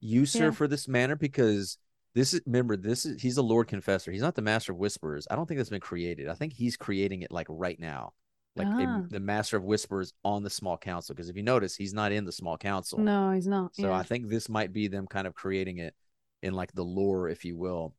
[0.00, 0.44] use Yeah.
[0.44, 1.76] her for this manner because
[2.14, 4.10] this is remember this is he's a Lord Confessor.
[4.10, 5.26] He's not the Master of Whisperers.
[5.30, 6.28] I don't think that's been created.
[6.28, 8.12] I think he's creating it like right now,
[8.58, 9.02] like a- Ah.
[9.08, 11.14] the Master of whispers on the Small Council.
[11.14, 12.98] Because if you notice, he's not in the Small Council.
[12.98, 13.74] No, he's not.
[13.74, 13.96] So yeah.
[13.96, 15.94] I think this might be them kind of creating it
[16.42, 17.94] in like the lore, if you will,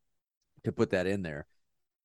[0.64, 1.46] to put that in there.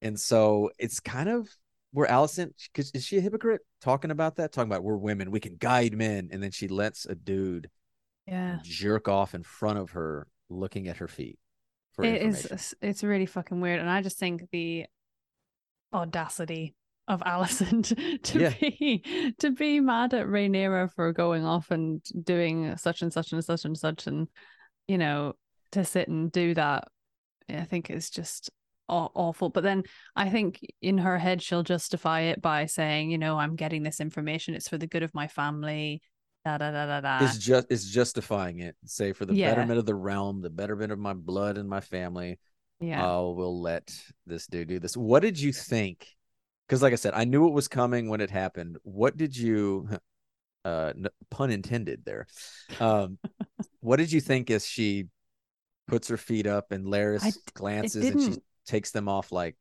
[0.03, 1.49] And so it's kind of
[1.93, 4.53] where Alicent, because is she a hypocrite talking about that?
[4.53, 7.71] Talking about we're women, we can guide men, and then she lets a dude
[8.27, 8.59] yeah.
[8.63, 11.39] jerk off in front of her, looking at her feet
[12.03, 12.75] It is.
[12.83, 14.87] It's really fucking weird, and I just think the
[15.93, 16.75] audacity
[17.09, 18.55] of Alicent to, to Yeah.
[18.61, 23.45] be to be mad at Rhaenyra for going off and doing such and such and
[23.45, 24.29] such and such, and
[24.89, 25.35] you know
[25.73, 26.89] to sit and do that.
[27.49, 28.51] I think is just
[28.89, 29.51] awful.
[29.51, 29.83] But then
[30.17, 34.01] I think in her head she'll justify it by saying, you know, I'm getting this
[34.01, 34.55] information.
[34.55, 36.01] It's for the good of my family.
[36.45, 37.25] Da da da da da.
[37.25, 38.77] It's just it's justifying it.
[38.87, 39.51] Say for the Yeah.
[39.51, 42.39] betterment of the realm, the betterment of my blood and my family.
[42.81, 43.07] yeah.
[43.11, 43.91] Oh, we'll let
[44.27, 44.97] this dude do this.
[44.97, 46.07] What did you think?
[46.67, 48.79] Because, like I said, I knew it was coming when it happened.
[48.83, 49.89] What did you,
[50.65, 50.93] uh,
[51.31, 52.27] pun intended there?
[52.81, 53.19] Um,
[53.81, 55.09] what did you think as she
[55.87, 59.57] puts her feet up and Larys I glances and she takes them off like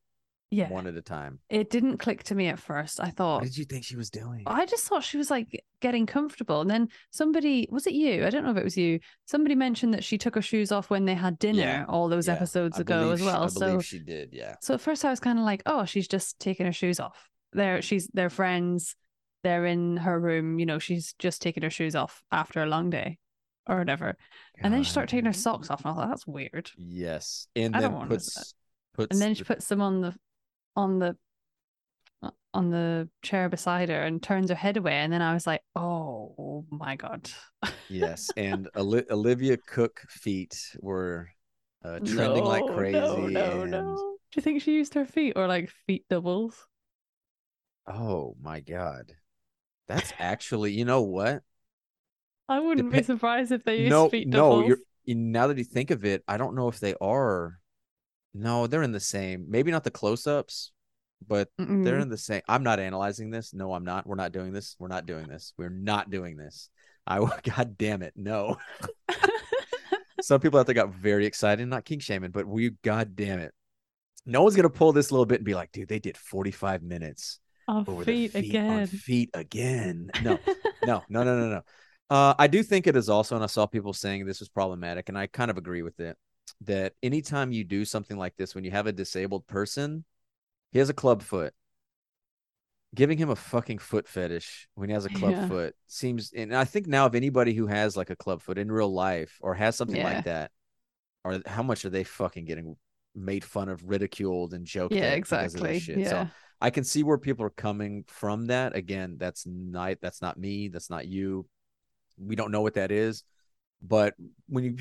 [0.54, 0.70] yeah.
[0.70, 1.40] one at a time?
[1.50, 3.00] It didn't click to me at first.
[3.00, 4.44] I thought What did you think she was doing?
[4.46, 6.62] I just thought she was like getting comfortable.
[6.62, 8.26] And then somebody, was it you?
[8.26, 9.00] I don't know if it was you.
[9.26, 12.28] Somebody mentioned that she took her shoes off when they had dinner Yeah, all those
[12.28, 13.44] Yeah, episodes I ago as she- well.
[13.44, 14.30] I so, believe she did.
[14.34, 14.56] Yeah.
[14.62, 17.30] so at first I was kind of like, oh, she's just taking her shoes off.
[17.52, 18.96] They're she's they're friends.
[19.44, 20.58] They're in her room.
[20.60, 23.18] You know, she's just taking her shoes off after a long day
[23.68, 24.18] or whatever.
[24.60, 26.72] And then she started taking her socks off, and I thought that's weird.
[26.78, 28.54] Yes, and I then puts
[28.94, 30.16] puts And then she puts them on the
[30.76, 31.16] on the
[32.22, 34.94] uh, on the chair beside her and turns her head away.
[34.94, 37.30] And then I was like, oh my god.
[37.90, 41.30] Yes, and Olivia Cooke feet were
[41.84, 43.00] uh, trending like crazy.
[43.00, 43.96] No, no, and- no.
[44.32, 46.66] Do you think she used her feet or like feet doubles?
[47.86, 49.12] Oh my god,
[49.88, 51.44] that's actually you know what?
[52.50, 54.38] I wouldn't be surprised if they used no, feet no.
[54.38, 54.68] doubles.
[54.68, 57.60] You're now that you think of it, I don't know if they are.
[58.34, 59.46] No, they're in the same.
[59.50, 60.72] Maybe not the close-ups,
[61.28, 62.42] but they're in the same.
[62.48, 63.54] I'm not analyzing this.
[63.54, 64.08] No, I'm not.
[64.08, 64.76] We're not doing this.
[64.80, 65.54] We're not doing this.
[65.58, 66.70] We're not doing this.
[67.06, 68.58] I God damn it, no.
[70.22, 73.54] Some people out there got very excited, not king shaming, but we, god damn it.
[74.26, 77.40] No one's gonna pull this little bit and be like, dude, they did 45 minutes
[77.68, 80.10] over feet, feet on feet again.
[80.24, 80.40] No,
[80.86, 81.62] no, no, no, no, no.
[82.10, 85.10] Uh, I do think it is also, and I saw people saying this was problematic,
[85.10, 86.18] and I kind of agree with it.
[86.62, 90.06] That anytime you do something like this, when you have a disabled person,
[90.72, 91.54] he has a club foot.
[92.96, 95.48] Giving him a fucking foot fetish when he has a club Yeah.
[95.48, 98.72] foot seems, and I think now of anybody who has like a club foot in
[98.72, 100.04] real life or has something Yeah.
[100.04, 100.52] like that,
[101.24, 102.78] or how much are they fucking getting
[103.16, 105.80] made fun of, ridiculed, and joked yeah, at of this exactly.
[105.80, 106.08] shit?
[106.08, 106.28] So Yeah.
[106.62, 108.76] I can see where people are coming from that.
[108.76, 111.48] Again, that's not that's not me, that's not you.
[112.18, 113.24] We don't know what that is.
[113.82, 114.14] But
[114.48, 114.78] when you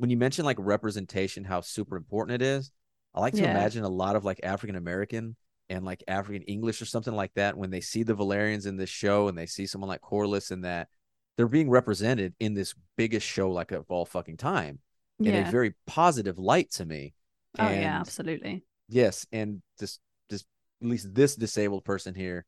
[0.00, 2.72] when you mention like representation, how super important it is,
[3.14, 3.50] I like to Yeah.
[3.50, 5.36] imagine a lot of like African American
[5.68, 8.88] and like African English or something like that when they see the Velaryons in this
[8.88, 10.88] show and they see someone like Corlys in that
[11.36, 14.78] they're being represented in this biggest show like of all fucking time
[15.18, 15.46] in Yeah.
[15.46, 17.12] a very positive light to me.
[17.58, 18.64] Oh And yeah, absolutely.
[18.88, 19.98] Yes, and this
[20.30, 20.44] this
[20.82, 22.46] at least this disabled person here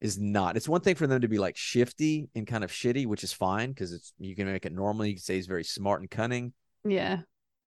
[0.00, 0.56] is not.
[0.56, 3.34] It's one thing for them to be like shifty and kind of shitty, which is
[3.34, 5.04] fine because it's you can make it normal.
[5.04, 6.54] You can say he's very smart and cunning.
[6.84, 7.18] Yeah.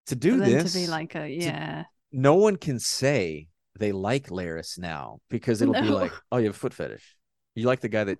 [0.06, 1.84] To do this, to be like a yeah.
[2.12, 6.54] no one can say they like Larys now because it'll be like, oh, you have
[6.54, 7.16] a foot fetish.
[7.54, 8.18] You like the guy that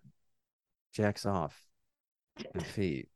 [0.94, 1.60] jacks off.
[2.54, 3.08] and feet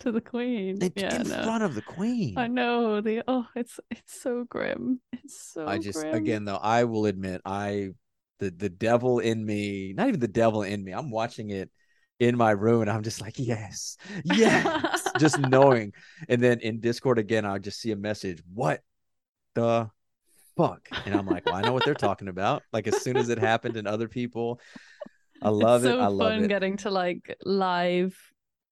[0.00, 0.82] to the queen.
[0.82, 1.42] in, yeah, in no.
[1.42, 2.34] front of the queen.
[2.36, 5.00] I know the oh, it's it's so grim.
[5.12, 5.66] It's so.
[5.66, 6.14] I just grim.
[6.14, 7.90] again though I will admit I
[8.38, 10.92] the the devil in me, not even the devil in me.
[10.92, 11.70] I'm watching it
[12.20, 15.92] in my room and I'm just like, yes, yes, just knowing.
[16.28, 18.42] And then in Discord again, I'll just see a message.
[18.52, 18.80] What
[19.54, 19.90] the
[20.56, 20.88] fuck?
[21.06, 22.62] And I'm like, well, I know what they're talking about.
[22.72, 24.60] Like as soon as it happened and other people,
[25.42, 25.96] I love it's it.
[25.96, 26.48] So I love fun it.
[26.48, 28.16] getting to like live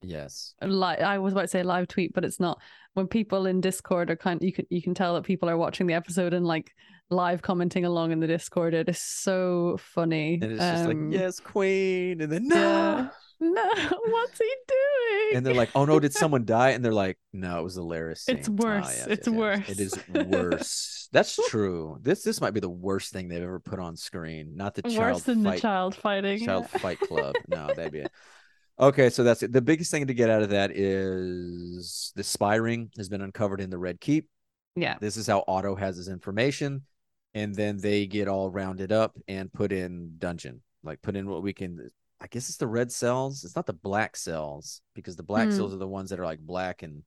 [0.03, 0.55] yes.
[0.63, 2.61] like I was about to say live tweet, but it's not.
[2.95, 5.87] When people in Discord are kind, you can you can tell that people are watching
[5.87, 6.73] the episode and like
[7.13, 8.75] live commenting along in the Discord.
[8.75, 10.35] It is so funny.
[10.43, 12.21] And it's just Um, like, yes, queen.
[12.21, 12.57] And then no.
[12.57, 13.09] yeah.
[13.45, 13.65] No,
[14.07, 15.37] what's he doing?
[15.37, 16.71] And they're like, oh no, did someone die?
[16.71, 18.23] And they're like, no, it was the Larys.
[18.29, 19.07] It's scene." Ah, worse.
[19.09, 19.69] It's worse.
[19.69, 19.99] It is
[20.29, 21.09] worse.
[21.11, 21.99] That's true.
[22.01, 24.53] This this might be the worst thing they've ever put on screen.
[24.55, 26.45] Not the worse child than fight the child fighting.
[26.45, 27.35] child fight club.
[27.49, 28.13] No, that'd be it.
[28.79, 29.51] Okay, so that's it.
[29.51, 33.61] The biggest thing to get out of that is the spy ring has been uncovered
[33.61, 34.29] in the Red Keep.
[34.77, 34.99] yeah.
[35.01, 36.83] This is how Otto has his information,
[37.35, 40.63] and then they get all rounded up and put in dungeon.
[40.83, 41.89] Like put in what we can.
[42.21, 43.45] I guess it's the red cells.
[43.45, 45.57] It's not the black cells because the black Hmm.
[45.57, 47.03] cells are the ones that are like black and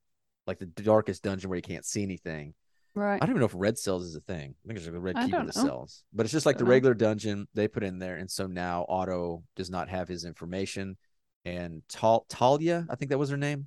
[0.46, 2.54] like the darkest dungeon where you can't see anything.
[2.94, 3.16] Right.
[3.16, 4.54] I don't even know if red cells is a thing.
[4.64, 5.66] I think it's like a red I keep in the know.
[5.66, 6.74] cells, but it's just like the Don't know.
[6.74, 10.96] regular dungeon they put in there, and so now Otto does not have his information,
[11.44, 13.66] and Tal- Talya, I think that was her name.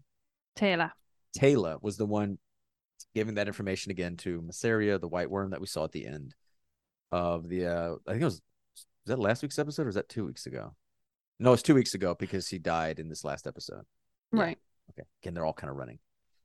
[0.55, 0.91] Taylor.
[1.33, 2.39] Taylor was the one
[3.13, 6.33] giving that information again to Mysaria, the White Worm that we saw at the end
[7.11, 7.65] of the.
[7.67, 8.41] uh I think it was.
[8.75, 10.75] Was that last week's episode or was that two weeks ago?
[11.39, 13.83] No, it's two weeks ago because he died in this last episode.
[14.33, 14.41] Yeah.
[14.41, 14.57] Right.
[14.91, 15.99] Okay, again, they're all kind of running.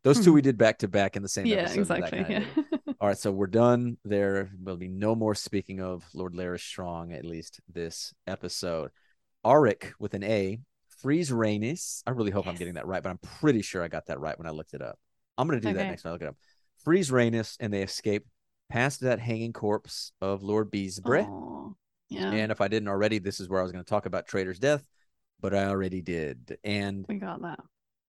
[0.05, 0.35] Those two Mhm.
[0.35, 1.79] we did back to back in the same Yeah, episode.
[1.81, 2.25] and that exactly.
[2.25, 2.63] kinda Yeah.
[2.81, 2.97] did.
[3.01, 3.99] All right, so we're done.
[4.05, 8.91] There will be no more speaking of Lord Larys Strong, at least this episode.
[9.45, 10.61] Arryk with an A,
[10.99, 12.03] Frees Rhaenys.
[12.07, 14.39] I really hope I'm getting that right, but I'm pretty sure I got that right
[14.39, 14.99] when I looked it up.
[15.37, 16.37] I'm going to do that next time I look it up.
[16.85, 18.27] Frees Rhaenys, and they escape
[18.75, 21.25] past that hanging corpse of Lord Beesbury.
[22.11, 22.31] Yeah.
[22.33, 24.59] And if I didn't already, this is where I was going to talk about Traitor's
[24.59, 24.85] death,
[25.41, 26.59] but I already did.
[26.65, 27.61] And we got that.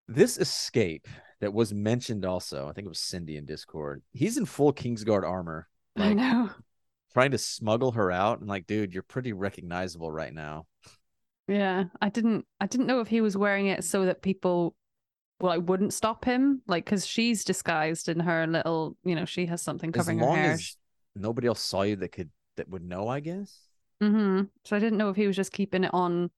[0.08, 1.08] this escape
[1.40, 4.02] that was mentioned also, I think it was Cindy in Discord.
[4.12, 6.50] He's in full Kingsguard armor, I know.
[7.14, 8.40] trying to smuggle her out.
[8.40, 10.66] And like, dude, you're pretty recognizable right now.
[11.48, 12.46] Yeah, I didn't.
[12.60, 14.76] I didn't know if he was wearing it so that people,
[15.40, 19.62] like wouldn't stop him, like because she's disguised in her little, you know, she has
[19.62, 20.53] something covering as long her hair.
[20.53, 20.78] as
[21.16, 23.60] nobody else saw you that could that would know, I guess.
[24.02, 26.32] hmm So I didn't know if he was just keeping it on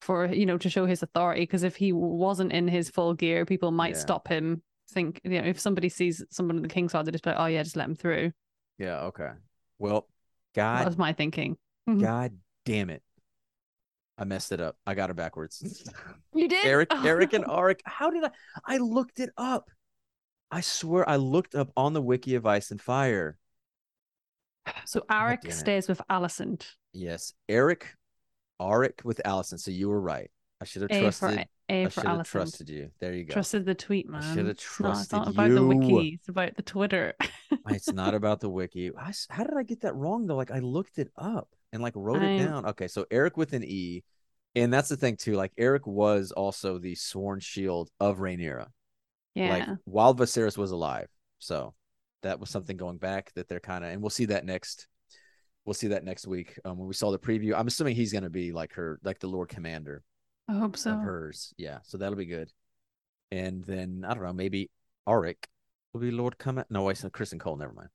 [0.00, 1.42] for you know to show his authority.
[1.42, 4.00] Because if he wasn't in his full gear, people might Yeah.
[4.00, 4.62] stop him.
[4.90, 7.38] Think you know if somebody sees someone in the king's side, they just be like,
[7.38, 8.32] oh yeah, just let him through.
[8.78, 9.00] Yeah.
[9.04, 9.30] Okay.
[9.78, 10.06] Well,
[10.54, 11.56] God, that was my thinking.
[11.98, 12.36] God
[12.66, 13.02] damn it.
[14.18, 14.76] I messed it up.
[14.86, 15.62] I got it backwards.
[16.34, 17.40] You did, Eric, Oh, Eric, no.
[17.40, 17.80] and Arryk.
[17.84, 18.30] How did I?
[18.64, 19.70] I looked it up.
[20.50, 23.36] I swear, I looked up on the wiki of Ice and Fire.
[24.86, 26.66] So Arryk stays with Alicent.
[26.92, 27.82] Yes, Erryk,
[28.60, 29.60] Arryk with Alicent.
[29.60, 30.30] So you were right.
[30.60, 31.48] I should have A for trusted.
[31.68, 32.90] A I for should have trusted you.
[33.00, 33.32] There you go.
[33.34, 34.22] Trusted the tweet, man.
[34.22, 36.08] I shoulda It's not- It's not trusted about the wiki.
[36.14, 37.14] It's about the Twitter.
[37.68, 38.90] it's not about the wiki.
[38.96, 40.36] I how did I get that wrong though?
[40.36, 42.66] Like I looked it up and like wrote I- it down.
[42.66, 44.04] Okay, so Erryk with an E,
[44.54, 45.34] and that's the thing too.
[45.34, 48.66] Like Erryk was also the sworn shield of Rhaenyra.
[49.34, 49.50] yeah.
[49.50, 51.08] Like while Viserys was alive.
[51.38, 51.74] So
[52.22, 54.86] that was something going back that they're kind of, and we'll see that next.
[55.64, 57.54] We'll see that next week um, when we saw the preview.
[57.56, 60.02] I'm assuming he's going to be like her, like the Lord Commander
[60.48, 60.90] I hope so.
[60.92, 61.54] of hers.
[61.56, 62.50] Yeah, so that'll be good.
[63.30, 64.70] And then I don't know, maybe
[65.08, 65.36] Arryk
[65.92, 66.66] will be Lord Commander.
[66.70, 67.56] No, I said Criston Cole.
[67.56, 67.88] Never mind.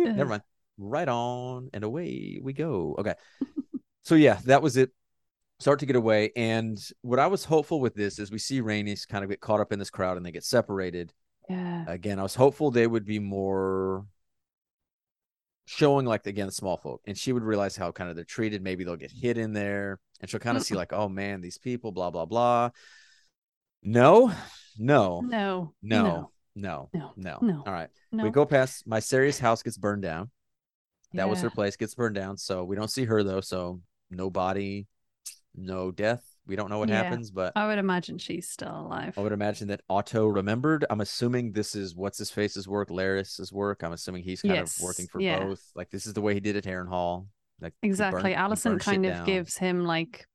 [0.00, 0.16] Ugh.
[0.16, 0.42] Never mind.
[0.78, 2.94] Right on and away we go.
[2.98, 3.14] Okay.
[4.02, 4.90] so yeah, that was it.
[5.60, 6.30] Start to get away.
[6.36, 9.60] And what I was hopeful with this is we see Rhaenys kind of get caught
[9.60, 11.12] up in this crowd and they get separated.
[11.50, 11.84] Yeah.
[11.88, 14.06] Again, I was hopeful they would be more
[15.64, 18.62] showing like again the small folk and she would realize how kind of they're treated.
[18.62, 21.58] Maybe they'll get hit in there and she'll kind of see like, oh man, these
[21.58, 22.70] people, blah, blah, blah.
[23.82, 24.32] No,
[24.78, 25.72] no, No.
[25.82, 27.12] no, no, No.
[27.16, 27.38] no.
[27.40, 27.62] No.
[27.66, 27.88] All right.
[28.12, 28.24] No.
[28.24, 30.30] We go past Mysaria's house gets burned down.
[31.14, 32.36] That was her place, gets burned down.
[32.36, 33.40] So we don't see her though.
[33.40, 33.80] So
[34.10, 34.86] no body,
[35.54, 36.22] no death.
[36.46, 37.02] We don't know what Yeah.
[37.02, 39.18] happens, but I would imagine she's still alive.
[39.18, 40.84] I would imagine that Otto remembered.
[40.88, 43.82] I'm assuming this is what's his face's work, Larys's work.
[43.82, 45.44] I'm assuming he's kind Yes, of working for yeah.
[45.44, 45.62] both.
[45.74, 47.26] Like this is the way he did at Harrenhal.
[47.60, 48.34] Like Exactly.
[48.34, 49.26] burned- Alicent kind of down.
[49.26, 50.26] gives him like,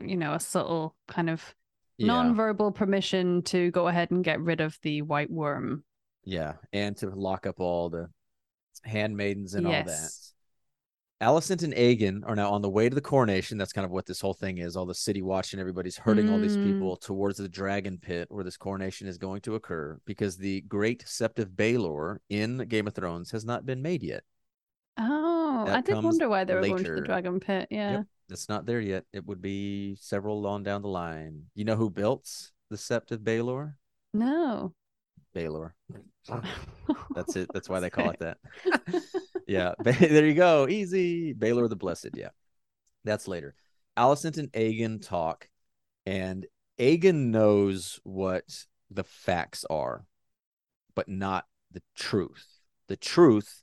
[0.00, 1.54] you know, a subtle kind of
[1.98, 5.84] yeah, non-verbal permission to go ahead and get rid of the white worm.
[6.24, 8.10] yeah, and to lock up all the
[8.84, 9.86] handmaidens and all that.
[9.86, 10.32] Yes.
[11.22, 13.56] Alicent and Aegon are now on the way to the coronation.
[13.56, 14.76] That's kind of what this whole thing is.
[14.76, 16.64] All the city watching, everybody's herding all these Mm.
[16.64, 21.04] people towards the dragon pit where this coronation is going to occur because the great
[21.06, 24.24] Sept of Baelor in Game of Thrones has not been made yet.
[24.98, 27.68] Oh, That I did wonder why they were going to the dragon pit.
[27.70, 28.02] Yeah.
[28.28, 29.04] It's not there yet.
[29.14, 31.44] It would be several on down the line.
[31.54, 32.28] You know who built
[32.68, 33.74] the Sept of Baelor?
[34.12, 34.74] No.
[35.36, 35.72] Baelor.
[36.30, 36.42] Ah.
[37.14, 37.50] That's it.
[37.52, 38.38] That's why they call it that.
[39.46, 40.66] yeah, there you go.
[40.68, 41.34] Easy.
[41.34, 42.10] Baelor the Blessed.
[42.14, 42.30] Yeah,
[43.04, 43.54] that's later.
[43.96, 45.48] Alicent and Aegon talk,
[46.06, 46.46] and
[46.78, 48.44] Aegon knows what
[48.90, 50.06] the facts are,
[50.94, 52.46] but not the truth.
[52.88, 53.62] The truth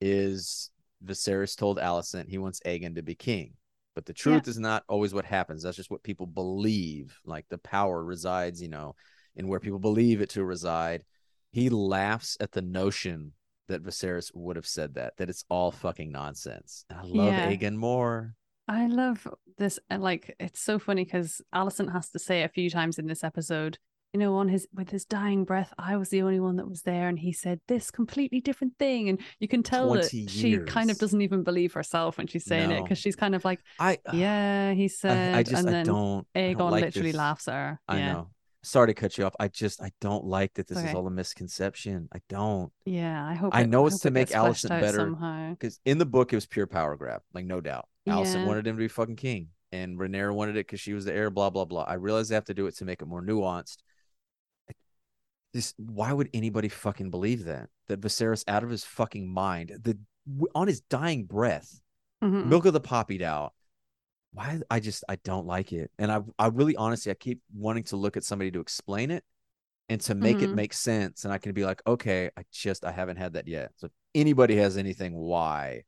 [0.00, 0.70] is
[1.04, 3.54] Viserys told Alicent he wants Aegon to be king.
[3.94, 5.62] But the truth is not always what happens.
[5.62, 7.18] That's just what people believe.
[7.26, 8.94] Like the power resides, you know,
[9.36, 11.04] in where people believe it to reside.
[11.50, 13.32] He laughs at the notion
[13.68, 16.84] that Viserys would have said that, that it's all fucking nonsense.
[16.90, 17.50] And I love Yeah.
[17.50, 18.34] Aegon more.
[18.68, 19.26] I love
[19.58, 19.78] this.
[19.90, 23.24] And like, it's so funny because Alicent has to say a few times in this
[23.24, 23.78] episode,
[24.12, 26.82] you know, on his with his dying breath, I was the only one that was
[26.82, 30.58] there, and he said this completely different thing, and you can tell that 20 she
[30.58, 33.60] kind of doesn't even believe herself when she's saying it because she's kind of like,
[33.80, 36.84] I yeah, he said, I, I just and I then don't I don't Aegon like
[36.84, 37.18] literally this.
[37.18, 37.80] laughs at her.
[37.88, 38.12] I yeah.
[38.12, 38.30] know.
[38.64, 39.34] Sorry to cut you off.
[39.40, 42.08] I just I don't like that this is all a misconception.
[42.14, 42.72] I don't.
[42.84, 43.54] Yeah, I hope.
[43.54, 45.50] I it- know it's hope to it make gets fleshed Alicent out better.
[45.50, 47.88] Because in the book it was pure power grab, like no doubt.
[48.04, 48.16] Yeah.
[48.46, 51.28] wanted him to be fucking king, and Rhaenyra wanted it because she was the heir.
[51.30, 51.82] Blah blah blah.
[51.82, 53.78] I realize they have to do it to make it more nuanced.
[55.52, 57.68] This why would anybody fucking believe that?
[57.88, 59.98] That Viserys out of his fucking mind, the
[60.54, 61.80] on his dying breath,
[62.22, 62.46] Mhm.
[62.46, 63.52] milk of the poppied out.
[64.34, 67.84] Why I just I don't like it, and I I really honestly I keep wanting
[67.84, 69.24] to look at somebody to explain it
[69.88, 70.56] and to make it Mhm.
[70.56, 73.72] make sense, and I can be like, okay, I just I haven't had that yet.
[73.76, 75.84] So if anybody has anything why,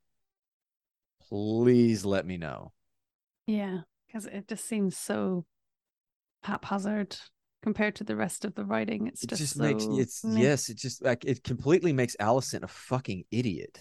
[1.28, 2.72] please let me know.
[3.46, 5.44] Yeah, because it just seems so
[6.44, 7.18] haphazard
[7.62, 9.06] compared to the rest of the writing.
[9.08, 10.28] It's It just, just, makes so it's meh.
[10.28, 13.80] yes, it just like it completely makes Alicent a fucking idiot.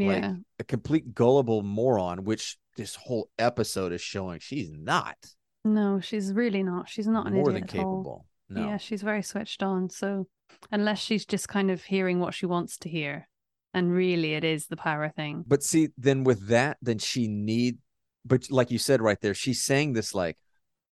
[0.00, 5.16] like yeah, a complete gullible moron, which this whole episode is showing she's not.
[5.64, 6.88] no, she's really not.
[6.88, 7.96] She's not an more idiot than at all.
[8.02, 8.26] capable.
[8.48, 8.66] No.
[8.66, 9.90] Yeah, she's very switched on.
[9.90, 10.28] So
[10.70, 13.28] unless she's just kind of hearing what she wants to hear,
[13.74, 15.44] and really it is the power thing.
[15.46, 17.78] But see, then with that, then she need
[18.26, 20.36] but like you said right there, she's saying this like,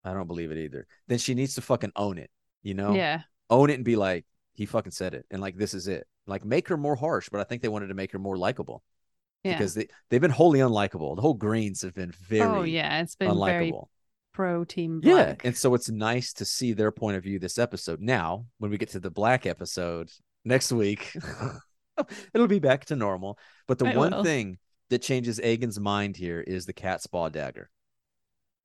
[0.05, 0.87] I don't believe it either.
[1.09, 2.31] Then she needs to fucking own it,
[2.63, 2.95] you know?
[2.95, 4.25] Yeah, Own it and be like,
[4.55, 5.27] he fucking said it.
[5.31, 6.07] And like this is it.
[6.27, 8.83] Like make her more harsh, but I think they wanted to make her more likable.
[9.45, 9.53] Yeah.
[9.53, 11.17] Because they, they've been wholly unlikable.
[11.17, 13.87] The whole Greens have been oh, very oh yeah, it's been very unlikable.
[14.33, 15.35] pro team Yeah.
[15.45, 18.01] And so it's nice to see their point of view this episode.
[18.01, 20.11] Now, when we get to the black episode
[20.45, 21.15] next week,
[22.35, 23.39] it'll be back to normal.
[23.69, 24.25] But the one will.
[24.25, 24.59] thing
[24.89, 27.71] that changes Aegon's mind here is the cat's paw dagger.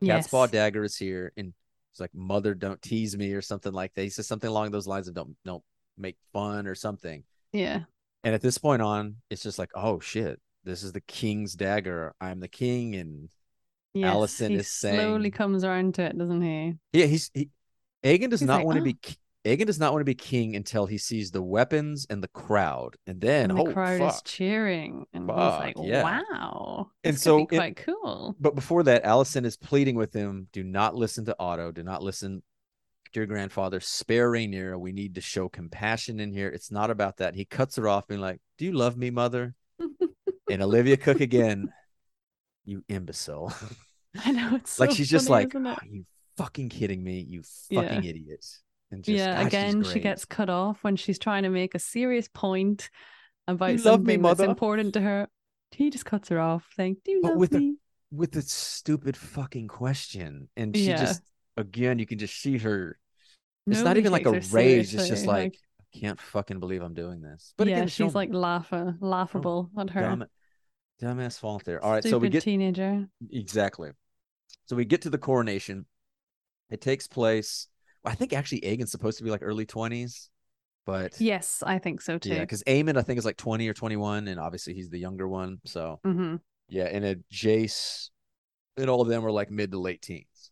[0.02, 0.28] Cat's yes.
[0.30, 1.54] paw dagger is here, and
[1.92, 4.04] it's like, "Mother, don't tease me" or something like that.
[4.04, 5.64] He says something along those lines of "Don't don't
[5.98, 7.24] make fun" or something.
[7.52, 7.82] Yeah.
[8.24, 12.14] And at this point on, it's just like, "Oh shit, this is the king's dagger.
[12.22, 13.30] I'm the king." And
[13.94, 14.38] Yes.
[14.38, 16.76] He is slowly comes around to it, doesn't he?
[16.94, 17.50] yeah, he's he.
[18.04, 18.96] Aegon does He's not like, want to "Oh." be.
[18.96, 19.00] Ah.
[19.02, 19.16] ki-
[19.46, 22.98] Aegon does not want to be king until he sees the weapons and the crowd,
[23.08, 26.04] and then and the oh crowd is cheering, and he's like, yeah.
[26.04, 30.48] "Wow, And so be it- quite cool." But before that, Alicent is pleading with him:
[30.52, 31.72] "Do not listen to Otto.
[31.72, 32.44] Do not listen
[33.14, 33.80] to your grandfather.
[33.80, 34.80] Spare Rhaenyra.
[34.80, 36.50] We need to show compassion in here.
[36.50, 39.56] It's not about that." He cuts her off, being like, "Do you love me, mother?"
[40.50, 41.72] and Olivia Cook again,
[42.66, 43.54] you imbecile.
[44.26, 46.06] I know it's like so she's just funny, like, isn't "Are ah, you
[46.38, 47.20] fucking kidding me?
[47.22, 47.82] You Yeah.
[47.82, 48.46] fucking idiot!"
[48.92, 49.36] And just yeah.
[49.40, 52.90] Ah, God, Again, she gets cut off when she's trying to make a serious point
[53.48, 55.28] about You love something me, that's important to her.
[55.72, 57.78] He just cuts her off, saying, "Do you But love with me?"
[58.12, 61.00] with the stupid fucking question, and she Yeah.
[61.00, 61.24] just
[61.58, 62.98] again, you can just see her.
[63.70, 64.94] It's not even like a rage.
[64.94, 67.54] It's just seriously, like, I can't fucking believe I'm doing this.
[67.58, 68.94] But yeah, again, she's like laughing, uh,
[69.36, 70.02] oh, laughable at her.
[70.08, 70.26] dumb,
[71.02, 71.84] dumbass fault there.
[71.84, 73.08] All right, Stupid so we get teenager.
[73.32, 73.92] exactly.
[74.66, 75.86] So we get to the coronation.
[76.70, 77.68] It takes place.
[78.06, 80.30] I think actually Aegon's supposed to be like early twenties,
[80.86, 82.30] but Yes, I think so too.
[82.30, 85.00] yeah, because Aemond I think is like twenty or twenty one, and obviously he's the
[85.00, 85.60] younger one.
[85.66, 86.36] So hmm
[86.70, 88.10] yeah, and a Jace
[88.78, 90.52] and all of them are like mid to late teens.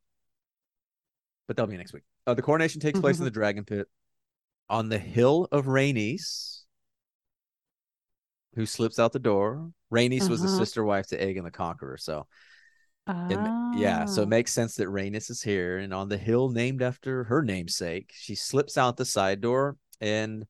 [1.48, 2.04] But that'll be next week.
[2.26, 3.26] Uh, the coronation takes place in Mhm.
[3.28, 3.88] the Dragon Pit
[4.70, 6.57] on the hill of Rhaenys,
[8.58, 9.72] who slips out the door.
[9.94, 10.58] Rhaenys was the Uh-huh.
[10.58, 12.28] sister wife to Aegon the Conqueror, so
[13.06, 14.30] ma- yeah, so it Ah.
[14.30, 18.34] makes sense that Rhaenys is here, and on the hill named after her namesake, she
[18.36, 20.46] slips out the side door, and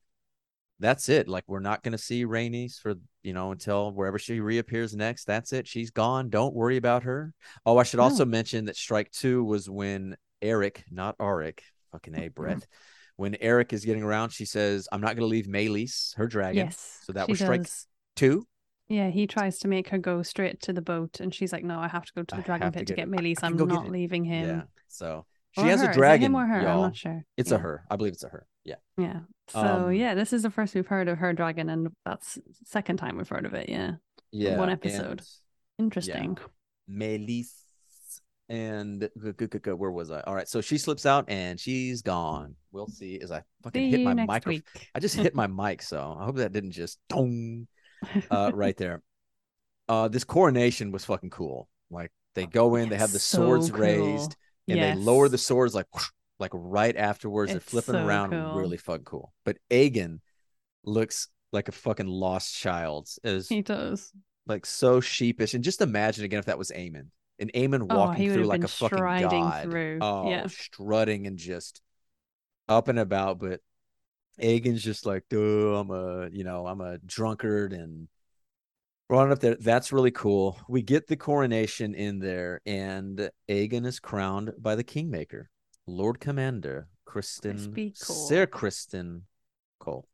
[0.79, 1.27] that's it.
[1.27, 5.25] Like we're not gonna see Rhaenys for you know until wherever she reappears next.
[5.25, 5.67] That's it.
[5.67, 6.29] She's gone.
[6.29, 7.33] Don't worry about her.
[7.65, 8.31] Oh, I should also No.
[8.31, 11.59] mention that strike two was when Erryk, not Arryk,
[11.91, 12.65] fucking a Brett.
[13.17, 16.99] When Erryk is getting around, she says, "I'm not gonna leave Meleys, her dragon." Yes.
[17.03, 17.67] So that was strike
[18.17, 18.45] two.
[18.89, 21.79] Yeah, he tries to make her go straight to the boat, and she's like, "No,
[21.79, 23.19] I have to go to I the dragon pit to get get it.
[23.19, 23.37] I- Meleys.
[23.43, 24.61] I can I'm not it." leaving him." Yeah.
[24.87, 25.91] So she Or has her.
[25.91, 26.33] a dragon.
[26.35, 26.61] or her?
[26.61, 26.71] y'all.
[26.71, 27.25] I'm not sure.
[27.35, 27.57] It's yeah.
[27.57, 27.83] a her.
[27.89, 28.47] I believe it's a her.
[28.63, 28.75] Yeah.
[28.97, 29.19] Yeah.
[29.49, 32.97] So Um, yeah, this is the first we've heard of her dragon, and that's second
[32.97, 33.69] time we've heard of it.
[33.69, 33.95] Yeah.
[34.31, 34.57] Yeah.
[34.57, 35.21] One episode.
[35.77, 36.37] Interesting.
[36.89, 37.51] Meleys
[38.49, 40.21] and where was I?
[40.21, 42.55] All right, so she slips out and she's gone.
[42.71, 43.19] We'll see.
[43.19, 44.63] As I fucking See hit my microphone.
[44.95, 47.67] I just hit my mic, so I hope that didn't just dong
[48.31, 49.01] uh, right there.
[49.89, 51.69] Uh, this coronation was fucking cool.
[51.89, 53.79] Like they go in, they have the So swords cool.
[53.79, 54.35] raised,
[54.67, 55.87] and they lower the swords like
[56.39, 57.51] like right afterwards.
[57.51, 58.55] They're flipping so around, cool.
[58.55, 59.33] really fucking cool.
[59.45, 60.19] But Aegon
[60.83, 63.07] looks like a fucking lost child.
[63.23, 64.11] Is He does.
[64.45, 65.53] like so sheepish.
[65.53, 67.07] And just imagine again if that was Aemond.
[67.39, 69.63] And Aemond Oh, walking would through like a fucking god.
[69.63, 69.99] through.
[70.01, 70.47] Oh, Yeah.
[70.47, 71.81] strutting and just
[72.67, 73.39] up and about.
[73.39, 73.61] But
[74.41, 78.07] Aegon's just like, oh, I'm a, you know, I'm a drunkard and
[79.09, 79.55] running up there.
[79.55, 80.59] That's really cool.
[80.67, 85.49] We get the coronation in there, and Aegon is crowned by the Kingmaker,
[85.85, 87.53] Lord Commander Criston.
[88.27, 89.21] Sir Criston
[89.79, 90.07] Cole.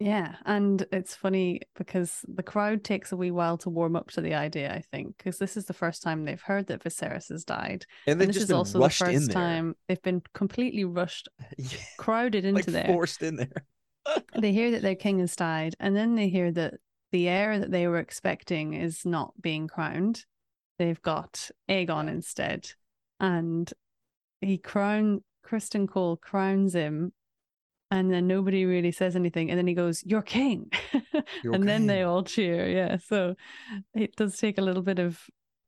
[0.00, 4.20] Yeah, and it's funny because the crowd takes a wee while to warm up to
[4.20, 7.44] the idea, I think, because this is the first time they've heard that Viserys has
[7.44, 7.84] died.
[8.06, 12.56] And And this is also the first time they've been completely rushed, Yeah, crowded into
[12.56, 12.84] like there.
[12.86, 13.64] forced in there.
[14.38, 16.74] They hear that their king has died, and then they hear that
[17.12, 20.24] the heir that they were expecting is not being crowned.
[20.78, 22.70] They've got Aegon instead,
[23.20, 23.70] and
[24.40, 27.12] he crown Criston Cole crowns him,
[27.90, 30.70] and then nobody really says anything, and then he goes, "You're king,"
[31.42, 32.68] You're and then they all cheer.
[32.68, 33.34] Yeah, so
[33.94, 35.20] it does take a little bit of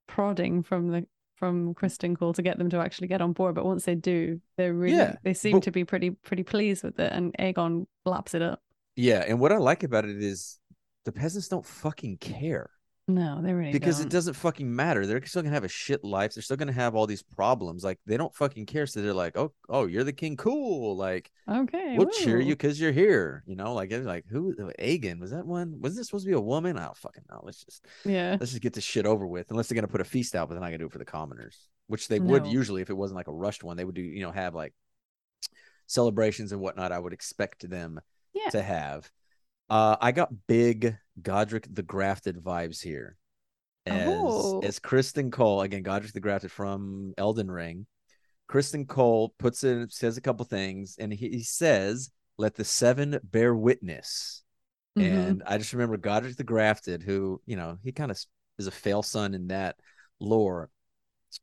[0.06, 1.06] prodding from the
[1.36, 4.40] from Criston Cole to get them to actually get on board, but once they do,
[4.58, 7.86] they're really Yeah, they seem but- to be pretty pretty pleased with it, and Aegon
[8.04, 8.60] laps it up.
[8.96, 10.58] Yeah, and what I like about it is
[11.06, 12.68] the peasants don't fucking care
[13.14, 14.06] No, they really because don't.
[14.06, 15.06] it doesn't fucking matter.
[15.06, 16.34] They're still gonna have a shit life.
[16.34, 17.82] They're still gonna have all these problems.
[17.84, 18.86] Like they don't fucking care.
[18.86, 20.36] So they're like, oh, oh, you're the king.
[20.36, 20.96] Cool.
[20.96, 23.42] Like Okay, we'll cheer you because you're here.
[23.46, 24.54] You know, like it's like who?
[24.78, 25.80] Aegon was that one?
[25.80, 26.78] Was this supposed to be a woman?
[26.78, 27.40] I don't fucking know.
[27.42, 29.50] Let's just Yeah, let's just get this shit over with.
[29.50, 31.04] Unless they're gonna put a feast out, but they're not gonna do it for the
[31.04, 33.76] commoners, which they would usually if it wasn't like a rushed one.
[33.76, 34.72] They would do, you know, have like
[35.86, 36.92] celebrations and whatnot.
[36.92, 38.00] I would expect them
[38.32, 38.50] Yeah.
[38.50, 39.10] to have.
[39.68, 43.16] Uh, I got big Godric the Grafted vibes here.
[43.86, 44.60] As Oh.
[44.60, 47.86] as Criston Cole again, Godric the Grafted from Elden Ring.
[48.48, 53.18] Criston Cole puts in says a couple things, and he, he says, "Let the seven
[53.22, 54.42] bear witness."
[54.98, 55.02] Mhm.
[55.04, 58.22] And I just remember Godric the Grafted, who, you know, he kind of
[58.58, 59.76] is a fail son in that
[60.18, 60.68] lore,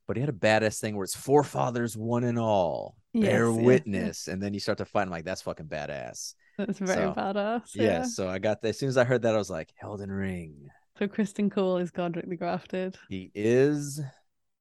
[0.05, 3.55] but he had a badass thing where it's forefathers one and all, bear Yes, yes,
[3.55, 3.65] yes.
[3.65, 4.27] witness.
[4.27, 5.03] And then you start to fight.
[5.03, 6.35] I'm like, that's fucking badass.
[6.57, 7.75] That's very so, badass.
[7.75, 7.83] Yeah.
[7.83, 8.03] Yeah.
[8.03, 8.69] So I got that.
[8.69, 10.69] As soon as I heard that, I was like, Elden Ring.
[10.97, 12.97] So Criston Cole is Godric the Grafted.
[13.09, 14.01] He is.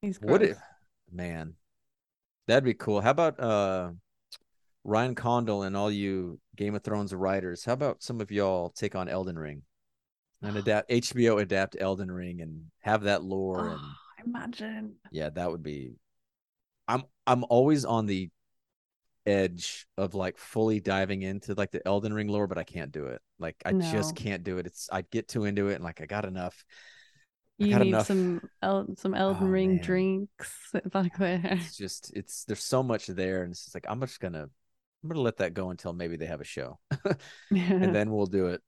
[0.02, 0.58] He's What if,
[1.10, 1.54] man,
[2.46, 3.00] that'd be cool.
[3.00, 3.90] How about uh
[4.84, 7.64] Ryan Condal and all you Game of Thrones writers?
[7.64, 9.62] How about some of y'all take on Elden Ring
[10.42, 14.96] and adapt HBO adapt Elden Ring and have that lore and Oh, imagine.
[15.10, 15.94] yeah, that would be.
[16.86, 18.28] I'm I'm always on the
[19.26, 23.06] edge of like fully diving into like the Elden Ring lore, but I can't do
[23.06, 23.20] it.
[23.38, 23.90] Like I No.
[23.92, 24.66] just can't do it.
[24.66, 26.64] It's I get too into it and like I got enough.
[27.60, 28.06] I You got need enough.
[28.06, 29.80] some El- some oh, Elden Oh, Ring man.
[29.80, 31.40] drinks back there.
[31.44, 34.42] It's just it's there's so much there, and it's just like I'm just gonna
[35.02, 36.78] I'm gonna let that go until maybe they have a show,
[37.50, 38.62] and then we'll do it.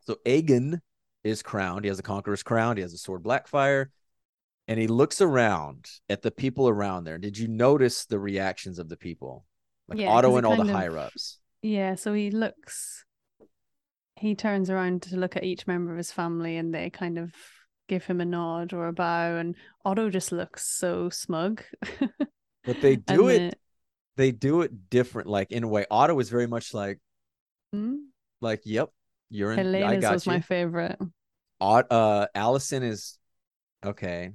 [0.00, 0.80] So Aegon
[1.24, 1.84] is crowned.
[1.84, 2.76] He has a conqueror's crown.
[2.76, 3.86] He has a sword Blackfyre,
[4.68, 7.18] and he looks around at the people around there.
[7.18, 9.46] Did you notice the reactions of the people,
[9.92, 11.38] like Yeah, Otto and all the of- higher ups?
[11.62, 13.04] Yeah, so he looks,
[14.16, 17.32] he turns around to look at each member of his family and they kind of
[17.88, 19.36] give him a nod or a bow.
[19.36, 19.54] And
[19.84, 21.62] Otto just looks so smug.
[22.64, 23.50] But they do it.
[23.50, 23.56] the-
[24.16, 25.28] They do it different.
[25.28, 26.98] Like in a way, Otto is very much like
[27.72, 27.96] Hmm?
[28.40, 28.90] like, yep,
[29.30, 29.58] you're in.
[29.58, 30.32] I Helaena's got was you.
[30.32, 30.96] my favorite.
[31.60, 33.18] Uh Alicent is
[33.84, 34.30] okay.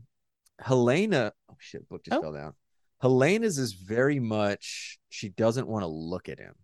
[0.61, 2.21] Helaena, oh shit, book just Oh.
[2.21, 2.53] fell down.
[3.01, 6.55] Helaena's is very much she doesn't want to look at him.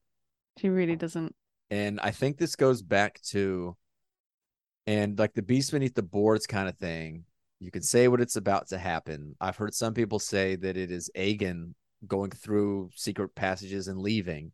[0.58, 1.36] She really doesn't.
[1.70, 3.76] And I think this goes back to
[4.86, 7.24] and like the beast beneath the boards kind of thing.
[7.60, 9.36] You can say what it's about to happen.
[9.40, 11.74] I've heard some people say that it is Aegon
[12.06, 14.52] going through secret passages and leaving.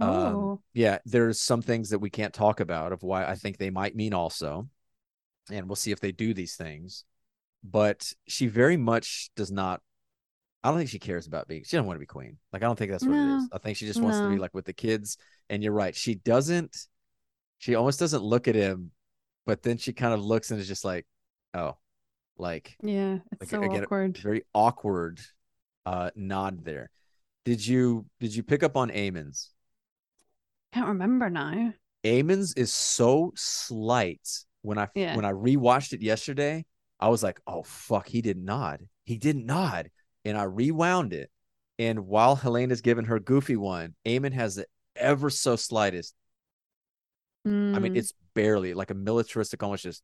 [0.00, 0.60] Um, Oh.
[0.72, 3.94] yeah, there's some things that we can't talk about of why I think they might
[3.94, 4.68] mean also,
[5.50, 7.04] and we'll see if they do these things.
[7.62, 9.80] But she very much does not.
[10.62, 11.62] I don't think she cares about being.
[11.64, 12.36] She do not want to be queen.
[12.52, 13.48] Like I don't think that's what it is.
[13.52, 15.16] I think she just wants to be like with the kids.
[15.48, 15.94] And you're right.
[15.96, 16.76] She doesn't.
[17.58, 18.90] She almost doesn't look at him,
[19.46, 21.06] but then she kind of looks and is just like,
[21.54, 21.76] oh,
[22.38, 24.18] like Yeah, it's Like, so again, awkward.
[24.18, 25.20] very awkward
[25.86, 26.90] uh nod there.
[27.44, 29.50] Did you did you pick up on Aemond's?
[30.72, 31.72] Can't remember now.
[32.04, 34.26] Aemond's is so slight.
[34.62, 35.16] When I Yeah.
[35.16, 36.66] when I rewatched it yesterday,
[36.98, 38.86] I was like, "Oh fuck, he did nod.
[39.04, 39.90] He didn't nod."
[40.24, 41.30] And I rewound it.
[41.78, 44.66] And while Helaena is giving her goofy one, Aemond has the
[44.96, 46.14] ever so slightest.
[47.72, 50.02] I mean, Mm, it's barely like a militaristic, almost just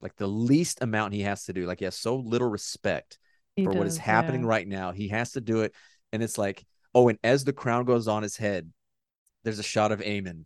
[0.00, 1.66] like the least amount he has to do.
[1.66, 3.18] Like he has so little respect
[3.56, 4.48] he for what is happening yeah.
[4.48, 4.92] right now.
[4.92, 5.74] He has to do it.
[6.12, 6.64] And it's like,
[6.94, 8.72] oh, and as the crown goes on his head,
[9.44, 10.44] there's a shot of Aemond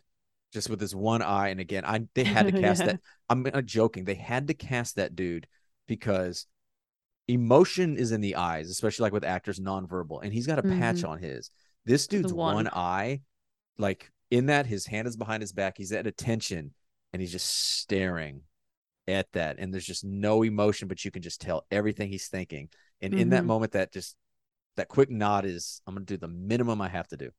[0.52, 1.48] just with his one eye.
[1.48, 2.86] And again, I they had to cast Yeah.
[2.86, 3.00] that.
[3.28, 4.04] I'm not joking.
[4.04, 5.46] They had to cast that dude
[5.88, 6.46] because
[7.28, 10.22] emotion is in the eyes, especially like with actors nonverbal.
[10.22, 11.09] And he's got a patch Mhm.
[11.09, 11.51] on his.
[11.84, 12.55] This dude's one.
[12.55, 12.68] one.
[12.68, 13.20] eye,
[13.78, 15.76] like in that, his hand is behind his back.
[15.76, 16.74] He's at attention
[17.12, 18.42] and he's just staring
[19.06, 19.56] at that.
[19.59, 22.68] And there's just no emotion, but you can just tell everything he's thinking.
[23.01, 23.48] And in that Mhm.
[23.48, 24.16] moment, that just
[24.76, 27.30] that quick nod is I'm gonna do the minimum I have to do.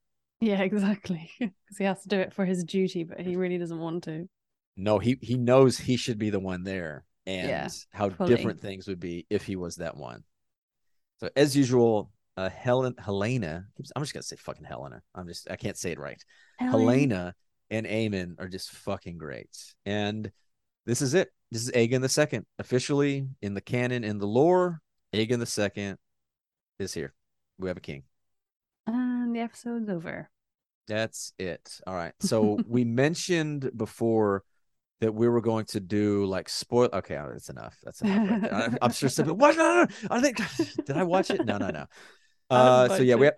[0.41, 1.29] Yeah, exactly.
[1.39, 4.29] Because he has to do it for his duty, but he really doesn't want to.
[4.77, 8.35] No, he he knows he should be the one there, and Yeah, how fully.
[8.35, 10.23] different things would be if he was that one.
[11.19, 13.65] So as usual, uh, Helen Helaena.
[13.95, 14.99] I'm just gonna say fucking Helaena.
[15.13, 16.21] I'm just I can't say it right.
[16.61, 17.33] Helaena
[17.69, 20.31] and Aemond are just fucking great, and
[20.85, 21.29] this is it.
[21.51, 24.81] This is Aegon the Second officially in the canon in the lore.
[25.13, 25.97] Aegon the Second
[26.79, 27.13] is here.
[27.57, 28.03] We have a king.
[28.87, 30.29] And the episode's over.
[30.87, 31.79] That's it.
[31.87, 32.13] All right.
[32.21, 34.43] So we mentioned before
[35.01, 36.89] that we were going to do like spoil.
[36.93, 37.77] Okay, that's enough.
[37.83, 38.41] That's enough.
[38.41, 38.53] Right.
[38.53, 39.27] I, I'm sure some.
[39.37, 39.57] What?
[39.57, 39.87] No, no, no.
[40.09, 40.37] I think.
[40.85, 41.45] Did I watch it?
[41.45, 41.85] No, no, no.
[42.47, 43.35] Uh, so yeah, we have,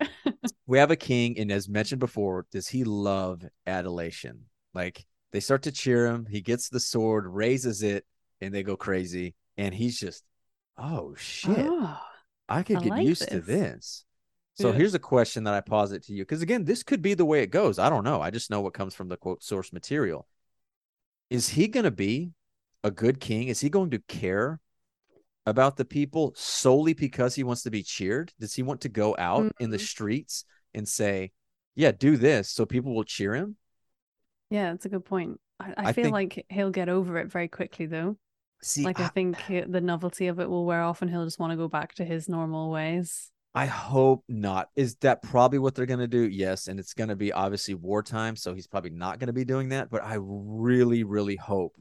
[0.66, 4.44] we have a king, and as mentioned before, does he love adulation?
[4.74, 5.02] Like
[5.32, 6.26] they start to cheer him.
[6.28, 8.04] He gets the sword, raises it,
[8.42, 9.34] and they go crazy.
[9.56, 10.24] And he's just,
[10.76, 11.56] oh shit.
[11.58, 11.98] Oh,
[12.50, 13.46] I could I get like used to this.
[13.46, 14.04] this.
[14.56, 14.76] So Yeah.
[14.76, 17.42] here's a question that I posit to you because again, this could be the way
[17.42, 17.78] it goes.
[17.78, 18.20] I don't know.
[18.20, 20.26] I just know what comes from the quote source material.
[21.30, 22.32] Is he going to be
[22.84, 23.48] a good king?
[23.48, 24.60] Is he going to care
[25.46, 28.32] about the people solely because he wants to be cheered?
[28.38, 29.86] Does he want to go out in the Mhm.
[29.86, 30.44] streets
[30.74, 31.32] and say,
[31.74, 33.56] "Yeah, do this," so people will cheer him?
[34.50, 35.38] yeah, that's a good point.
[35.60, 38.16] I, I, I feel think- like he'll get over it very quickly, though.
[38.62, 41.24] See, Like, I, I, think he- the novelty of it will wear off and he'll
[41.24, 43.30] just want to go back to his normal ways.
[43.54, 44.68] I hope not.
[44.76, 46.28] Is that probably what they're going to do?
[46.28, 46.68] Yes.
[46.68, 48.36] And it's going to be obviously wartime.
[48.36, 49.90] So he's probably not going to be doing that.
[49.90, 51.74] But I really, really hope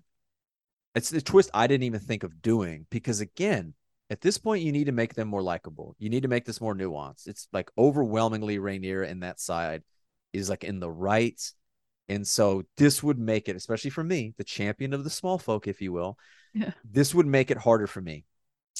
[0.98, 3.76] it's the twist I didn't even think of doing because, again,
[4.10, 5.96] at this point, you need to make them more likable.
[6.00, 7.28] You need to make this more nuanced.
[7.28, 9.84] It's like overwhelmingly Rhaenyra in that side
[10.34, 11.40] is like in the right.
[12.10, 15.68] And so this would make it, especially for me, the champion of the small folk,
[15.68, 16.18] if you will,
[16.54, 16.72] Yeah.
[16.90, 18.26] this would make it harder for me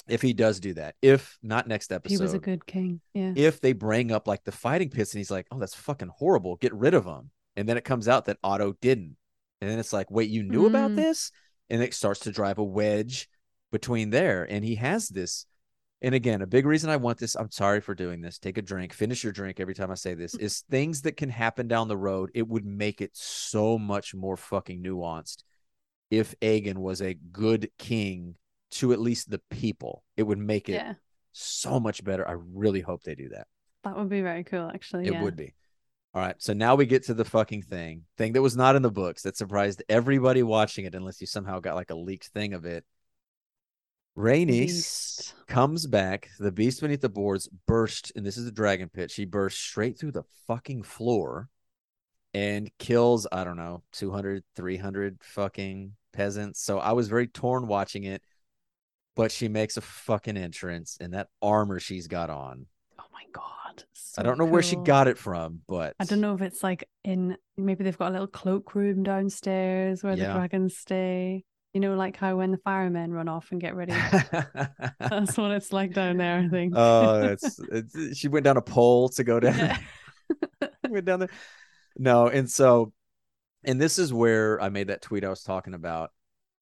[0.08, 0.96] if he does do that.
[1.02, 3.02] If not next episode He was a good king.
[3.14, 3.34] Yeah.
[3.36, 6.56] if they bring up like the fighting pits and he's like, oh, that's fucking horrible.
[6.58, 7.32] Get rid of them.
[7.56, 9.16] And then it comes out that Otto didn't.
[9.62, 10.96] And then it's like, wait, you knew about Mm.
[10.98, 11.32] this?
[11.70, 13.28] And it starts to drive a wedge
[13.72, 14.44] between there.
[14.50, 15.46] And he has this.
[16.04, 18.38] And again, a big reason I want this, I'm sorry for doing this.
[18.38, 21.30] Take a drink, finish your drink every time I say this, is things that can
[21.30, 22.30] happen down the road.
[22.36, 25.38] It would make it so much more fucking nuanced
[26.12, 28.36] if Aegon was a good king
[28.72, 30.04] to at least the people.
[30.16, 30.94] It would make it Yeah.
[31.32, 32.28] so much better.
[32.28, 33.48] I really hope they do that.
[33.84, 35.08] That would be very cool, actually.
[35.08, 35.24] It yeah.
[35.24, 35.54] would be.
[36.14, 36.36] All right.
[36.40, 39.22] So now we get to the fucking thing, thing that was not in the books
[39.24, 42.84] that surprised everybody watching it, unless you somehow got like a leaked thing of it.
[44.18, 46.30] Rhaenys comes back.
[46.40, 49.12] The beast beneath the boards burst, and this is the dragon pit.
[49.12, 51.50] She bursts straight through the fucking floor
[52.34, 56.62] and kills, I don't know, 200, 300 fucking peasants.
[56.62, 58.24] So I was very torn watching it,
[59.18, 62.68] but she makes a fucking entrance and that armor she's got on.
[63.00, 63.84] Oh my god.
[64.18, 66.88] I don't know where she got it from, but I don't know if it's like
[67.04, 70.28] in maybe they've got a little cloakroom downstairs where Yeah.
[70.28, 71.44] the dragons stay.
[71.74, 73.92] You know, like how when the firemen run off and get ready.
[75.00, 76.74] That's what it's like down there, I think.
[76.76, 79.58] oh, it's, it's she went down a pole to go down.
[79.58, 79.78] Yeah.
[80.90, 81.30] went down there.
[81.98, 82.94] No, and so,
[83.64, 86.12] and this is where I made that tweet I was talking about.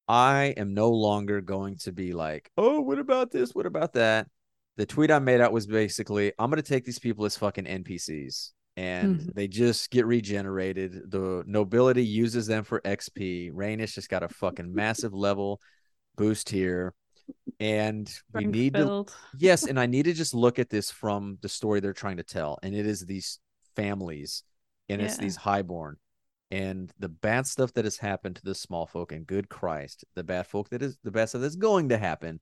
[0.08, 3.54] I am no longer going to be like, oh, what about this?
[3.54, 4.28] What about that?
[4.76, 7.66] The tweet I made out was basically, I'm going to take these people as fucking
[7.66, 8.52] NPCs.
[8.78, 9.34] and Mhm.
[9.34, 11.10] they just get regenerated.
[11.10, 13.50] The nobility uses them for XP.
[13.50, 15.62] Rhaenys just got a fucking massive level
[16.16, 16.92] boost here.
[17.58, 18.12] And we
[18.42, 18.80] Strength need to
[19.38, 22.22] yes, and I need to just look at this from the story they're trying to
[22.22, 23.38] tell, and it is these
[23.76, 24.42] families,
[24.90, 25.96] and it's these highborn,
[26.50, 30.24] and the bad stuff that has happened to the small folk, and good Christ, the
[30.24, 32.40] bad folk that is the bad stuff that's going to happen.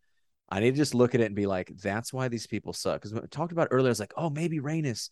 [0.48, 3.00] I need to just look at it and be like, that's why these people suck.
[3.00, 5.08] Because we talked about earlier, it's like, oh, maybe Rhaenys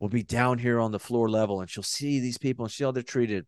[0.00, 2.84] will be down here on the floor level, and she'll see these people and see
[2.84, 3.46] how they're treated.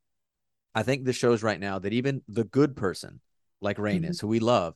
[0.74, 3.20] I think this shows right now that even the good person,
[3.60, 4.04] like mm-hmm.
[4.04, 4.74] Rhaenys, who we love,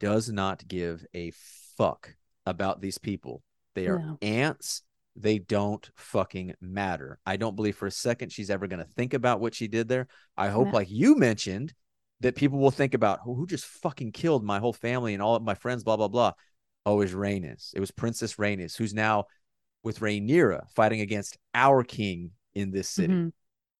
[0.00, 1.32] does not give a
[1.76, 2.14] fuck
[2.44, 3.42] about these people.
[3.74, 4.18] They are No.
[4.22, 4.82] ants.
[5.16, 7.18] They don't fucking matter.
[7.24, 9.88] I don't believe for a second she's ever going to think about what she did
[9.88, 10.08] there.
[10.36, 10.72] I hope, No.
[10.74, 11.72] like you mentioned,
[12.20, 15.34] that people will think about who, who just fucking killed my whole family and all
[15.36, 16.32] of my friends, blah, blah, blah.
[16.84, 17.70] Oh, was Rhaenys.
[17.74, 19.24] It was Princess Rhaenys, who's now
[19.82, 23.12] with Rhaenyra fighting against our king in this city.
[23.12, 23.32] Mhm.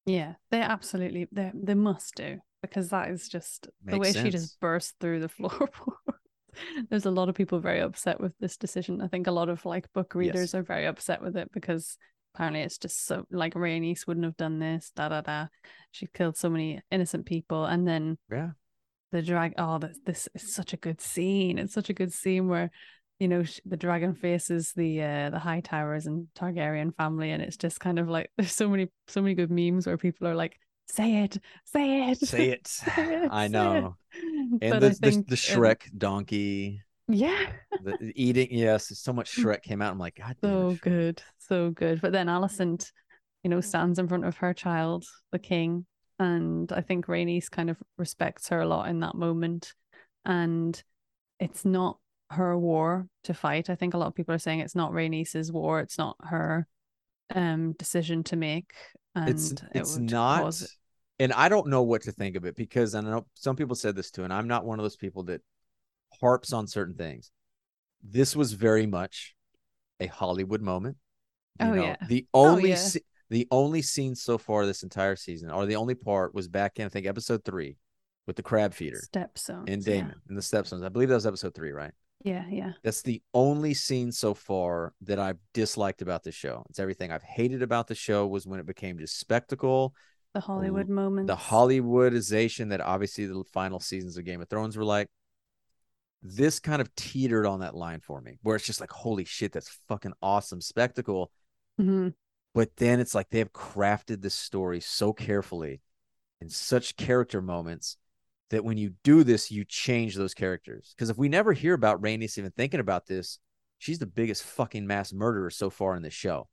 [0.05, 4.29] Yeah, they absolutely they they must do because that is just the Makes way she
[4.29, 6.06] just burst through the floorboard.
[6.89, 9.01] There's a lot of people very upset with this decision.
[9.01, 10.55] I think a lot of like book readers Yes.
[10.55, 11.97] are very upset with it because
[12.35, 15.47] apparently it's just so like Rhaenys wouldn't have done this, da da da.
[15.91, 18.51] She killed so many innocent people, and then Yeah.
[19.11, 19.53] the drag.
[19.57, 21.57] Oh, this this is such a good scene.
[21.57, 22.71] It's such a good scene where.
[23.19, 27.57] You know, the dragon faces the uh, the high towers and Targaryen family, and it's
[27.57, 30.59] just kind of like there's so many so many good memes where people are like,
[30.89, 32.67] "Say it, say it, Say it.
[32.67, 33.97] say it, I know.
[34.13, 37.51] it." And the, the, the Shrek donkey, yeah,
[37.83, 38.47] the eating.
[38.51, 39.91] Yes, so much Shrek came out.
[39.91, 42.01] I'm like, God it, so Shrek." good, so good.
[42.01, 42.91] But then Alicent,
[43.43, 45.85] you know, stands in front of her child, the king,
[46.19, 49.73] and I think Rhaenys kind of respects her a lot in that moment.
[50.25, 50.81] And
[51.39, 51.99] it's not
[52.31, 53.69] her war to fight.
[53.69, 55.79] I think a lot of people are saying it's not Rhaenys's war.
[55.79, 56.67] It's not her
[57.33, 58.71] um decision to make.
[59.15, 60.41] And It's it it's would not.
[60.43, 60.77] cause-
[61.19, 63.95] And I don't know what to think of it because I know some people said
[63.95, 65.41] this too, and I'm not one of those people that
[66.21, 67.31] harps on certain things.
[68.03, 69.35] This was very much
[69.99, 70.97] a Hollywood moment.
[71.59, 71.95] You Oh, know, yeah.
[72.07, 72.75] The Oh, only yeah.
[72.75, 76.77] se- the only scene so far this entire season, or the only part, was back
[76.79, 77.77] in I think episode three
[78.27, 79.65] with the crab feeder stepstones.
[79.67, 79.93] and yeah.
[79.93, 80.85] Daemon and the Stepstones.
[80.85, 81.91] I believe that was episode three, right?
[82.27, 82.73] Yeah, yeah.
[82.83, 86.65] That's the only scene so far that I've disliked about the show.
[86.69, 89.93] It's everything I've hated about the show was when it became just spectacle,
[90.33, 91.27] The Hollywood moment.
[91.27, 95.07] the Hollywoodization that obviously the final seasons of Game of Thrones were like.
[96.23, 99.53] This kind of teetered on that line for me, where it's just like, holy shit,
[99.53, 101.31] that's fucking awesome spectacle.
[101.79, 102.13] Mhm.
[102.53, 105.79] But then it's like they have crafted this story so carefully
[106.41, 107.97] in such character moments
[108.49, 110.93] that when you do this, you change those characters.
[110.95, 113.39] Because if we never hear about Rhaenys even thinking about this,
[113.77, 116.47] she's the biggest fucking mass murderer so far in the show.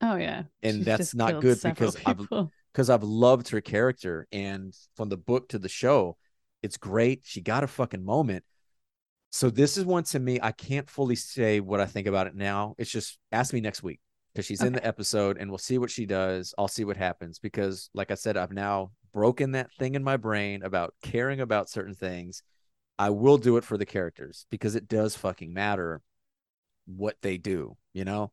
[0.00, 0.44] Oh yeah.
[0.62, 2.26] And She's that's not good because I've-
[2.72, 6.16] Because I've loved her character, and from the book to the show,
[6.60, 7.20] it's great.
[7.22, 8.42] She got a fucking moment.
[9.30, 10.40] So this is one to me.
[10.42, 12.74] I can't fully say what I think about it now.
[12.76, 14.00] It's just ask me next week
[14.34, 16.54] because she's in the episode, and we'll see what she does.
[16.58, 20.16] I'll see what happens because, like I said, I've now broken that thing in my
[20.16, 22.42] brain about caring about certain things.
[22.98, 26.02] I will do it for the characters because it does fucking matter
[26.86, 28.32] what they do, you know?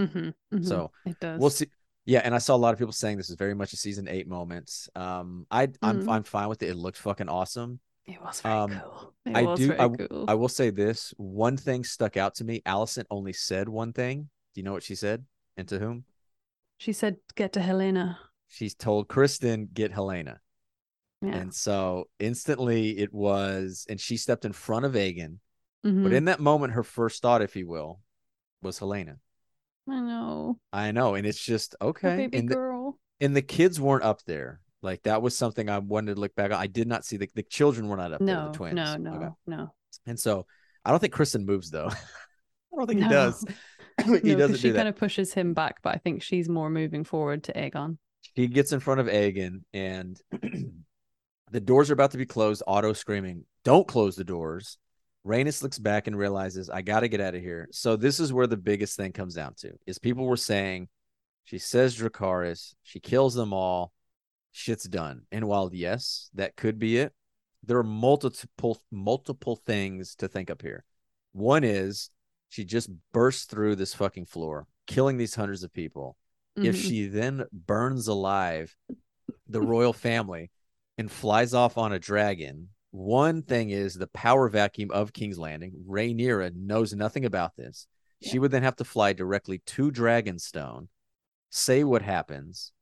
[0.00, 0.64] Mhm, mhm.
[0.66, 1.40] So, it does.
[1.40, 1.70] We'll see.
[2.04, 4.06] Yeah, and I saw a lot of people saying this is very much a season
[4.08, 4.88] eight moment.
[4.94, 6.08] Um, I I'm Mhm.
[6.08, 6.70] I'm fine with it.
[6.70, 7.80] It looked fucking awesome.
[8.04, 9.14] It was very um, cool.
[9.26, 10.24] It I do- I- cool.
[10.28, 12.62] I will say this: one thing stuck out to me.
[12.66, 14.28] Alicent only said one thing.
[14.54, 15.24] Do you know what she said?
[15.56, 16.04] And to whom?
[16.78, 18.18] she said, "Get to Helaena."
[18.48, 20.38] She's told Criston get Helaena,
[21.22, 21.36] Yeah.
[21.36, 25.38] and so instantly it was, and she stepped in front of Aegon.
[25.82, 26.12] But Mhm.
[26.14, 28.00] in that moment, her first thought, if you will,
[28.62, 29.18] was Helaena.
[29.88, 30.58] I know.
[30.72, 32.16] I know, and it's just okay.
[32.16, 32.98] baby And the, girl.
[33.20, 34.60] and the kids weren't up there.
[34.82, 36.58] Like that was something I wanted to look back on.
[36.60, 38.74] I did not see the, the children were not up there, No, the twins.
[38.76, 39.28] no, no, Okay.
[39.46, 39.74] no.
[40.06, 40.46] And so
[40.84, 41.88] I don't think Criston moves though.
[42.72, 43.06] I don't think no.
[43.06, 43.44] he does.
[44.04, 46.70] he No, doesn't she do kind of pushes him back, but I think she's more
[46.70, 47.98] moving forward to Aegon.
[48.34, 50.20] He gets in front of Aegon and
[51.50, 52.62] the doors are about to be closed.
[52.66, 54.78] Otto screaming, Don't close the doors.
[55.26, 57.68] Rhaenys looks back and realizes, I got to get out of here.
[57.72, 60.88] So this is where the biggest thing comes down to is people were saying,
[61.44, 63.92] she says Dracarys, she kills them all,
[64.52, 65.22] shit's done.
[65.32, 67.12] And while yes, that could be it,
[67.64, 70.84] there are multiple multiple things to think up here.
[71.32, 72.10] One is
[72.48, 76.16] she just bursts through this fucking floor, killing these hundreds of people.
[76.56, 76.88] If Mhm.
[76.88, 78.76] she then burns alive
[79.46, 80.50] the royal family
[80.96, 85.84] and flies off on a dragon, one thing is the power vacuum of King's Landing.
[85.86, 87.86] Rhaenyra knows nothing about this.
[88.22, 90.88] She would then have to fly directly to Dragonstone,
[91.50, 92.72] say what happens.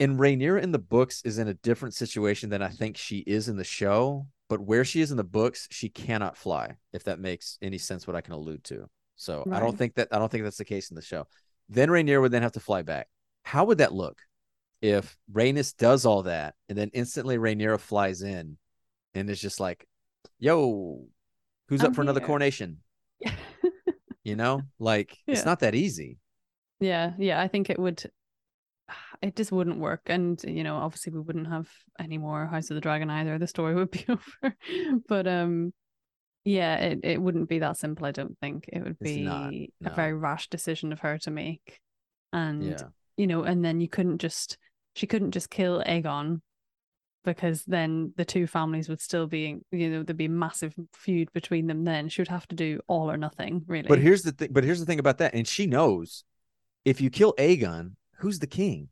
[0.00, 3.48] And Rhaenyra in the books is in a different situation than I think she is
[3.48, 4.28] in the show.
[4.48, 6.76] But where she is in the books, she cannot fly.
[6.92, 8.88] If that makes any sense, what I can allude to.
[9.16, 11.26] So I don't think that I don't think that's the case in the show.
[11.68, 13.08] Then Rhaenyra would then have to fly back.
[13.42, 14.22] How would that look
[14.80, 18.56] if Rhaenys does all that and then instantly Rhaenyra flies in
[19.14, 19.86] and is just like,
[20.38, 21.04] "Yo,
[21.68, 22.78] who's I'm up for another coronation?"
[24.24, 26.18] You know, like it's not that easy.
[26.80, 28.10] Yeah, yeah, I think it would
[29.22, 30.02] it just wouldn't work.
[30.06, 33.38] And you know, obviously we wouldn't have any more House of the Dragon either.
[33.38, 34.56] The story would be over.
[35.08, 35.72] But um
[36.44, 38.70] yeah, it, it wouldn't be that simple, I don't think.
[38.72, 41.80] It would be not, a very rash decision of her to make.
[42.32, 42.84] And Yeah.
[43.16, 44.56] you know, and then you couldn't just
[44.94, 46.40] she couldn't just kill Aegon
[47.24, 51.30] because then the two families would still be you know, there'd be a massive feud
[51.34, 52.08] between them then.
[52.08, 53.88] She would have to do all or nothing, really.
[53.88, 54.48] But here's the thing.
[54.50, 56.24] But here's the thing about that, and she knows
[56.84, 58.88] if you kill Aegon, who's the king?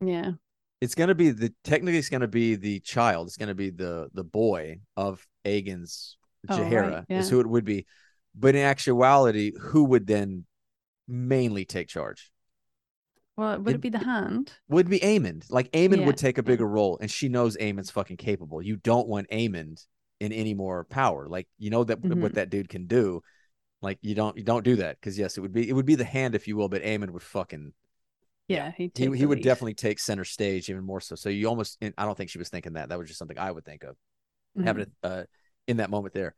[0.00, 0.32] yeah.
[0.80, 3.28] It's gonna be the technically it's gonna be the child.
[3.28, 7.64] It's gonna be the the boy of Aegon's Oh, right, Jaehaera is who it would
[7.64, 7.86] be.
[8.34, 10.44] But in actuality, who would then
[11.08, 12.30] mainly take charge?
[13.36, 14.52] Well, would It- it be the hand?
[14.68, 15.46] Would be Aemond.
[15.50, 16.46] Like Aemond Yeah, would take a yeah.
[16.48, 18.60] bigger role, and she knows Aemond's fucking capable.
[18.60, 19.86] You don't want Aemond
[20.20, 21.26] in any more power.
[21.28, 22.20] Like you know that Mhm.
[22.20, 23.22] what that dude can do.
[23.80, 25.94] Like you don't you don't do that because yes, it would be it would be
[25.94, 27.72] the hand if you will, but Aemond would fucking
[28.48, 29.44] Yeah, he he the would lead.
[29.44, 31.14] definitely take center stage even more so.
[31.14, 32.90] So you almost I don't think she was thinking that.
[32.90, 33.96] That was just something I would think of
[34.56, 34.64] Mhm.
[34.64, 35.24] having it uh,
[35.66, 36.34] in that moment there.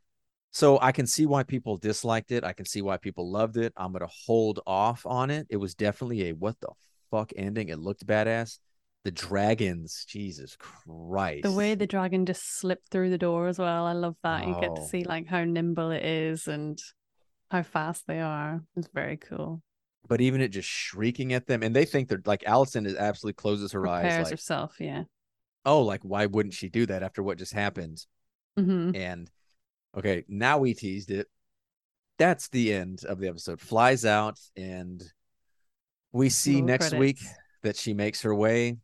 [0.52, 2.44] So I can see why people disliked it.
[2.44, 3.72] I can see why people loved it.
[3.76, 5.46] I'm gonna hold off on it.
[5.50, 6.68] It was definitely a what the
[7.10, 7.68] fuck ending.
[7.68, 8.58] It looked badass.
[9.04, 11.42] The dragons, Jesus Christ.
[11.44, 13.84] the way the dragon just slipped through the door as well.
[13.84, 14.46] I love that.
[14.48, 14.86] You get to Oh.
[14.86, 16.76] see like how nimble it is and
[17.50, 18.62] how fast they are.
[18.76, 19.62] It's very cool.
[20.08, 23.34] But even it just shrieking at them, and they think they're like Alicent is absolutely
[23.34, 25.04] closes her eyes, Prepares like, herself, yeah.
[25.64, 28.04] oh, like why wouldn't she do that after what just happened?
[28.56, 29.30] hmm And
[29.96, 31.26] okay, now we teased it.
[32.18, 33.60] That's the end of the episode.
[33.60, 35.02] Flies out, and
[36.12, 37.18] we see next week
[37.62, 38.78] that she makes her way.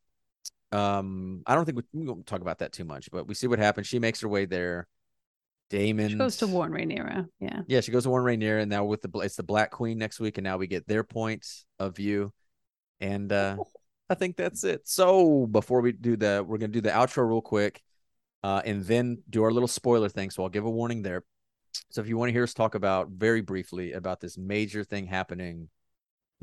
[0.70, 3.46] Um, I don't think we, we won't talk about that too much, but we see
[3.46, 3.86] what happens.
[3.86, 4.86] She makes her way there.
[5.72, 7.26] Daemon She goes to warn Rhaenyra.
[7.40, 7.62] Yeah.
[7.66, 10.20] Yeah, she goes to Warren Rhaenyra, and now with the it's the Black Queen next
[10.20, 11.46] week, and now we get their point
[11.78, 12.32] of view,
[13.00, 13.56] and uh
[14.10, 14.82] I think that's it.
[14.84, 17.82] So before we do the, we're gonna do the outro real quick,
[18.42, 20.28] uh, and then do our little spoiler thing.
[20.28, 21.24] So I'll give a warning there.
[21.88, 25.06] So if you want to hear us talk about very briefly about this major thing
[25.06, 25.70] happening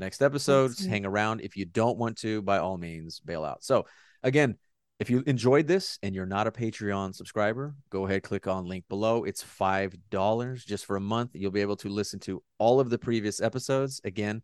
[0.00, 1.42] next episode, hang around.
[1.42, 3.62] If you don't want to, by all means, bail out.
[3.62, 3.86] So
[4.24, 4.56] again,
[5.00, 8.84] if you enjoyed this and you're not a Patreon subscriber, go ahead, click on link
[8.90, 9.24] below.
[9.24, 11.30] It's five dollars just for a month.
[11.32, 14.02] You'll be able to listen to all of the previous episodes.
[14.04, 14.42] Again,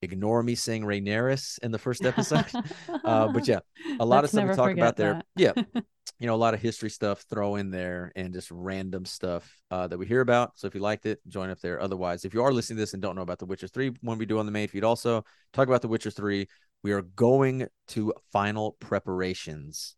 [0.00, 2.46] ignore me saying Rhaenyra in the first episode.
[3.04, 3.60] uh, but yeah,
[4.00, 5.22] a lot of Let's stuff we talk about forget there.
[5.36, 5.52] Yeah,
[6.18, 9.88] you know, a lot of history stuff throw in there and just random stuff uh,
[9.88, 10.52] that we hear about.
[10.54, 11.82] So if you liked it, join up there.
[11.82, 14.16] Otherwise, if you are listening to this and don't know about The Witcher 3, when
[14.16, 15.22] we do on the main feed, also
[15.52, 16.48] talk about The Witcher 3.
[16.82, 19.96] We are going to final preparations.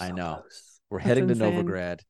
[0.00, 0.38] I know.
[0.42, 0.80] close.
[0.90, 1.64] We're That's heading to insane.
[1.66, 2.00] Novigrad.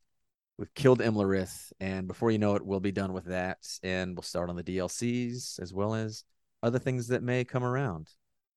[0.59, 4.23] We've killed Imlerith, and before you know it, we'll be done with that, and we'll
[4.23, 6.25] start on the DLCs as well as
[6.63, 8.09] other things that may come around.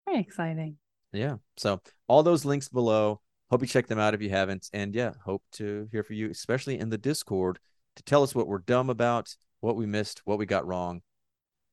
[0.06, 0.78] Very exciting.
[1.12, 1.38] Yeah.
[1.58, 3.22] So all those links below.
[3.52, 4.70] Hope you check them out if you haven't.
[4.74, 7.58] And yeah, hope to hear from you, especially in the Discord,
[7.96, 11.02] to tell us what we're dumb about, what we missed, what we got wrong.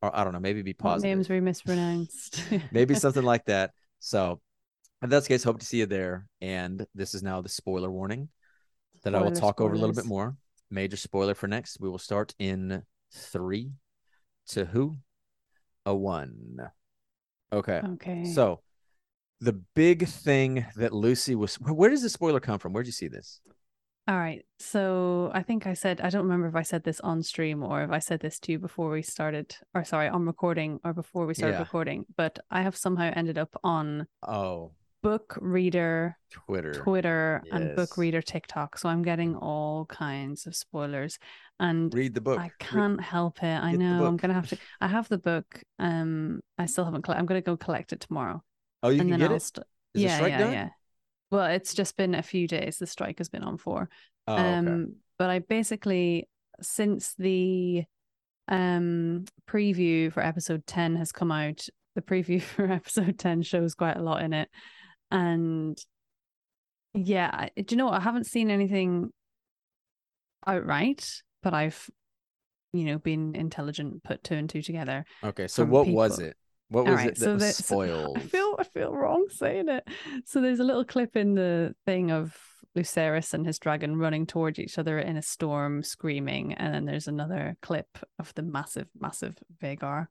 [0.01, 1.11] Or I don't know, maybe be What positive.
[1.19, 2.43] names were mispronounced?
[2.73, 3.73] maybe something like that.
[4.01, 4.41] So
[5.03, 6.27] if that's the case, hope to see you there.
[6.41, 8.29] And this is now the spoiler warning
[9.05, 10.37] that I will Spoiler talk over a little bit more.
[10.71, 11.81] Major spoiler for next.
[11.81, 12.83] We will start in
[13.13, 13.71] three
[14.49, 14.97] to who?
[15.85, 16.59] A one.
[17.53, 17.81] Okay.
[17.95, 18.25] Okay.
[18.35, 18.61] So
[19.41, 22.73] the big thing that Lucy was where where does the spoiler come from?
[22.73, 23.41] Where'd you see this?
[24.09, 24.45] All right.
[24.59, 27.83] So I think I said, I don't remember if I said this on stream or
[27.83, 31.27] if I said this to you before we started, or sorry, on recording or before
[31.27, 31.61] we started Yeah.
[31.61, 34.73] recording, but I have somehow ended up on Oh,
[35.07, 36.73] book reader Twitter.
[36.75, 38.77] Twitter and book reader TikTok.
[38.79, 41.19] So I'm getting all kinds of spoilers.
[41.61, 42.41] And Read the book.
[42.41, 43.47] I can't help it.
[43.47, 44.59] I know I'm gonna have to.
[44.81, 45.63] I have the book.
[45.79, 47.09] Um, I still haven't.
[47.09, 48.43] I'm gonna go collect it tomorrow,
[48.83, 49.37] oh, you and can get I'll.
[49.37, 49.43] it.
[49.43, 50.53] St- Is yeah, strike yeah, done?
[50.53, 50.69] yeah.
[51.31, 52.79] Well, it's just been a few days.
[52.79, 53.89] The strike has been on for.
[54.27, 54.43] Oh, okay.
[54.43, 56.29] Um, but I basically
[56.61, 57.85] since the
[58.49, 63.97] um preview for episode 10 has come out, the preview for episode 10 shows quite
[63.97, 64.49] a lot in it.
[65.11, 65.79] And
[66.95, 67.95] yeah, do you know what?
[67.95, 69.11] I haven't seen anything
[70.47, 71.89] outright, but I've
[72.73, 75.05] you know been intelligent, put two and two together.
[75.25, 75.49] Okay.
[75.49, 76.37] So what was it?
[76.69, 78.19] What was All it that was the- spoiled?
[78.19, 79.87] I feel I feel wrong saying it.
[80.25, 82.37] So there's a little clip in the thing of
[82.77, 87.09] Lucerys and his dragon running towards each other in a storm, screaming, and then there's
[87.09, 87.87] another clip
[88.19, 90.09] of the massive, massive Vhagar.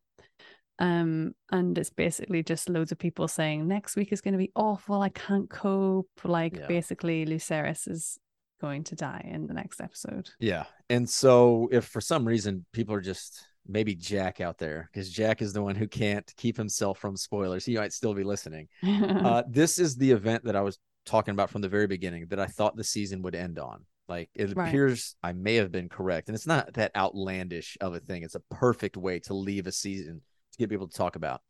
[0.79, 4.51] Um, and it's basically just loads of people saying next week is going to be
[4.55, 5.01] awful.
[5.01, 6.09] I can't cope.
[6.23, 6.67] Like Yeah.
[6.67, 8.17] basically, Lucerys is
[8.61, 10.29] going to die in the next episode.
[10.39, 10.65] Yeah.
[10.89, 15.41] And so if for some reason people are just maybe Jack out there, because Jack
[15.41, 18.67] is the one who can't keep himself from spoilers, he might still be listening.
[18.83, 22.39] Uh, this is the event that I was talking about from the very beginning that
[22.39, 23.85] I thought the season would end on.
[24.07, 24.67] Like it Right.
[24.67, 26.27] appears I may have been correct.
[26.29, 28.23] And it's not that outlandish of a thing.
[28.23, 30.21] It's a perfect way to leave a season
[30.55, 31.41] to get people to talk about.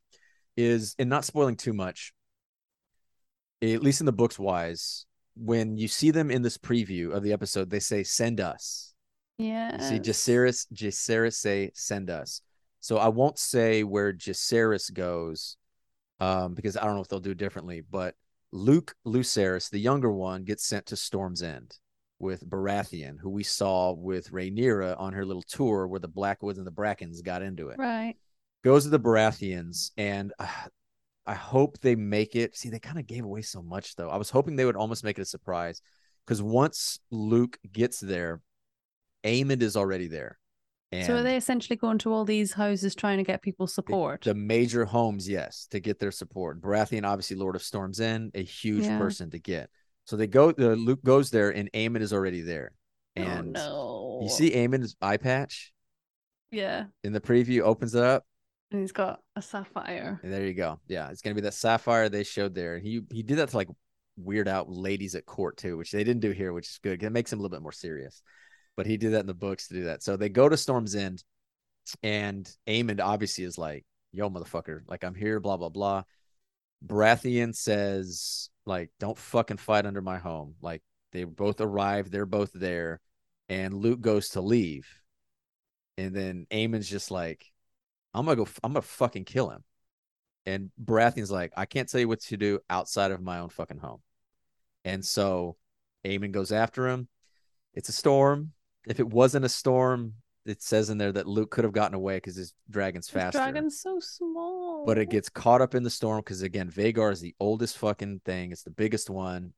[0.58, 2.14] Is and not spoiling too much,
[3.62, 5.06] at least in the books wise,
[5.36, 8.94] when you see them in this preview of the episode, they say send us.
[9.38, 9.78] yeah.
[9.80, 12.42] See Jacaerys, Jacaerys say send us.
[12.80, 15.58] So I won't say where Jacaerys goes,
[16.20, 17.82] um, because I don't know if they'll do it differently.
[17.82, 18.16] But
[18.54, 21.78] Luke Lucerys, the younger one, gets sent to Storm's End
[22.20, 26.66] with Baratheon, who we saw with Rhaenyra on her little tour where the Blackwoods and
[26.66, 27.78] the Brackens got into it.
[27.78, 28.16] Right.
[28.66, 30.48] Goes to the Baratheons, and uh,
[31.28, 32.58] I hope they make it.
[32.58, 34.10] See, they kind of gave away so much though.
[34.10, 35.82] I was hoping they would almost make it a surprise
[36.26, 38.42] because once Luke gets there,
[39.24, 40.40] Aemond is already there.
[40.92, 44.22] And So are they essentially going to all these houses trying to get people support?
[44.24, 46.60] the major homes, yes, to get their support.
[46.60, 48.98] Baratheon, obviously, Lord of Storms in a huge Yeah.
[48.98, 49.70] person to get.
[50.06, 50.52] So they go.
[50.52, 52.72] The Luke goes there, and Aemond is already there.
[53.16, 54.24] And oh, no.
[54.24, 55.72] you see Aemond's eye patch
[56.50, 56.86] Yeah.
[57.04, 57.62] in the preview.
[57.62, 58.26] Opens it up,
[58.72, 60.20] And he's got a sapphire.
[60.24, 60.80] and there you go.
[60.88, 62.80] Yeah, it's gonna be that sapphire they showed there.
[62.80, 63.70] He he did that to like
[64.18, 67.02] weird out ladies at court too, which they didn't do here, which is good.
[67.02, 68.22] It makes him a little bit more serious.
[68.76, 70.04] But he did that in the books to do that.
[70.04, 71.24] So they go to Storm's End,
[72.04, 74.82] and Aemond obviously is like, "Yo, motherfucker!
[74.88, 76.04] Like I'm here." Blah blah blah.
[76.86, 80.82] Baratheon says, "Like, don't fucking fight under my home." Like
[81.14, 83.00] they both arrive, they're both there,
[83.48, 84.88] and Luke goes to leave,
[85.98, 87.46] and then Aemond's just like,
[88.16, 88.48] "I'm gonna go.
[88.64, 89.64] I'm gonna fucking kill him."
[90.48, 93.80] And Baratheon's like, I can't tell you what to do outside of my own fucking
[93.80, 94.02] home.
[94.84, 95.58] And so
[96.06, 97.08] Aemond goes after him.
[97.74, 98.52] It's a storm.
[98.88, 100.14] If it wasn't a storm,
[100.46, 103.40] it says in there that Luke could have gotten away because his dragon's This faster.
[103.40, 104.86] dragon's so small.
[104.86, 108.22] But it gets caught up in the storm because again, Vhagar is the oldest fucking
[108.24, 108.52] thing.
[108.52, 109.54] It's the biggest one.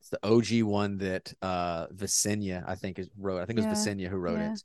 [0.00, 3.40] It's the OG one that uh Visenya, I think, is wrote.
[3.40, 4.52] I think it was Yeah, Visenya who wrote yeah.
[4.54, 4.62] it.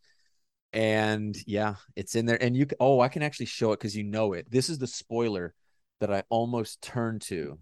[0.73, 2.41] And yeah, it's in there.
[2.41, 4.49] And you can, oh, I can actually show it because you know it.
[4.49, 5.53] This is the spoiler
[5.99, 7.59] that I almost turned to.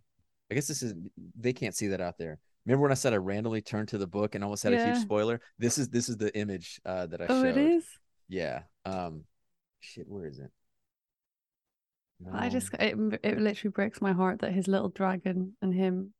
[0.51, 0.93] I guess this is
[1.39, 2.39] they can't see that out there.
[2.65, 4.97] Remember when I said I randomly turned to the book and almost had a huge
[4.97, 5.41] spoiler?
[5.57, 7.33] This is this is the image uh that I showed.
[7.33, 7.57] oh, showed.
[7.57, 7.85] it is.
[8.27, 8.61] Yeah.
[8.85, 9.23] Um
[9.79, 10.51] shit, where is it?
[12.31, 16.13] I just it it literally breaks my heart that his little dragon and him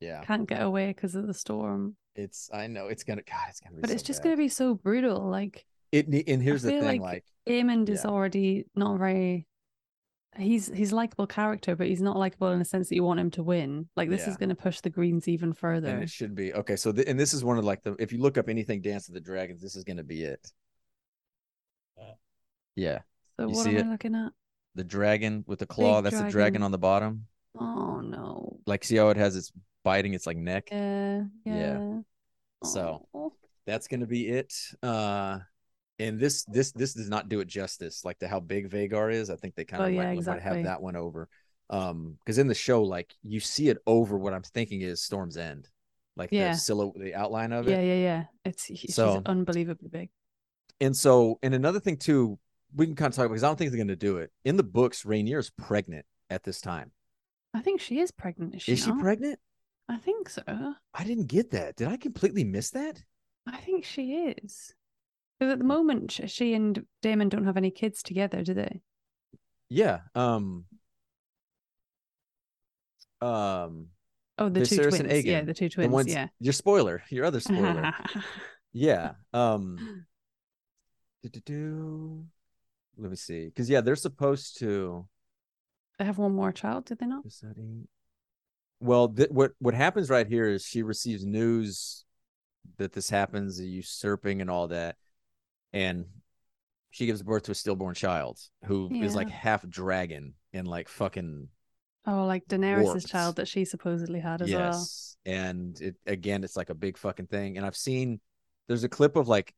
[0.00, 0.22] yeah.
[0.24, 1.96] can't get away because of the storm.
[2.14, 4.24] It's I know it's gonna God, it's gonna be But so it's just bad.
[4.24, 5.28] going to be so brutal.
[5.28, 9.46] Like it and here's the feel thing, like- like Aemond is already not very.
[10.38, 13.32] He's he's likable character, but he's not likable in the sense that you want him
[13.32, 13.88] to win.
[13.96, 14.30] Like this Yeah.
[14.30, 15.88] is going to push the Greens even further.
[15.88, 16.76] and it should be okay.
[16.76, 19.08] So th- and this is one of like the if you look up anything Dance
[19.08, 20.52] of the Dragons, this is gonna be it.
[22.76, 23.00] Yeah.
[23.36, 23.86] so you what see am it?
[23.86, 24.32] I looking at?
[24.76, 26.62] The dragon with the claw, that's the dragon dragon.
[26.62, 27.26] on the bottom.
[27.58, 28.60] Oh no.
[28.66, 29.50] Like see how it has its
[29.82, 30.68] biting its like neck?
[30.70, 31.24] Yeah.
[31.44, 31.54] Yeah.
[31.78, 32.00] Yeah.
[32.64, 33.06] So-
[33.66, 34.54] That's gonna be it.
[34.82, 35.40] Uh
[36.00, 39.30] and this this this does not do it justice, like to how big Vhagar is.
[39.30, 40.42] I think they kind Oh, of yeah, might, might exactly.
[40.56, 41.28] have that one over.
[41.68, 45.36] Um, because in the show, like you see it over what I'm thinking is Storm's
[45.36, 45.68] End,
[46.16, 46.52] like Yeah.
[46.52, 47.70] the silhouette, the outline of it.
[47.72, 48.24] yeah, yeah, yeah.
[48.44, 50.10] It's he- she's So- unbelievably big.
[50.80, 52.38] And so, and another thing too,
[52.74, 54.32] we can kind of talk about because I don't think they're going to do it.
[54.44, 56.90] In the books, Rhaenyra is pregnant at this time.
[57.54, 58.54] I think she is pregnant.
[58.54, 58.72] Is she?
[58.72, 59.38] is she pregnant?
[59.88, 60.42] I think so.
[60.46, 61.76] I didn't get that.
[61.76, 63.02] Did I completely miss that?
[63.46, 64.72] I think she is.
[65.40, 68.82] Because at the moment, she and Daemon don't have any kids together, do they?
[69.70, 70.00] Yeah.
[70.14, 70.66] Um.
[73.22, 73.86] Um.
[74.36, 75.24] Oh, the two twins.
[75.24, 75.92] Yeah, the two The twins.
[75.92, 76.12] ones.
[76.12, 76.28] yeah.
[76.40, 77.02] Your spoiler.
[77.10, 77.92] Your other spoiler.
[78.74, 79.12] yeah.
[79.32, 80.04] Um.
[81.22, 82.24] do-do-do.
[82.98, 83.46] Let me see.
[83.46, 85.06] Because yeah, they're supposed to.
[85.98, 87.24] they have one more child, did they not?
[87.24, 87.88] Is that eight?
[88.80, 92.04] Well, th- what what happens right here is she receives news
[92.76, 94.96] that this happens, the usurping and all that,
[95.72, 96.04] and
[96.90, 101.48] she gives birth to a stillborn child who is like half dragon and like fucking
[102.06, 103.06] Oh, like Daenerys' Warped.
[103.06, 104.70] child that she supposedly had as well.
[104.72, 105.16] yes.
[105.26, 107.56] And it again, it's like a big fucking thing.
[107.58, 108.20] And I've seen
[108.68, 109.54] there's a clip of like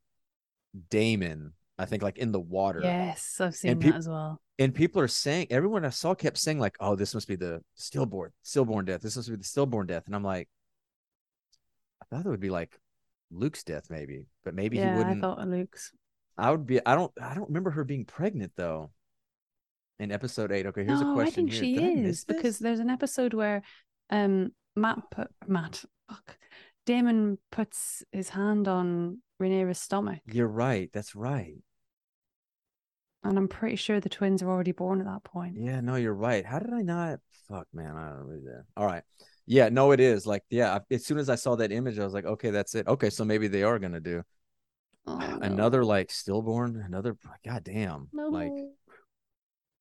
[0.91, 2.81] Daemon I think like in the water.
[2.83, 4.41] Yes, I've seen peop- that as well.
[4.59, 7.63] And people are saying, everyone I saw kept saying like, "Oh, this must be the
[7.75, 9.01] stillborn, stillborn death.
[9.01, 10.49] This must be the stillborn death." And I'm like,
[12.01, 12.79] I thought it would be like
[13.31, 15.19] Luke's death, maybe, but maybe yeah, he wouldn't.
[15.19, 15.93] I thought Luke's.
[16.39, 16.85] I would be.
[16.85, 17.13] I don't.
[17.21, 18.91] I don't remember her being pregnant though.
[19.99, 20.67] In episode eight.
[20.67, 21.47] Okay, here's no, a question.
[21.47, 21.61] I think here.
[21.61, 23.63] she Did is because there's an episode where
[24.11, 26.37] um Matt put Matt fuck
[26.87, 30.91] Damon puts his hand on Rhaenyra's stomach, You're right.
[30.93, 31.55] That's right.
[33.25, 35.57] and I'm pretty sure the twins are already born at that point.
[35.59, 36.45] Yeah, no, you're right.
[36.45, 37.21] How did I not?
[37.49, 38.65] Fuck, man, I don't read that.
[38.77, 39.03] All right.
[39.47, 40.27] Yeah, no, it is.
[40.27, 42.87] Like, yeah, as soon as I saw that image, I was like, okay, that's it.
[42.89, 44.23] Okay, so maybe they are gonna do
[45.07, 45.39] Oh, no.
[45.43, 48.09] another like stillborn, another god damn.
[48.13, 48.53] No, Like,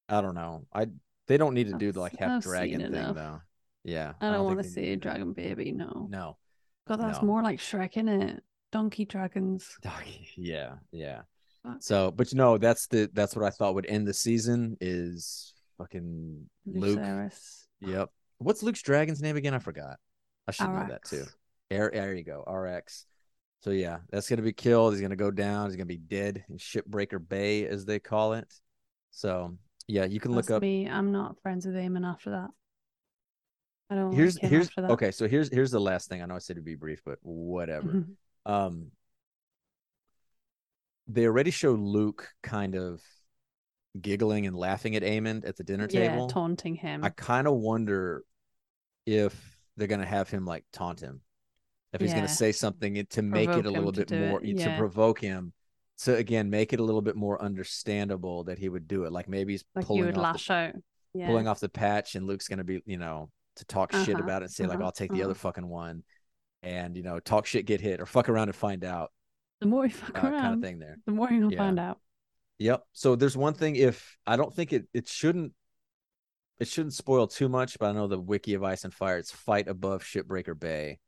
[0.10, 0.65] I don't know.
[0.73, 0.88] I
[1.27, 3.15] they don't need to do I've the like half I've dragon thing enough.
[3.15, 3.41] though.
[3.84, 4.14] Yeah.
[4.22, 5.72] I don't, want to see a dragon baby.
[5.72, 6.38] No, No.
[6.88, 7.27] God, that's no.
[7.27, 8.43] more like Shrek, in it?
[8.72, 9.77] Donkey dragons.
[10.35, 11.22] yeah, yeah.
[11.64, 11.77] Fuck.
[11.80, 15.53] So, but you know, that's the that's what I thought would end the season is
[15.77, 16.99] fucking Luke.
[17.81, 18.10] Yep.
[18.39, 19.53] What's Luke's dragon's name again?
[19.53, 19.98] I forgot.
[20.48, 21.26] I should know that too.
[21.69, 22.43] There, there you go.
[22.48, 23.06] Arrax.
[23.62, 24.94] So yeah, that's gonna be killed.
[24.94, 25.68] He's gonna go down.
[25.68, 28.52] He's gonna be dead in Shipbreaker Bay, as they call it.
[29.12, 29.58] So
[29.88, 30.62] yeah, you can look up.
[30.62, 30.88] me.
[30.90, 32.50] I'm not friends with Aemond after that.
[33.90, 34.14] I don't.
[34.14, 35.12] Here's like here's okay.
[35.12, 36.22] So here's here's the last thing.
[36.22, 37.90] I know I said to be brief, but whatever.
[37.92, 38.16] Mhm.
[38.46, 38.92] Um,
[41.08, 43.02] they already show Luke kind of
[44.00, 46.28] giggling and laughing at Aemond at the dinner Yeah, table.
[46.30, 47.04] taunting him.
[47.04, 48.24] I kind of wonder
[49.06, 51.22] if they're gonna have him like taunt him,
[51.94, 52.18] if he's Yeah.
[52.18, 55.54] gonna say something to make it a little bit more it, to provoke him.
[56.00, 59.12] to again, make it a little bit more understandable that he would do it.
[59.12, 60.74] Like maybe he's like pulling off the.
[61.14, 61.28] Yeah.
[61.28, 64.42] pulling off the patch, and Luke's gonna be you know to talk shit Uh-huh, about
[64.42, 65.40] it and say like uh-huh, I'll take the other uh-huh.
[65.40, 66.04] fucking one,
[66.64, 69.12] and you know talk shit, get hit, or fuck around and find out
[69.60, 70.98] the more you fuck uh, kind around, of thing there.
[71.06, 71.58] the more you'll Yeah.
[71.58, 72.00] find out.
[72.60, 72.84] Yep.
[72.94, 75.54] So there's one thing if I don't think it it shouldn't
[76.60, 79.32] it shouldn't spoil too much, but I know the wiki of Ice and Fire, it's
[79.32, 81.00] fight above Shipbreaker Bay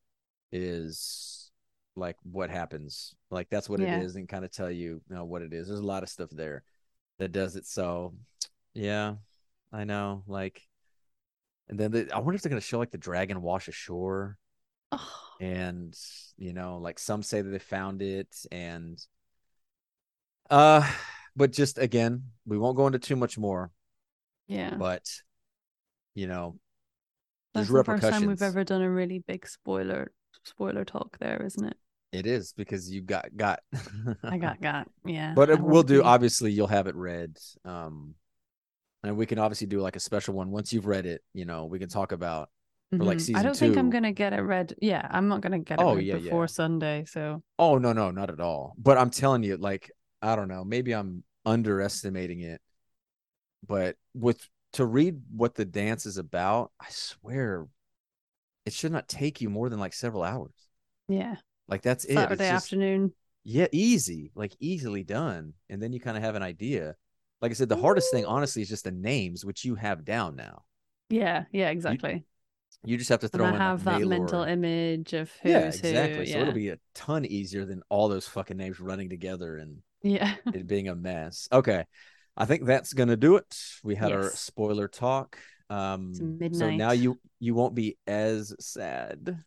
[0.54, 1.52] is
[1.98, 3.16] like what happens.
[3.32, 4.00] Like that's what Yeah.
[4.00, 5.68] it is and kind of tell you, you know what it is.
[5.68, 6.64] There's a lot of stuff there
[7.20, 7.66] that does it.
[7.68, 8.16] So
[8.74, 9.16] yeah,
[9.74, 10.24] I know.
[10.28, 10.62] Like
[11.70, 14.38] and then the, I wonder if they're gonna show like the dragon wash ashore
[14.92, 15.12] Oh,
[15.42, 15.98] and
[16.38, 19.04] you know like some say that they found it and
[20.52, 20.88] uh
[21.36, 23.72] but just again we won't go into too much more
[24.48, 24.76] yeah.
[24.76, 25.10] but
[26.14, 26.60] you know
[27.56, 30.12] there's That's the first time we've ever done a really big spoiler
[30.46, 31.78] spoiler talk there, isn't it?
[32.12, 33.60] it is because you got got
[34.28, 34.88] I got got.
[35.06, 35.34] Yeah.
[35.36, 38.16] but it, we'll do be- obviously you'll have it read um
[39.04, 41.66] and we can obviously do like a special one once you've read it you know
[41.66, 42.50] we can talk about
[42.98, 43.22] for, like, Mhm.
[43.22, 44.76] season I don't think I'm gonna get it read.
[44.82, 46.48] Yeah, I'm not gonna get it Oh, read yeah, before yeah.
[46.48, 47.06] Sunday.
[47.06, 48.76] So Oh no, no, not at all.
[48.78, 49.92] But I'm telling you, like,
[50.22, 52.62] I don't know, maybe I'm underestimating it.
[53.68, 57.68] But with to read what the dance is about, I swear
[58.66, 60.54] it should not take you more than like several hours.
[61.08, 61.36] yeah,
[61.68, 62.16] Like that's it.
[62.16, 63.14] Saturday just- afternoon.
[63.46, 65.54] Yeah, easy, like easily done.
[65.70, 66.96] And then you kind of have an idea.
[67.42, 70.38] Like I said, the hardest thing, honestly, is just the names, which you have down
[70.38, 70.64] now.
[71.10, 72.24] Yeah, yeah, exactly.
[72.86, 75.52] You just have to And throw I in have like, that mental image of who's
[75.52, 75.68] Yeah, who.
[75.68, 76.26] exactly.
[76.28, 80.36] So it'll be a ton easier than all those fucking names running together and yeah.
[80.54, 81.50] it being a mess.
[81.52, 81.84] Okay.
[82.38, 83.58] I think that's gonna do it.
[83.84, 85.38] We had our spoiler talk.
[85.74, 89.44] Um so now you you won't be as sad.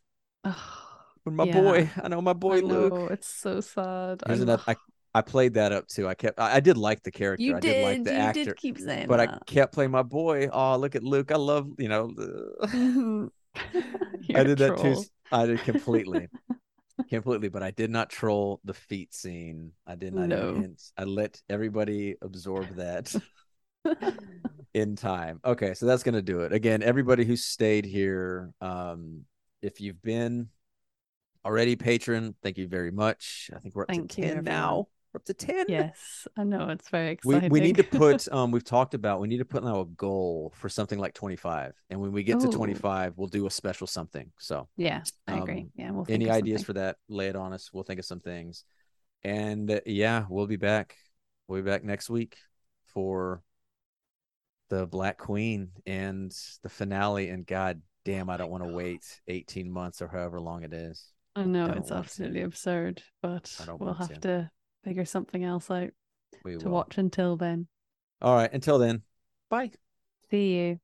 [1.23, 1.53] When my Yeah.
[1.61, 2.99] boy, I know my boy I Luke.
[2.99, 4.23] know, it's so sad.
[4.25, 4.75] I another I,
[5.13, 6.07] I played that up too.
[6.07, 7.43] I kept I, I did like the character.
[7.43, 8.51] you I did, did like the you actor.
[8.51, 10.49] did keep saying But I kept playing my boy.
[10.51, 11.31] Oh, look at Luke.
[11.31, 12.11] I love, you know.
[14.35, 15.05] I did that too.
[15.31, 16.29] I did completely.
[17.09, 19.71] completely, but I did not troll the feet scene.
[19.85, 20.33] I did not No.
[20.33, 20.77] even.
[20.97, 23.15] I let everybody absorb that.
[24.73, 25.39] in time.
[25.43, 26.53] Okay, so that's gonna do it.
[26.53, 29.25] Again, everybody who stayed here, um,
[29.61, 30.49] if you've been
[31.45, 33.49] already patron, thank you very much.
[33.55, 34.43] I think we're up Thank to you, 10 everyone.
[34.45, 34.87] now.
[35.13, 35.65] We're up to 10.
[35.69, 37.49] yes, I know it's very exciting.
[37.49, 40.53] we need to put um we've talked about we need to put now a goal
[40.55, 41.73] for something like 25.
[41.89, 44.29] And when we get to 25, we'll do a special something.
[44.37, 45.61] So yeah, I agree.
[45.61, 46.65] um, Yeah, we'll any ideas something.
[46.65, 47.71] for that, lay it on us.
[47.73, 48.65] We'll think of some things.
[49.23, 50.95] And uh, yeah, we'll be back.
[51.47, 52.37] We'll be back next week
[52.87, 53.41] for
[54.69, 56.31] the Black Queen and
[56.63, 57.29] the finale.
[57.29, 60.73] And god damn, I oh don't want to wait 18 months or however long it
[60.73, 61.13] is.
[61.35, 61.97] I know don't it's want to.
[61.99, 64.21] absolutely absurd, but we'll have to.
[64.21, 64.51] to
[64.83, 65.91] figure something else out
[66.43, 66.71] We to will.
[66.71, 67.67] watch until then.
[68.21, 68.51] All right.
[68.53, 69.03] Until then,
[69.49, 69.71] bye.
[70.29, 70.79] See you.